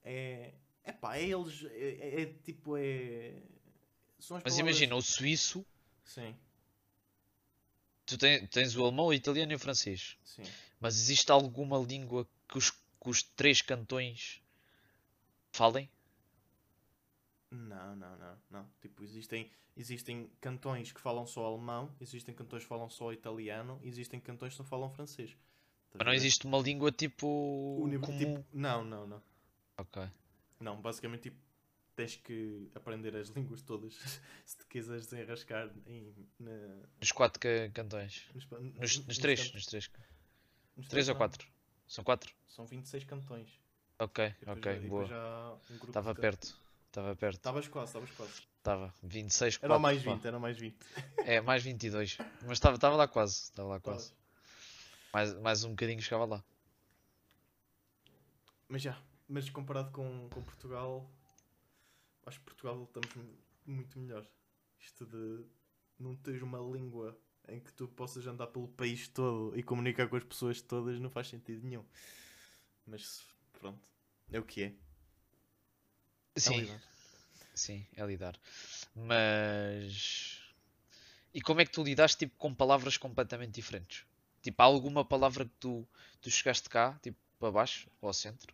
É. 0.03 0.53
É 0.83 0.91
pá, 0.93 1.17
é 1.17 1.23
eles. 1.29 1.63
É, 1.65 1.89
é- 1.89 2.21
é 2.21 2.25
tipo. 2.43 2.77
É. 2.77 3.43
Mas 4.43 4.55
palavras- 4.55 4.57
imagina, 4.57 4.95
o 4.95 5.01
suíço, 5.01 5.65
Sim, 6.03 6.35
tu 8.07 8.17
tens, 8.17 8.49
tens 8.49 8.75
o 8.75 8.83
alemão, 8.83 9.05
o 9.07 9.13
italiano 9.13 9.51
e 9.51 9.55
o 9.55 9.59
francês. 9.59 10.17
sim. 10.23 10.53
Mas 10.79 10.95
existe 10.95 11.31
alguma 11.31 11.77
língua 11.79 12.27
que 12.49 12.57
os, 12.57 12.71
que 12.71 13.09
os 13.09 13.21
três 13.23 13.61
cantões 13.61 14.41
falem? 15.51 15.89
Não, 17.51 17.95
não, 17.95 18.17
não, 18.17 18.37
não. 18.49 18.69
Tipo, 18.81 19.03
existem, 19.03 19.49
existem 19.75 20.29
cantões 20.41 20.91
que 20.91 20.99
falam 20.99 21.25
só 21.25 21.45
alemão, 21.45 21.95
existem 22.01 22.33
cantões 22.35 22.63
que 22.63 22.69
falam 22.69 22.89
só 22.89 23.11
italiano, 23.13 23.79
existem 23.83 24.19
cantões 24.19 24.53
que 24.53 24.57
só 24.57 24.63
falam 24.63 24.89
francês. 24.89 25.35
Mas 25.97 26.05
não 26.05 26.13
existe 26.13 26.45
uma 26.45 26.59
língua 26.59 26.91
tipo 26.91 27.79
Uni- 27.81 27.97
comum? 27.99 28.17
tipo, 28.17 28.45
não, 28.53 28.83
não, 28.83 29.07
não. 29.07 29.23
Ok. 29.77 30.03
Não, 30.59 30.79
basicamente 30.81 31.21
tipo, 31.23 31.37
tens 31.95 32.15
que 32.17 32.69
aprender 32.75 33.15
as 33.15 33.29
línguas 33.35 33.61
todas 33.61 33.93
se 34.45 34.57
te 34.57 34.65
quiseres 34.65 35.07
desenrascar 35.07 35.71
em, 35.87 36.13
na, 36.39 36.51
Nos 36.99 37.11
quatro 37.13 37.39
ca- 37.39 37.69
cantões. 37.73 38.27
nos, 38.35 38.45
Nos, 38.49 38.71
nos 38.75 39.07
nos 39.07 39.17
três, 39.17 39.53
nos 39.53 39.65
três. 39.65 39.89
nos 40.75 40.87
Três 40.89 41.07
ou 41.07 41.13
não. 41.13 41.19
quatro? 41.19 41.47
São 41.87 42.03
quatro? 42.03 42.35
São 42.47 42.65
26 42.65 43.05
cantões. 43.05 43.49
Ok, 43.99 44.35
depois 44.41 44.57
ok, 44.57 44.81
já- 44.81 44.87
boa. 44.89 45.61
um 45.71 45.75
Estava 45.87 46.13
can- 46.13 46.21
perto. 46.21 46.66
Estava 46.97 47.15
perto. 47.15 47.35
Estavas 47.37 47.67
quase, 47.67 47.89
estavas 47.89 48.09
quase. 48.11 48.33
Estava. 48.57 48.91
26, 49.03 49.59
Era 49.61 49.67
4. 49.67 49.79
mais 49.79 50.01
20, 50.01 50.25
era 50.25 50.39
mais 50.39 50.57
20. 50.57 50.75
É, 51.19 51.39
mais 51.41 51.61
22. 51.63 52.17
Mas 52.41 52.53
estava 52.53 52.73
estava 52.75 52.95
lá 52.95 53.07
quase. 53.07 53.35
Estava 53.35 53.69
lá 53.69 53.79
quase. 53.79 54.11
Mais, 55.13 55.33
mais 55.35 55.63
um 55.63 55.69
bocadinho 55.69 56.01
chegava 56.01 56.25
lá. 56.25 56.43
Mas 58.67 58.81
já, 58.81 58.99
mas 59.29 59.47
comparado 59.49 59.91
com, 59.91 60.27
com 60.29 60.41
Portugal, 60.41 61.07
acho 62.25 62.39
que 62.39 62.45
Portugal 62.45 62.83
estamos 62.83 63.13
mu- 63.15 63.37
muito 63.65 63.99
melhor. 63.99 64.27
Isto 64.79 65.05
de 65.05 65.45
não 65.99 66.15
teres 66.15 66.41
uma 66.41 66.57
língua 66.57 67.15
em 67.47 67.59
que 67.59 67.71
tu 67.73 67.87
possas 67.87 68.25
andar 68.25 68.47
pelo 68.47 68.67
país 68.69 69.07
todo 69.07 69.55
e 69.55 69.61
comunicar 69.61 70.09
com 70.09 70.15
as 70.15 70.23
pessoas 70.23 70.61
todas 70.63 70.99
não 70.99 71.11
faz 71.11 71.27
sentido 71.27 71.63
nenhum. 71.63 71.85
Mas 72.87 73.23
pronto, 73.53 73.79
é 74.31 74.39
o 74.39 74.43
que 74.43 74.63
é. 74.63 74.73
É 76.45 76.49
Sim, 76.49 76.59
lidar. 76.61 76.81
sim, 77.53 77.85
é 77.95 78.05
lidar. 78.05 78.39
Mas. 78.95 80.41
E 81.33 81.41
como 81.41 81.61
é 81.61 81.65
que 81.65 81.71
tu 81.71 81.83
lidaste 81.83 82.17
tipo, 82.19 82.35
com 82.37 82.53
palavras 82.53 82.97
completamente 82.97 83.51
diferentes? 83.51 84.05
Tipo, 84.41 84.61
há 84.61 84.65
alguma 84.65 85.03
palavra 85.05 85.45
que 85.45 85.55
tu, 85.59 85.87
tu 86.21 86.29
chegaste 86.31 86.69
cá, 86.69 86.97
tipo, 87.01 87.17
para 87.39 87.51
baixo 87.51 87.89
ou 88.01 88.07
ao 88.07 88.13
centro, 88.13 88.53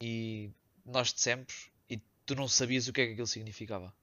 e 0.00 0.50
nós 0.84 1.12
dissemos 1.12 1.70
e 1.88 1.96
tu 2.26 2.34
não 2.34 2.48
sabias 2.48 2.88
o 2.88 2.92
que 2.92 3.00
é 3.00 3.06
que 3.06 3.12
aquilo 3.12 3.26
significava? 3.26 3.94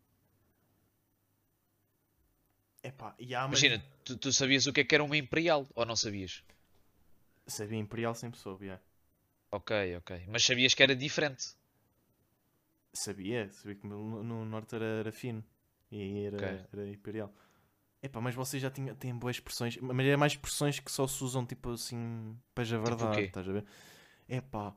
Epá, 2.83 3.15
e 3.19 3.33
há, 3.35 3.47
mas 3.47 3.59
Imagina, 3.59 3.83
tu, 4.05 4.17
tu 4.17 4.31
sabias 4.33 4.65
o 4.67 4.73
que 4.73 4.81
é 4.81 4.83
que 4.83 4.95
era 4.95 5.03
uma 5.03 5.17
imperial 5.17 5.67
ou 5.75 5.85
não 5.85 5.95
sabias? 5.95 6.43
sabia 7.47 7.77
Imperial 7.79 8.15
sempre 8.15 8.39
soube, 8.39 8.69
é. 8.69 8.79
Ok, 9.51 9.71
ok. 9.97 10.25
Mas 10.27 10.45
sabias 10.45 10.73
que 10.73 10.83
era 10.83 10.95
diferente. 10.95 11.55
Sabia, 12.93 13.49
sabia 13.51 13.75
que 13.75 13.87
no, 13.87 14.23
no 14.23 14.45
norte 14.45 14.75
era, 14.75 14.85
era 14.85 15.11
fino 15.11 15.43
e 15.91 16.23
era, 16.25 16.37
Ok. 16.37 16.69
era 16.73 16.87
Imperial. 16.89 17.33
Epá, 18.01 18.21
mas 18.21 18.35
vocês 18.35 18.61
já 18.61 18.71
tinham, 18.71 18.95
têm 18.95 19.15
boas 19.15 19.37
expressões, 19.37 19.77
mas 19.77 20.07
é 20.07 20.17
mais 20.17 20.33
expressões 20.33 20.79
que 20.79 20.91
só 20.91 21.07
se 21.07 21.23
usam 21.23 21.45
tipo 21.45 21.71
assim 21.71 22.37
para 22.55 22.63
Tipo 22.83 23.07
javardar, 23.07 23.09
quê? 23.09 23.25
estás 23.27 23.47
a 23.49 23.51
ver? 23.53 23.65
Epá, 24.29 24.75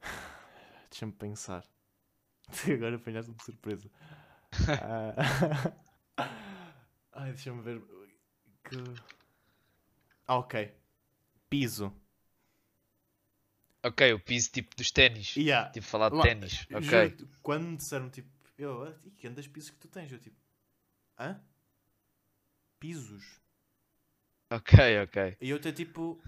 deixa-me 0.90 1.12
pensar. 1.12 1.64
Agora 2.72 2.96
apanhaste-me 2.96 3.36
de 3.36 3.44
surpresa. 3.44 3.90
Ah, 4.78 5.14
Ai, 7.12 7.32
deixa-me 7.32 7.62
ver. 7.62 7.82
Que... 8.64 8.76
Ah, 10.26 10.38
ok. 10.38 10.54
Piso. 11.48 11.92
Ok, 13.84 14.12
o 14.12 14.20
piso 14.20 14.50
tipo 14.52 14.76
dos 14.76 14.90
ténis. 14.90 15.34
Yeah. 15.36 15.70
Tipo, 15.70 15.86
falar 15.86 16.10
de 16.10 16.22
ténis. 16.22 16.66
Ok. 16.72 17.16
Quando 17.42 17.64
me 17.66 17.76
disseram 17.76 18.08
tipo, 18.10 18.28
eu, 18.56 18.84
"Ah, 18.84 18.94
e 19.04 19.10
que 19.10 19.26
andas 19.26 19.46
pisos 19.48 19.70
que 19.70 19.76
tu 19.78 19.88
tens? 19.88 20.10
Eu 20.12 20.18
tipo, 20.20 20.36
hã? 21.18 21.40
Pisos? 22.78 23.40
Ok, 24.50 24.78
ok. 25.02 25.36
E 25.40 25.52
outra 25.52 25.70
é 25.70 25.72
tipo. 25.72 26.22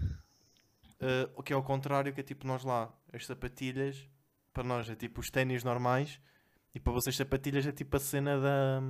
eh, 0.99 1.29
o 1.35 1.43
que 1.43 1.53
é 1.53 1.55
ao 1.55 1.63
contrário, 1.63 2.13
que 2.13 2.19
é 2.19 2.23
tipo 2.23 2.45
nós 2.47 2.63
lá, 2.63 2.91
as 3.13 3.25
sapatilhas, 3.25 3.97
para 4.53 4.63
nós 4.63 4.89
é 4.89 4.95
tipo 4.95 5.21
os 5.21 5.29
ténis 5.29 5.63
normais, 5.63 6.19
e 6.73 6.79
para 6.79 6.91
vocês 6.93 7.15
sapatilhas 7.15 7.65
é 7.67 7.71
tipo 7.71 7.95
a 7.95 7.99
cena 7.99 8.39
da. 8.39 8.81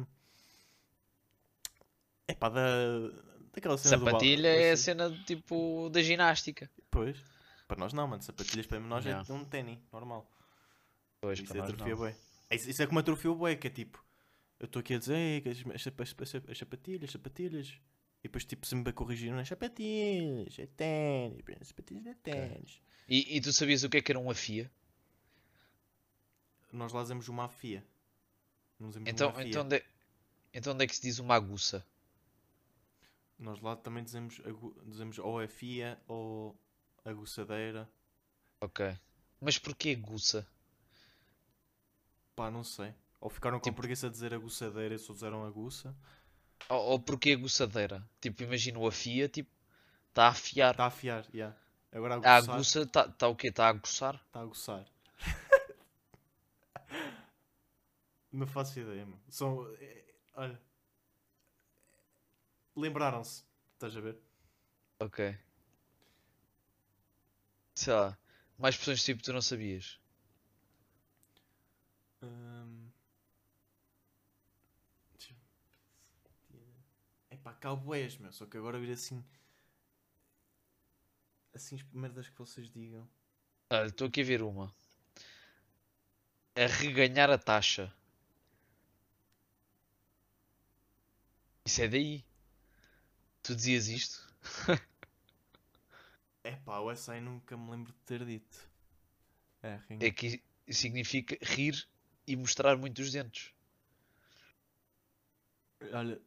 É 2.27 2.33
pá, 2.33 2.49
da. 2.49 2.61
Daquela 3.53 3.77
cena 3.77 3.97
do 3.97 4.05
bal- 4.05 4.13
Sapatilha 4.13 4.47
é 4.49 4.71
a 4.71 4.73
assim. 4.73 4.83
cena 4.83 5.09
de, 5.09 5.23
tipo 5.23 5.89
da 5.89 6.01
ginástica. 6.01 6.69
Pois. 6.91 7.17
Para 7.67 7.77
nós 7.79 7.93
não, 7.93 8.07
mano. 8.07 8.21
Sapatilhas 8.21 8.65
para 8.67 8.79
nós 8.79 9.03
Yeah. 9.05 9.25
é 9.27 9.33
um 9.33 9.43
ténis, 9.45 9.79
normal. 9.91 10.29
Pois, 11.19 11.39
Isso 11.39 11.47
para 11.47 11.57
é 11.57 11.61
nós 11.61 11.69
atrofia 11.71 11.93
não. 11.93 11.97
bué. 12.01 12.15
Isso, 12.51 12.69
isso 12.69 12.81
é 12.83 12.87
como 12.87 12.99
atrofia 12.99 13.31
bué, 13.33 13.55
que 13.55 13.67
é 13.67 13.69
tipo... 13.69 14.03
Eu 14.59 14.65
estou 14.67 14.79
aqui 14.79 14.93
a 14.93 14.99
dizer 14.99 15.15
"Ei, 15.17 15.41
que 15.41 15.49
as, 15.49 15.57
as, 15.73 15.81
sap- 15.83 16.01
as, 16.01 16.15
as, 16.35 16.49
as 16.49 16.57
sapatilhas, 16.57 17.11
sapatilhas... 17.11 17.73
E 18.19 18.27
depois 18.27 18.43
tipo 18.45 18.65
se 18.65 18.73
me 18.75 18.83
vai 18.83 18.91
corrigir, 18.93 19.31
não 19.31 19.39
é 19.39 19.45
sapatilhas, 19.45 20.57
é 20.57 20.65
ténis, 20.65 21.43
as 21.61 21.67
sapatilhas 21.67 22.07
é 22.07 22.13
ténis. 22.15 22.81
E, 23.07 23.37
e 23.37 23.41
tu 23.41 23.53
sabias 23.53 23.83
o 23.83 23.89
que 23.89 23.97
é 23.97 24.01
que 24.01 24.11
era 24.11 24.17
um 24.17 24.31
afia? 24.31 24.71
Nós 26.71 26.91
lá 26.91 27.03
dizemos 27.03 27.27
uma 27.27 27.45
afia. 27.45 27.85
Não 28.79 28.87
dizemos 28.89 29.09
Então, 29.09 29.29
uma 29.29 29.37
afia. 29.39 29.49
então, 29.49 29.61
onde 29.63 29.75
é, 29.75 29.85
então 30.53 30.73
onde 30.73 30.83
é 30.83 30.87
que 30.87 30.95
se 30.95 31.01
diz 31.03 31.19
uma 31.19 31.35
aguça? 31.35 31.85
Nós 33.37 33.59
lá 33.61 33.75
também 33.75 34.03
dizemos, 34.03 34.41
agu- 34.43 34.75
dizemos 34.87 35.19
ou 35.19 35.39
afia 35.39 35.99
ou 36.07 36.59
aguçadeira. 37.05 37.89
Ok. 38.61 38.97
Mas 39.39 39.57
porquê 39.57 39.97
aguça? 39.99 40.45
Pá, 42.35 42.49
não 42.51 42.63
sei. 42.63 42.93
Ou 43.21 43.29
ficaram 43.29 43.59
com 43.59 43.63
Tipo- 43.63 43.77
preguiça 43.77 44.07
de 44.07 44.13
dizer 44.13 44.33
aguçadeira 44.33 44.95
e 44.95 44.99
só 44.99 45.13
disseram 45.13 45.45
aguça. 45.45 45.95
Ou, 46.69 46.79
ou 46.91 46.99
porquê 46.99 47.31
aguçadeira? 47.33 48.03
Tipo, 48.21 48.43
imagina 48.43 48.79
o 48.79 48.87
afia, 48.87 49.29
tipo, 49.29 49.49
está 50.09 50.25
a 50.25 50.29
afiar. 50.29 50.71
Está 50.71 50.83
a 50.85 50.87
afiar, 50.87 51.25
já. 51.33 51.55
Agora 51.91 52.15
A 52.15 52.17
aguçar, 52.17 52.55
aguça 52.55 52.81
está 52.81 53.07
tá 53.07 53.27
o 53.27 53.35
quê? 53.35 53.47
Está 53.47 53.65
a 53.67 53.69
aguçar? 53.69 54.15
está 54.15 54.39
a 54.39 54.43
aguçar. 54.43 54.85
não 58.31 58.47
faço 58.47 58.79
ideia, 58.79 59.05
mano. 59.05 59.21
São... 59.29 59.65
é- 59.79 60.03
Olha... 60.33 60.61
Lembraram-se. 62.75 63.45
Estás 63.73 63.95
a 63.95 64.01
ver? 64.01 64.17
Ok. 64.99 65.37
Sei 67.75 67.93
lá. 67.93 68.17
Mais 68.57 68.73
expressões 68.75 69.03
tipo 69.03 69.21
tu 69.21 69.31
não 69.33 69.41
sabias. 69.41 69.99
Hum... 72.21 72.91
deixa 75.17 75.33
eu- 76.51 77.37
Epá, 77.37 77.53
cowboys, 77.53 78.17
meu. 78.17 78.31
Só 78.31 78.45
que 78.45 78.57
agora 78.57 78.79
vir 78.79 78.91
assim... 78.91 79.23
Assim, 81.55 81.75
as 81.75 81.83
merdas 81.91 82.29
que 82.29 82.37
vocês 82.37 82.69
digam. 82.69 83.09
Olha, 83.71 83.85
estou 83.87 84.07
aqui 84.07 84.21
a 84.21 84.25
ver 84.25 84.41
uma. 84.41 84.73
A 86.57 86.65
reganhar 86.67 87.29
a 87.29 87.37
taxa. 87.37 87.93
Isso 91.65 91.81
é 91.81 91.87
daí. 91.87 92.23
Tu 93.43 93.55
dizias 93.55 93.87
isto? 93.87 94.19
Epá, 96.47 96.79
o 96.79 96.95
SI 96.95 97.19
nunca 97.19 97.57
me 97.57 97.71
lembro 97.71 97.91
de 97.91 97.99
ter 98.05 98.23
dito. 98.25 98.69
É, 99.63 99.79
ring... 99.89 99.99
É 100.01 100.11
que 100.11 100.41
significa 100.69 101.37
rir 101.41 101.87
e 102.27 102.35
mostrar 102.35 102.77
muito 102.77 103.01
os 103.01 103.11
dentes. 103.11 103.51
Olha... 105.91 106.21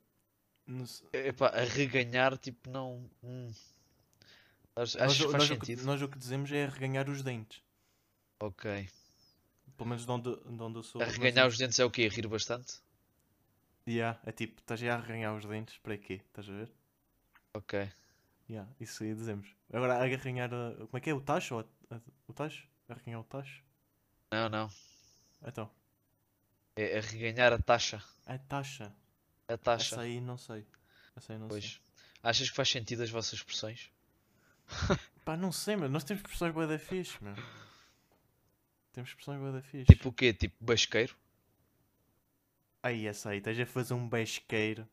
Não 0.67 0.87
sei... 0.87 1.09
Epá, 1.13 1.49
a 1.49 1.65
reganhar, 1.65 2.37
tipo, 2.37 2.69
não. 2.69 3.09
hum. 3.23 3.51
Acho, 4.77 4.99
Nós, 4.99 5.17
que 5.17 5.25
o- 5.25 5.31
faz 5.31 5.43
nós, 5.49 5.51
o 5.51 5.59
que, 5.61 5.67
sentido. 5.67 5.87
nós 5.87 6.03
o 6.03 6.09
que 6.09 6.19
dizemos 6.19 6.53
é 6.53 6.67
reganhar 6.67 7.09
os 7.09 7.23
dentes. 7.23 7.63
Ok. 8.41 8.89
Pelo 9.77 9.89
menos 9.89 10.05
de 10.05 10.11
onde, 10.11 10.37
de 10.37 10.63
onde 10.63 10.79
eu 10.79 10.83
sou. 10.83 11.01
A 11.01 11.07
nós 11.07 11.15
reganhar 11.15 11.33
dizemos- 11.49 11.55
os 11.55 11.59
dentes 11.59 11.79
é 11.79 11.85
o 11.85 11.91
quê? 11.91 12.09
Rir 12.09 12.27
bastante? 12.29 12.81
Yeah, 13.89 14.21
é 14.27 14.33
tipo, 14.33 14.61
estás 14.61 14.83
aí 14.83 14.91
a 14.91 14.97
arranhar 14.97 15.35
os 15.35 15.45
dentes, 15.47 15.79
para 15.79 15.97
quê? 15.97 16.21
Estás 16.27 16.49
a 16.49 16.53
ver? 16.53 16.71
Ok. 17.55 17.89
Yeah, 18.51 18.69
isso 18.81 19.03
aí 19.03 19.15
dizemos. 19.15 19.49
Agora, 19.73 19.95
a 19.95 20.03
arranhar. 20.05 20.53
a- 20.53 20.75
Como 20.75 20.89
é 20.95 21.01
que 21.01 21.11
é? 21.11 21.15
O 21.15 21.21
tacho? 21.21 21.59
a- 21.59 21.95
a- 21.95 22.01
O 22.27 22.33
tacho? 22.33 22.67
Arranhar 22.89 23.21
o 23.21 23.25
tacho? 23.25 23.63
Não, 24.33 24.49
não. 24.49 24.71
Então. 25.47 25.71
É 26.75 26.99
a 26.99 27.01
reganhar 27.03 27.53
a 27.53 27.59
taxa. 27.59 28.03
É 28.27 28.39
taxa. 28.39 28.95
A 29.47 29.53
Essa 29.55 29.59
taxa. 29.63 30.01
aí 30.01 30.21
não 30.21 30.39
sei. 30.39 30.67
Essa 31.17 31.33
aí 31.35 31.39
não 31.39 31.51
sei. 31.51 31.61
Pois. 31.61 31.81
Achas 32.23 32.49
que 32.51 32.57
faz 32.57 32.69
sentido 32.71 33.03
as 33.03 33.11
vossas 33.11 33.35
expressões? 33.35 33.91
Pá, 35.25 35.37
não 35.37 35.53
sei, 35.53 35.77
mas 35.77 35.91
nós 35.91 36.05
temos 36.05 36.23
expressões 36.23 36.53
boa 36.55 36.67
da 36.67 36.79
fixe, 36.79 37.23
meu. 37.23 37.35
Temos 38.93 39.11
expressões 39.11 39.39
boa 39.39 39.53
da 39.53 39.63
fixe. 39.63 39.85
Tipo 39.93 40.09
o 40.09 40.13
quê? 40.13 40.33
Tipo 40.33 40.65
basqueiro? 40.65 41.15
Aí, 42.83 43.07
essa 43.07 43.31
aí. 43.31 43.39
Estás 43.39 43.59
a 43.61 43.67
fazer 43.67 43.95
um 43.95 44.09
besqueiro. 44.09 44.89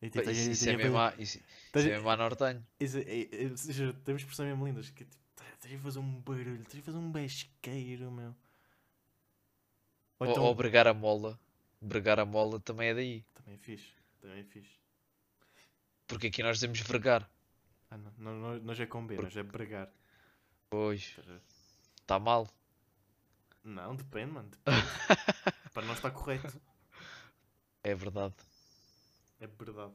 E, 0.00 0.10
tipo, 0.10 0.30
Isso, 0.30 0.30
estás 0.30 0.38
a- 0.38 0.40
isso 0.40 0.48
é 0.48 0.52
estás 0.52 0.76
mesmo 0.76 0.96
fazer- 0.96 1.18
a, 1.18 1.22
isso, 1.22 1.38
estás 1.66 1.84
isso 1.84 1.88
a- 1.88 1.94
é 1.94 1.96
mesmo 1.96 2.10
a 2.10 2.16
nortenho. 2.16 2.66
Isso, 2.78 2.98
é, 2.98 3.02
é, 3.02 3.22
é, 3.22 3.92
temos 4.04 4.22
expressões 4.22 4.48
mesmo 4.48 4.66
lindas. 4.66 4.90
Que 4.90 5.02
é 5.02 5.06
tipo, 5.06 5.22
estás 5.54 5.74
a 5.74 5.78
fazer 5.78 5.98
um 5.98 6.20
barulho, 6.20 6.62
estás 6.62 6.78
a 6.78 6.82
fazer 6.82 6.98
um 6.98 7.10
besqueiro, 7.10 8.10
meu. 8.10 8.34
Ou 10.20 10.26
então. 10.30 10.44
ou 10.44 10.54
bregar 10.54 10.86
a 10.86 10.94
mola. 10.94 11.38
Bregar 11.80 12.18
a 12.18 12.24
mola 12.24 12.58
também 12.60 12.88
é 12.88 12.94
daí. 12.94 13.24
Também 13.34 13.54
é 13.54 13.58
fixe. 13.58 13.92
Também 14.20 14.40
é 14.40 14.44
fixe. 14.44 14.70
Porque 16.06 16.26
aqui 16.28 16.42
nós 16.42 16.56
dizemos 16.56 16.80
vergar. 16.80 17.28
Ah, 17.90 17.96
não. 17.98 18.12
não, 18.18 18.34
não 18.38 18.58
nós 18.60 18.78
é 18.80 18.86
com 18.86 19.06
B, 19.06 19.16
nós 19.16 19.36
é 19.36 19.42
bregar. 19.42 19.88
Pois. 20.70 21.14
Estás? 21.18 21.42
Está 22.00 22.18
mal. 22.18 22.48
Não, 23.64 23.94
depende, 23.94 24.32
mano. 24.32 24.50
Depende. 24.66 25.72
Para 25.74 25.86
nós 25.86 25.96
está 25.98 26.10
correto. 26.10 26.60
É 27.84 27.94
verdade. 27.94 28.34
É 29.40 29.46
verdade. 29.46 29.92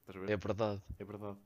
Estás 0.00 0.16
a 0.16 0.20
ver? 0.20 0.30
É 0.30 0.36
verdade. 0.36 0.82
É 0.98 1.04
verdade. 1.04 1.38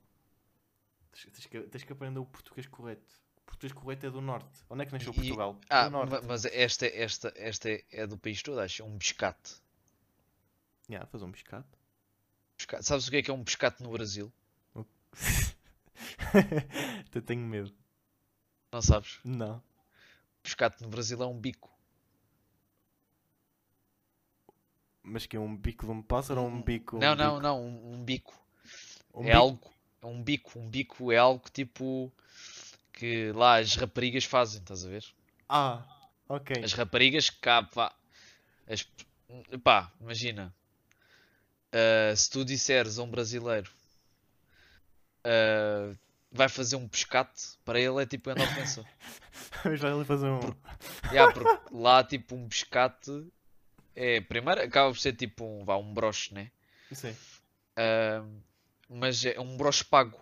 Tens, 1.11 1.25
tens 1.33 1.45
que, 1.47 1.59
tens 1.61 1.83
que 1.83 1.93
aprender 1.93 2.19
o 2.19 2.25
português 2.25 2.67
correto. 2.67 3.13
O 3.37 3.41
português 3.45 3.73
correto 3.73 4.05
é 4.05 4.09
do 4.11 4.21
norte. 4.21 4.63
Onde 4.69 4.83
é 4.83 4.85
que 4.85 4.93
nasceu 4.93 5.11
E- 5.11 5.15
Portugal? 5.15 5.59
Ah, 5.69 5.85
do 5.85 5.91
norte. 5.91 6.11
ma- 6.11 6.21
mas 6.21 6.45
esta, 6.45 6.85
esta, 6.87 7.33
esta 7.35 7.69
é, 7.91 8.07
do 8.07 8.17
país 8.17 8.41
todo, 8.41 8.59
acho. 8.59 8.81
É 8.81 8.85
um 8.85 8.97
biscate. 8.97 9.55
Yeah, 10.89 11.05
fazer 11.07 11.25
um 11.25 11.31
biscate. 11.31 11.67
Pescate. 12.57 12.85
Sabes 12.85 13.07
o 13.07 13.11
que 13.11 13.17
é 13.17 13.23
que 13.23 13.31
é 13.31 13.33
um 13.33 13.43
pescate 13.43 13.81
no 13.83 13.91
Brasil? 13.91 14.31
Eu 17.13 17.21
tenho 17.21 17.41
medo. 17.41 17.73
Não 18.71 18.81
sabes? 18.81 19.19
Não. 19.23 19.61
Pescate 20.43 20.81
no 20.81 20.89
Brasil 20.89 21.21
é 21.21 21.25
um 21.25 21.39
bico. 21.39 21.70
Mas 25.03 25.25
que 25.25 25.35
é 25.35 25.39
um 25.39 25.55
bico 25.55 25.85
de 25.85 25.91
um 25.91 26.01
pássaro 26.01 26.41
ou 26.41 26.47
um 26.47 26.61
bico? 26.61 26.97
Não, 26.97 27.13
um 27.13 27.15
não, 27.15 27.29
bico? 27.35 27.41
não. 27.41 27.61
Um, 27.65 27.93
um 27.93 28.03
bico. 28.03 28.33
Um 29.13 29.21
é 29.21 29.25
bico- 29.27 29.37
algo. 29.37 29.71
É 30.01 30.05
um 30.05 30.23
bico. 30.23 30.59
Um 30.59 30.69
bico 30.69 31.11
é 31.11 31.17
algo 31.17 31.43
tipo. 31.51 32.11
Que 32.93 33.31
lá 33.31 33.57
as 33.57 33.75
raparigas 33.75 34.25
fazem, 34.25 34.59
estás 34.61 34.85
a 34.85 34.89
ver? 34.89 35.05
Ah, 35.49 35.83
ok. 36.29 36.63
As 36.63 36.73
raparigas 36.73 37.29
cá, 37.29 37.63
pá. 37.63 37.93
As, 38.67 38.87
pá, 39.63 39.91
imagina. 39.99 40.53
Ah, 41.71 42.15
se 42.15 42.29
tu 42.29 42.45
disseres 42.45 42.99
a 42.99 43.03
um 43.03 43.09
brasileiro 43.09 43.71
ah, 45.23 45.93
vai 46.31 46.47
fazer 46.49 46.75
um 46.75 46.87
pescate, 46.87 47.57
para 47.65 47.79
ele 47.79 48.01
é 48.01 48.05
tipo 48.05 48.29
uma 48.31 48.43
ofensa. 48.43 48.85
Mas 49.65 49.79
vai 49.79 49.91
ali 49.91 50.05
fazer 50.05 50.27
um. 50.27 50.39
Já, 51.11 51.31
porque 51.31 51.59
lá 51.71 52.03
tipo 52.03 52.35
um 52.35 52.47
pescate 52.47 53.25
é. 53.95 54.21
Primeiro 54.21 54.61
acaba 54.61 54.89
por 54.91 54.99
ser 54.99 55.13
tipo 55.15 55.43
um, 55.45 55.63
vá, 55.65 55.77
um 55.77 55.93
broche, 55.93 56.33
né? 56.33 56.51
Sim. 56.93 57.15
Ah, 57.75 58.23
mas 58.89 59.25
é 59.25 59.39
um 59.39 59.57
broche 59.57 59.83
pago. 59.83 60.19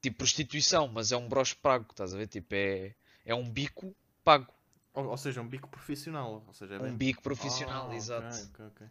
Tipo 0.00 0.18
prostituição, 0.18 0.86
mas 0.88 1.10
é 1.10 1.16
um 1.16 1.28
broche 1.28 1.56
pago, 1.56 1.86
estás 1.90 2.14
a 2.14 2.16
ver? 2.16 2.28
Tipo, 2.28 2.54
é, 2.54 2.94
é 3.24 3.34
um 3.34 3.48
bico 3.48 3.94
pago. 4.24 4.52
Ou, 4.94 5.06
ou 5.06 5.16
seja, 5.16 5.40
um 5.40 5.48
bico 5.48 5.68
profissional. 5.68 6.44
Ou 6.46 6.54
seja, 6.54 6.74
é 6.74 6.78
Um 6.78 6.82
bem... 6.84 6.96
bico 6.96 7.22
profissional, 7.22 7.90
Ah, 7.90 7.94
exato. 7.96 8.36
Ok, 8.36 8.66
ok, 8.66 8.66
ok. 8.66 8.86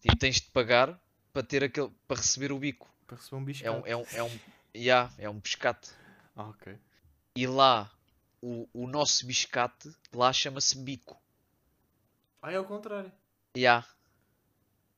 Tipo, 0.00 0.16
tens 0.16 0.36
de 0.36 0.50
pagar 0.50 1.00
para 1.32 1.42
ter 1.42 1.64
aquele, 1.64 1.90
para 2.06 2.16
receber 2.18 2.52
o 2.52 2.58
bico. 2.58 2.88
Para 3.06 3.16
receber 3.16 3.36
um 3.36 3.40
É 3.40 3.44
biscate. 3.44 3.76
um, 3.76 3.86
é 3.86 3.96
um, 3.96 4.06
é 4.12 4.22
um, 4.22 4.40
yeah, 4.76 5.12
é 5.18 5.28
um 5.28 5.40
pescate. 5.40 5.90
Ah, 6.36 6.48
ok. 6.48 6.78
E 7.36 7.46
lá, 7.46 7.90
o, 8.40 8.68
o 8.72 8.86
nosso 8.86 9.26
biscate, 9.26 9.90
lá 10.12 10.32
chama-se 10.32 10.78
bico. 10.78 11.20
Ah, 12.44 12.52
é 12.52 12.56
ao 12.56 12.66
contrário. 12.66 13.10
Yeah. 13.56 13.88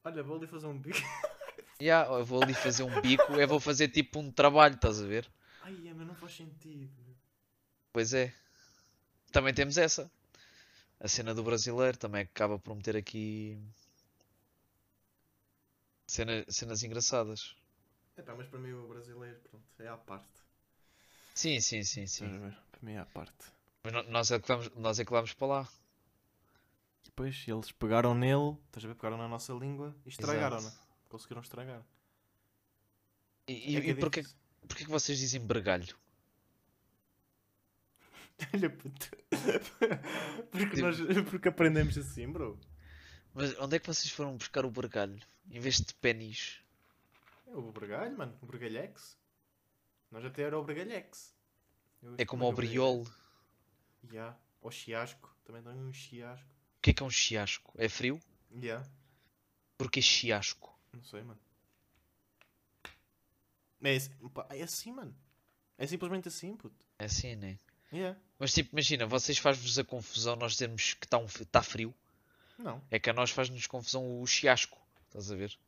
Olha, 0.02 0.20
vou 0.20 0.36
ali 0.36 0.48
fazer 0.48 0.66
um 0.66 0.76
bico. 0.76 0.98
Yeah, 1.80 2.10
eu 2.10 2.24
vou 2.24 2.42
ali 2.42 2.54
fazer 2.54 2.82
um 2.82 3.00
bico, 3.02 3.34
eu 3.34 3.46
vou 3.46 3.60
fazer 3.60 3.88
tipo 3.88 4.18
um 4.18 4.32
trabalho, 4.32 4.74
estás 4.74 5.00
a 5.00 5.06
ver? 5.06 5.30
Ai, 5.62 5.86
é, 5.86 5.92
mas 5.92 6.06
não 6.08 6.14
faz 6.16 6.32
sentido. 6.34 6.90
Pois 7.92 8.14
é. 8.14 8.34
Também 9.30 9.52
temos 9.54 9.76
essa. 9.76 10.10
A 10.98 11.06
cena 11.06 11.34
do 11.34 11.44
brasileiro 11.44 11.96
também 11.98 12.22
acaba 12.22 12.58
por 12.58 12.74
meter 12.74 12.96
aqui 12.96 13.62
cena- 16.08 16.46
cenas 16.48 16.82
engraçadas. 16.82 17.54
Epá, 18.16 18.34
mas 18.34 18.48
para 18.48 18.58
mim 18.58 18.72
o 18.72 18.88
brasileiro, 18.88 19.38
pronto, 19.50 19.66
é 19.78 19.86
à 19.88 19.96
parte. 19.98 20.26
Sim, 21.34 21.60
sim, 21.60 21.82
sim, 21.84 22.06
sim. 22.06 22.40
Para 22.72 22.80
mim 22.80 22.94
é 22.94 22.98
à 23.00 23.04
parte. 23.06 23.52
Mas 23.84 23.92
nós 24.08 24.30
é 24.30 24.40
que 24.40 24.48
vamos, 24.48 24.70
nós 24.76 24.98
é 24.98 25.04
que 25.04 25.10
vamos 25.12 25.34
para 25.34 25.46
lá. 25.46 25.68
Depois 27.16 27.48
eles 27.48 27.72
pegaram 27.72 28.14
nele, 28.14 28.58
estás 28.66 28.84
a 28.84 28.88
ver? 28.88 28.94
Pegaram 28.94 29.16
na 29.16 29.26
nossa 29.26 29.50
língua 29.54 29.96
e 30.04 30.10
estragaram-na. 30.10 30.70
Conseguiram 31.08 31.40
estragar. 31.40 31.82
E, 33.48 33.72
e, 33.72 33.76
É 33.76 33.80
que 33.80 33.86
é 33.86 33.90
e 33.92 33.94
porquê, 33.94 34.22
porquê 34.68 34.84
que 34.84 34.90
vocês 34.90 35.18
dizem 35.18 35.40
bergalho? 35.40 35.96
Olha, 38.52 38.68
puto. 38.68 39.10
porque, 40.50 40.66
Tipo- 40.66 40.80
nós, 40.82 40.98
porque 41.30 41.48
aprendemos 41.48 41.96
assim, 41.96 42.30
bro. 42.30 42.60
Mas 43.32 43.58
onde 43.60 43.76
é 43.76 43.78
que 43.78 43.86
vocês 43.86 44.12
foram 44.12 44.36
buscar 44.36 44.66
o 44.66 44.70
bergalho? 44.70 45.18
Em 45.50 45.58
vez 45.58 45.80
de 45.80 45.94
pênis? 45.94 46.60
É 47.46 47.56
o 47.56 47.72
Bergalho, 47.72 48.14
mano. 48.14 48.36
O 48.42 48.46
Bergalhex. 48.46 49.16
Nós 50.10 50.22
até 50.22 50.42
era 50.42 50.58
o 50.58 50.64
Bergalhex. 50.64 51.34
Eu 52.02 52.16
É 52.18 52.26
como 52.26 52.46
o 52.46 52.52
briol. 52.52 53.06
Ya. 54.12 54.36
Ou 54.60 54.70
chiasco. 54.70 55.34
Também 55.44 55.62
tem 55.62 55.72
um 55.72 55.92
chiasco. 55.94 56.55
O 56.86 56.88
que 56.88 56.90
é 56.92 56.94
que 56.94 57.02
é 57.02 57.06
um 57.06 57.10
chiasco? 57.10 57.74
É 57.76 57.88
frio? 57.88 58.20
Ya. 58.62 58.80
Porquê 59.76 60.00
chiasco? 60.00 60.72
Não 60.92 61.02
sei, 61.02 61.20
mano. 61.24 61.40
É, 63.82 63.98
pá, 64.32 64.46
é 64.50 64.62
assim, 64.62 64.92
mano. 64.92 65.12
É 65.76 65.84
simplesmente 65.84 66.28
assim, 66.28 66.56
puto. 66.56 66.86
É 67.00 67.06
assim, 67.06 67.34
né? 67.34 67.58
Yeah. 67.92 68.16
Mas 68.38 68.54
tipo, 68.54 68.70
imagina, 68.72 69.04
vocês 69.04 69.36
faz-vos 69.36 69.80
a 69.80 69.84
confusão 69.84 70.36
nós 70.36 70.52
dizermos 70.52 70.94
que 70.94 71.06
está 71.06 71.18
um, 71.18 71.26
tá 71.50 71.60
frio. 71.60 71.92
Não. 72.56 72.80
É 72.88 73.00
que 73.00 73.10
a 73.10 73.12
nós 73.12 73.32
faz-nos 73.32 73.66
confusão 73.66 74.20
o 74.22 74.24
chiasco. 74.24 74.78
Estás 75.08 75.32
a 75.32 75.34
ver? 75.34 75.58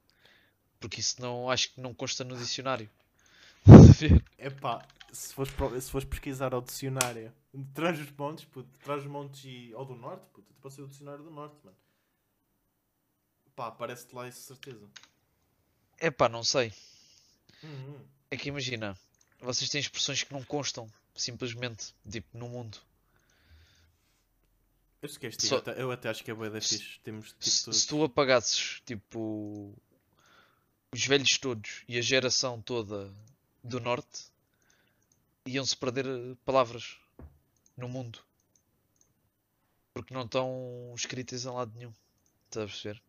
Porque 0.79 1.01
isso 1.01 1.21
não, 1.21 1.51
acho 1.51 1.73
que 1.73 1.81
não 1.81 1.93
consta 1.93 2.23
no 2.23 2.39
dicionário. 2.39 2.89
Estás 3.67 3.91
a 3.91 3.93
ver? 3.93 4.25
É 4.39 4.51
pá, 4.51 4.87
se 5.13 5.33
fores, 5.35 5.53
se 5.85 5.91
fores 5.91 6.09
pesquisar 6.09 6.53
ao 6.55 6.61
dicionário 6.61 7.33
trás 7.75 7.99
os 7.99 8.11
montes, 8.13 8.45
puto, 8.45 8.69
trás 8.81 9.03
os 9.03 9.09
montes 9.11 9.45
e. 9.45 9.73
ou 9.75 9.85
do 9.85 9.95
norte, 9.95 10.25
puto, 10.33 10.53
pode 10.61 10.75
ser 10.75 10.83
o 10.83 10.89
dicionário 10.89 11.25
do 11.25 11.31
norte, 11.31 11.57
mano. 11.65 11.77
Pá, 13.57 13.69
aparece-te 13.69 14.15
lá 14.15 14.29
isso, 14.29 14.41
certeza. 14.43 14.89
É 15.99 16.11
pá, 16.11 16.29
não 16.29 16.45
sei. 16.45 16.73
Uhum. 17.63 18.07
É 18.31 18.37
que 18.37 18.49
imagina, 18.49 18.97
vocês 19.41 19.69
têm 19.69 19.81
expressões 19.81 20.23
que 20.23 20.33
não 20.33 20.45
constam, 20.45 20.89
simplesmente, 21.17 21.93
tipo, 22.09 22.37
no 22.39 22.49
mundo. 22.49 22.79
Eu 25.01 25.09
queres, 25.21 25.37
Só- 25.41 25.57
eu, 25.57 25.59
até, 25.61 25.83
eu 25.83 25.91
até 25.93 26.09
acho 26.09 26.25
que 26.25 26.31
é 26.31 26.35
boa 26.35 26.51
da 26.51 26.61
fixe. 26.61 26.99
Temos 27.03 27.29
tipo 27.29 27.45
Se, 27.45 27.65
todos- 27.65 27.81
se 27.81 27.87
tu 27.87 28.03
apagasses, 28.05 28.81
tipo, 28.85 29.73
os 30.93 31.07
velhos 31.07 31.39
todos 31.41 31.83
e 31.89 31.97
a 31.99 32.03
geração 32.03 32.61
toda 32.61 33.13
do 33.63 33.79
norte, 33.81 34.27
iam-se 35.49 35.77
perder 35.77 36.07
eh, 36.07 36.37
palavras 36.45 36.99
no 37.77 37.89
mundo. 37.89 38.21
Porque 39.93 40.15
não 40.15 40.23
estão 40.25 40.95
escritas 40.97 41.45
em 41.45 41.51
lado 41.51 41.73
nenhum. 41.77 41.93
Estás 42.47 42.65
a 42.65 42.69
perceber? 42.73 43.03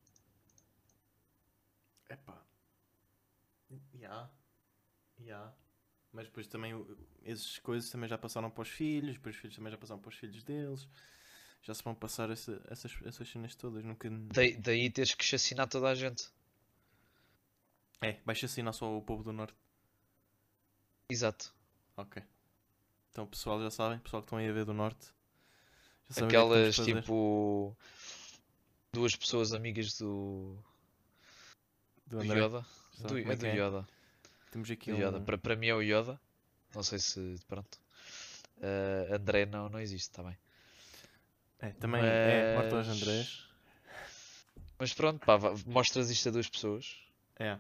Epá. 2.10 2.38
Ya. 3.94 4.30
Ya. 5.20 5.54
Mas 6.14 6.26
depois 6.28 6.48
também 6.48 6.74
essas 7.24 7.60
coisas 7.60 7.90
também 7.92 8.10
já 8.10 8.18
passaram 8.18 8.50
para 8.52 8.64
os 8.64 8.70
filhos, 8.70 9.14
depois 9.16 9.36
os 9.36 9.42
filhos 9.42 9.56
também 9.56 9.72
já 9.72 9.78
passaram 9.78 10.02
para 10.02 10.10
os 10.10 10.16
filhos 10.16 10.44
deles. 10.44 10.88
Já 11.64 11.74
se 11.74 11.84
vão 11.84 11.96
passar 11.96 12.30
essa- 12.32 12.62
essas, 12.70 12.94
essas 13.06 13.30
cenas 13.30 13.56
todas. 13.56 13.84
Nunca. 13.84 14.10
Daí, 14.10 14.58
daí 14.58 14.90
teres 14.90 15.14
que 15.14 15.24
chacinar 15.26 15.68
toda 15.70 15.90
a 15.90 15.96
gente. 15.96 16.30
É, 18.02 18.20
vais 18.26 18.44
assinar 18.44 18.74
só 18.74 18.98
o 18.98 19.02
povo 19.02 19.24
do 19.24 19.32
norte. 19.32 19.56
Exato. 21.10 21.54
Ok. 22.02 22.24
Então 23.12 23.26
pessoal 23.28 23.62
já 23.62 23.70
sabem, 23.72 24.00
pessoal 24.00 24.22
que 24.22 24.28
estão 24.28 24.38
aí 24.40 24.48
a 24.50 24.54
ver 24.54 24.66
do 24.66 24.74
norte. 24.74 25.08
Que 26.08 26.14
é 26.14 26.16
que 26.16 26.24
Aquelas 26.24 26.76
fazer. 26.76 27.02
tipo. 27.02 27.76
Duas 28.92 29.16
pessoas 29.16 29.54
amigas 29.54 29.98
do. 29.98 30.58
do 32.08 32.18
Do 32.18 32.22
André. 32.24 32.40
Yoda. 32.46 32.60
Do, 32.98 33.10
sabem 33.10 33.24
como 33.24 33.32
é 33.32 33.34
é 33.34 33.38
do 33.38 33.42
que 33.42 33.48
é. 33.48 33.56
Yoda. 33.56 33.88
Temos 34.52 34.72
aqui 34.72 34.92
Do 34.92 34.98
um... 34.98 35.00
Yoda. 35.02 35.22
Para, 35.22 35.38
para 35.38 35.56
mim 35.56 35.68
é 35.68 35.76
o 35.76 35.82
Yoda. 35.82 36.20
Não 36.74 36.82
sei 36.84 37.00
se. 37.00 37.36
Pronto. 37.48 37.78
Eh, 38.62 39.08
André 39.12 39.46
não, 39.46 39.70
não 39.70 39.80
existe, 39.80 40.10
está 40.10 40.24
bem. 40.24 40.38
É, 41.60 41.70
também 41.72 42.02
é 42.04 42.56
Mas- 42.56 42.64
Morto 42.72 42.76
aos 42.78 42.88
Andrés. 42.88 43.46
Mas 44.80 44.94
pronto, 44.94 45.26
pá, 45.26 45.38
mostras 45.66 46.10
isto 46.10 46.30
a 46.30 46.32
duas 46.32 46.50
pessoas 46.50 46.98
É. 47.38 47.60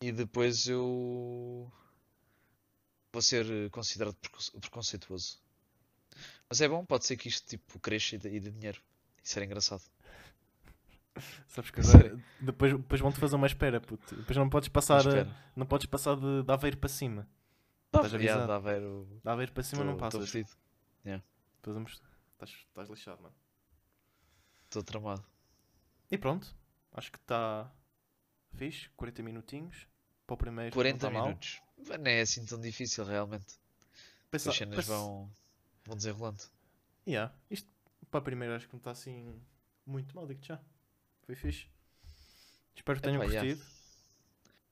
e 0.00 0.10
depois 0.10 0.66
eu 0.66 1.70
vou 3.14 3.22
ser 3.22 3.46
eh, 3.50 3.68
considerado 3.70 4.14
preconce- 4.16 4.50
preconceituoso. 4.60 5.38
Mas 6.48 6.60
é 6.60 6.68
bom, 6.68 6.84
pode 6.84 7.06
ser 7.06 7.16
que 7.16 7.28
isto 7.28 7.46
tipo 7.48 7.78
cresça 7.80 8.16
e 8.16 8.18
dê, 8.18 8.36
e 8.36 8.40
dê 8.40 8.50
dinheiro. 8.50 8.80
Isso 9.22 9.38
era 9.38 9.46
engraçado. 9.46 9.82
Sabes 11.46 11.70
que 11.70 11.80
agora 11.80 12.20
depois, 12.40 12.72
depois 12.72 13.00
vão-te 13.00 13.20
fazer 13.20 13.36
uma 13.36 13.46
espera, 13.46 13.80
puto. 13.80 14.16
Depois 14.16 14.36
não 14.36 14.50
podes 14.50 14.68
passar, 14.68 15.06
eh, 15.06 15.26
não 15.54 15.64
podes 15.64 15.86
passar 15.86 16.16
de, 16.16 16.42
de 16.42 16.52
Aveiro 16.52 16.76
para 16.76 16.88
cima. 16.88 17.28
Estás 17.86 18.12
yeah, 18.14 18.44
o. 18.44 19.20
De 19.22 19.30
Aveiro 19.30 19.52
para 19.52 19.62
cima 19.62 19.84
não 19.84 19.92
Estou 19.94 20.10
passas. 20.10 20.30
fedido, 20.30 20.50
Depois 21.04 21.74
vamos- 21.74 22.02
Estás, 22.32 22.50
estás 22.50 22.88
lixado, 22.90 23.22
mano. 23.22 23.34
estou 24.64 24.82
tramado. 24.82 25.24
E 26.10 26.18
pronto. 26.18 26.54
Acho 26.92 27.12
que 27.12 27.18
está 27.18 27.70
fixe. 28.56 28.88
40 28.96 29.22
minutinhos. 29.22 29.86
Para 30.26 30.34
o 30.34 30.36
primeiro. 30.36 30.70
não 30.70 30.74
40 30.74 30.98
tá 30.98 31.10
mal. 31.10 31.38
Não 31.88 32.10
é 32.10 32.20
assim 32.20 32.44
tão 32.44 32.60
difícil 32.60 33.04
realmente. 33.04 33.58
Pensa, 34.30 34.50
As 34.50 34.56
cenas 34.56 34.76
pensa- 34.76 34.88
vão, 34.88 35.30
vão 35.84 35.96
desenrolando. 35.96 36.42
Yeah. 37.06 37.32
Isto 37.50 37.68
para 38.10 38.18
a 38.18 38.22
primeira 38.22 38.56
acho 38.56 38.66
que 38.66 38.72
não 38.74 38.78
está 38.78 38.90
assim 38.92 39.40
muito 39.86 40.14
mal, 40.16 40.26
digo 40.26 40.42
já. 40.42 40.60
Foi 41.24 41.34
fixe. 41.34 41.66
Espero 42.74 42.98
que 42.98 43.04
tenham 43.04 43.22
Epá, 43.22 43.30
yeah. 43.32 43.48
curtido. 43.54 43.70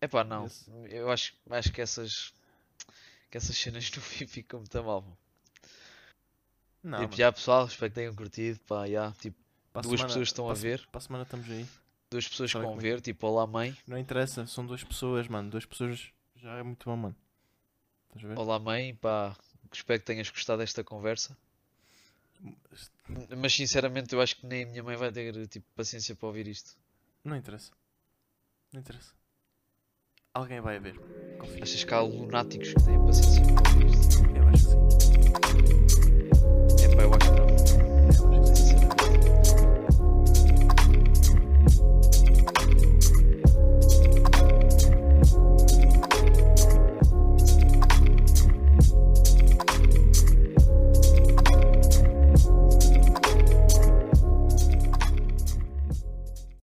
Epá, 0.00 0.24
não. 0.24 0.46
Esse- 0.46 0.70
Eu 0.90 1.10
acho, 1.10 1.34
acho 1.50 1.72
que 1.72 1.80
essas 1.80 2.32
que 3.30 3.38
essas 3.38 3.56
cenas 3.56 3.90
no 3.96 4.02
fim 4.02 4.26
ficam 4.26 4.60
muito 4.60 4.82
mal. 4.82 5.02
mano. 5.02 5.18
Não, 6.82 6.98
tipo, 6.98 7.10
mano. 7.10 7.16
já 7.16 7.32
pessoal, 7.32 7.66
espero 7.66 7.90
que 7.90 7.94
tenham 7.94 8.14
curtido. 8.14 8.58
Pá, 8.66 8.86
já, 8.88 9.12
tipo, 9.12 9.36
Para 9.72 9.80
a 9.80 9.82
duas 9.82 9.92
semana- 10.00 10.08
pessoas 10.08 10.28
estão 10.28 10.44
a 10.46 10.48
para 10.48 10.56
se- 10.56 10.62
ver. 10.62 10.86
Para 10.88 10.98
a 10.98 11.00
semana 11.02 11.24
estamos 11.24 11.50
aí. 11.50 11.66
duas 12.10 12.28
pessoas 12.28 12.52
que 12.52 12.58
vão 12.58 12.74
é 12.74 12.78
ver, 12.80 13.00
tipo, 13.00 13.26
olá 13.26 13.46
mãe, 13.46 13.76
Não 13.86 13.96
interessa, 13.96 14.46
são 14.46 14.66
duas 14.66 14.82
pessoas, 14.84 15.28
mano. 15.28 15.48
Duas 15.50 15.64
pessoas 15.64 16.10
já 16.42 16.56
é 16.56 16.62
muito 16.62 16.84
bom, 16.84 16.96
mano. 16.96 17.16
Estás 18.08 18.24
a 18.24 18.28
ver? 18.28 18.38
olá 18.38 18.58
mãe, 18.58 18.94
pá, 18.96 19.36
espero 19.72 20.00
que 20.00 20.06
tenhas 20.06 20.28
gostado 20.28 20.58
desta 20.58 20.82
conversa. 20.82 21.36
Mas 23.36 23.54
sinceramente 23.54 24.12
eu 24.12 24.20
acho 24.20 24.36
que 24.36 24.46
nem 24.46 24.64
a 24.64 24.66
minha 24.66 24.82
mãe 24.82 24.96
vai 24.96 25.12
ter 25.12 25.46
tipo 25.46 25.64
paciência 25.76 26.16
para 26.16 26.26
ouvir 26.26 26.48
isto. 26.48 26.76
Não 27.24 27.36
interessa. 27.36 27.70
Não 28.72 28.80
interessa. 28.80 29.12
Alguém 30.34 30.60
vai 30.60 30.80
ver. 30.80 30.98
Confia. 31.38 31.62
Achas 31.62 31.84
que 31.84 31.94
há 31.94 32.00
lunáticos 32.00 32.74
que 32.74 32.82
têm 32.84 32.98
paciência 33.06 33.42
para 33.44 33.70
ouvir 33.70 33.86
isto? 33.86 34.24
Eu 34.34 34.48
acho 34.48 34.64
que 34.66 34.72
sim. 34.72 34.80
É 36.84 36.96
pá, 36.96 37.02
eu 37.02 37.14
acho 37.14 37.30
que 37.30 37.38
não. 37.38 37.46
Eu 38.34 38.42
acho 38.42 38.52
que 38.52 38.58
sim. 38.58 38.71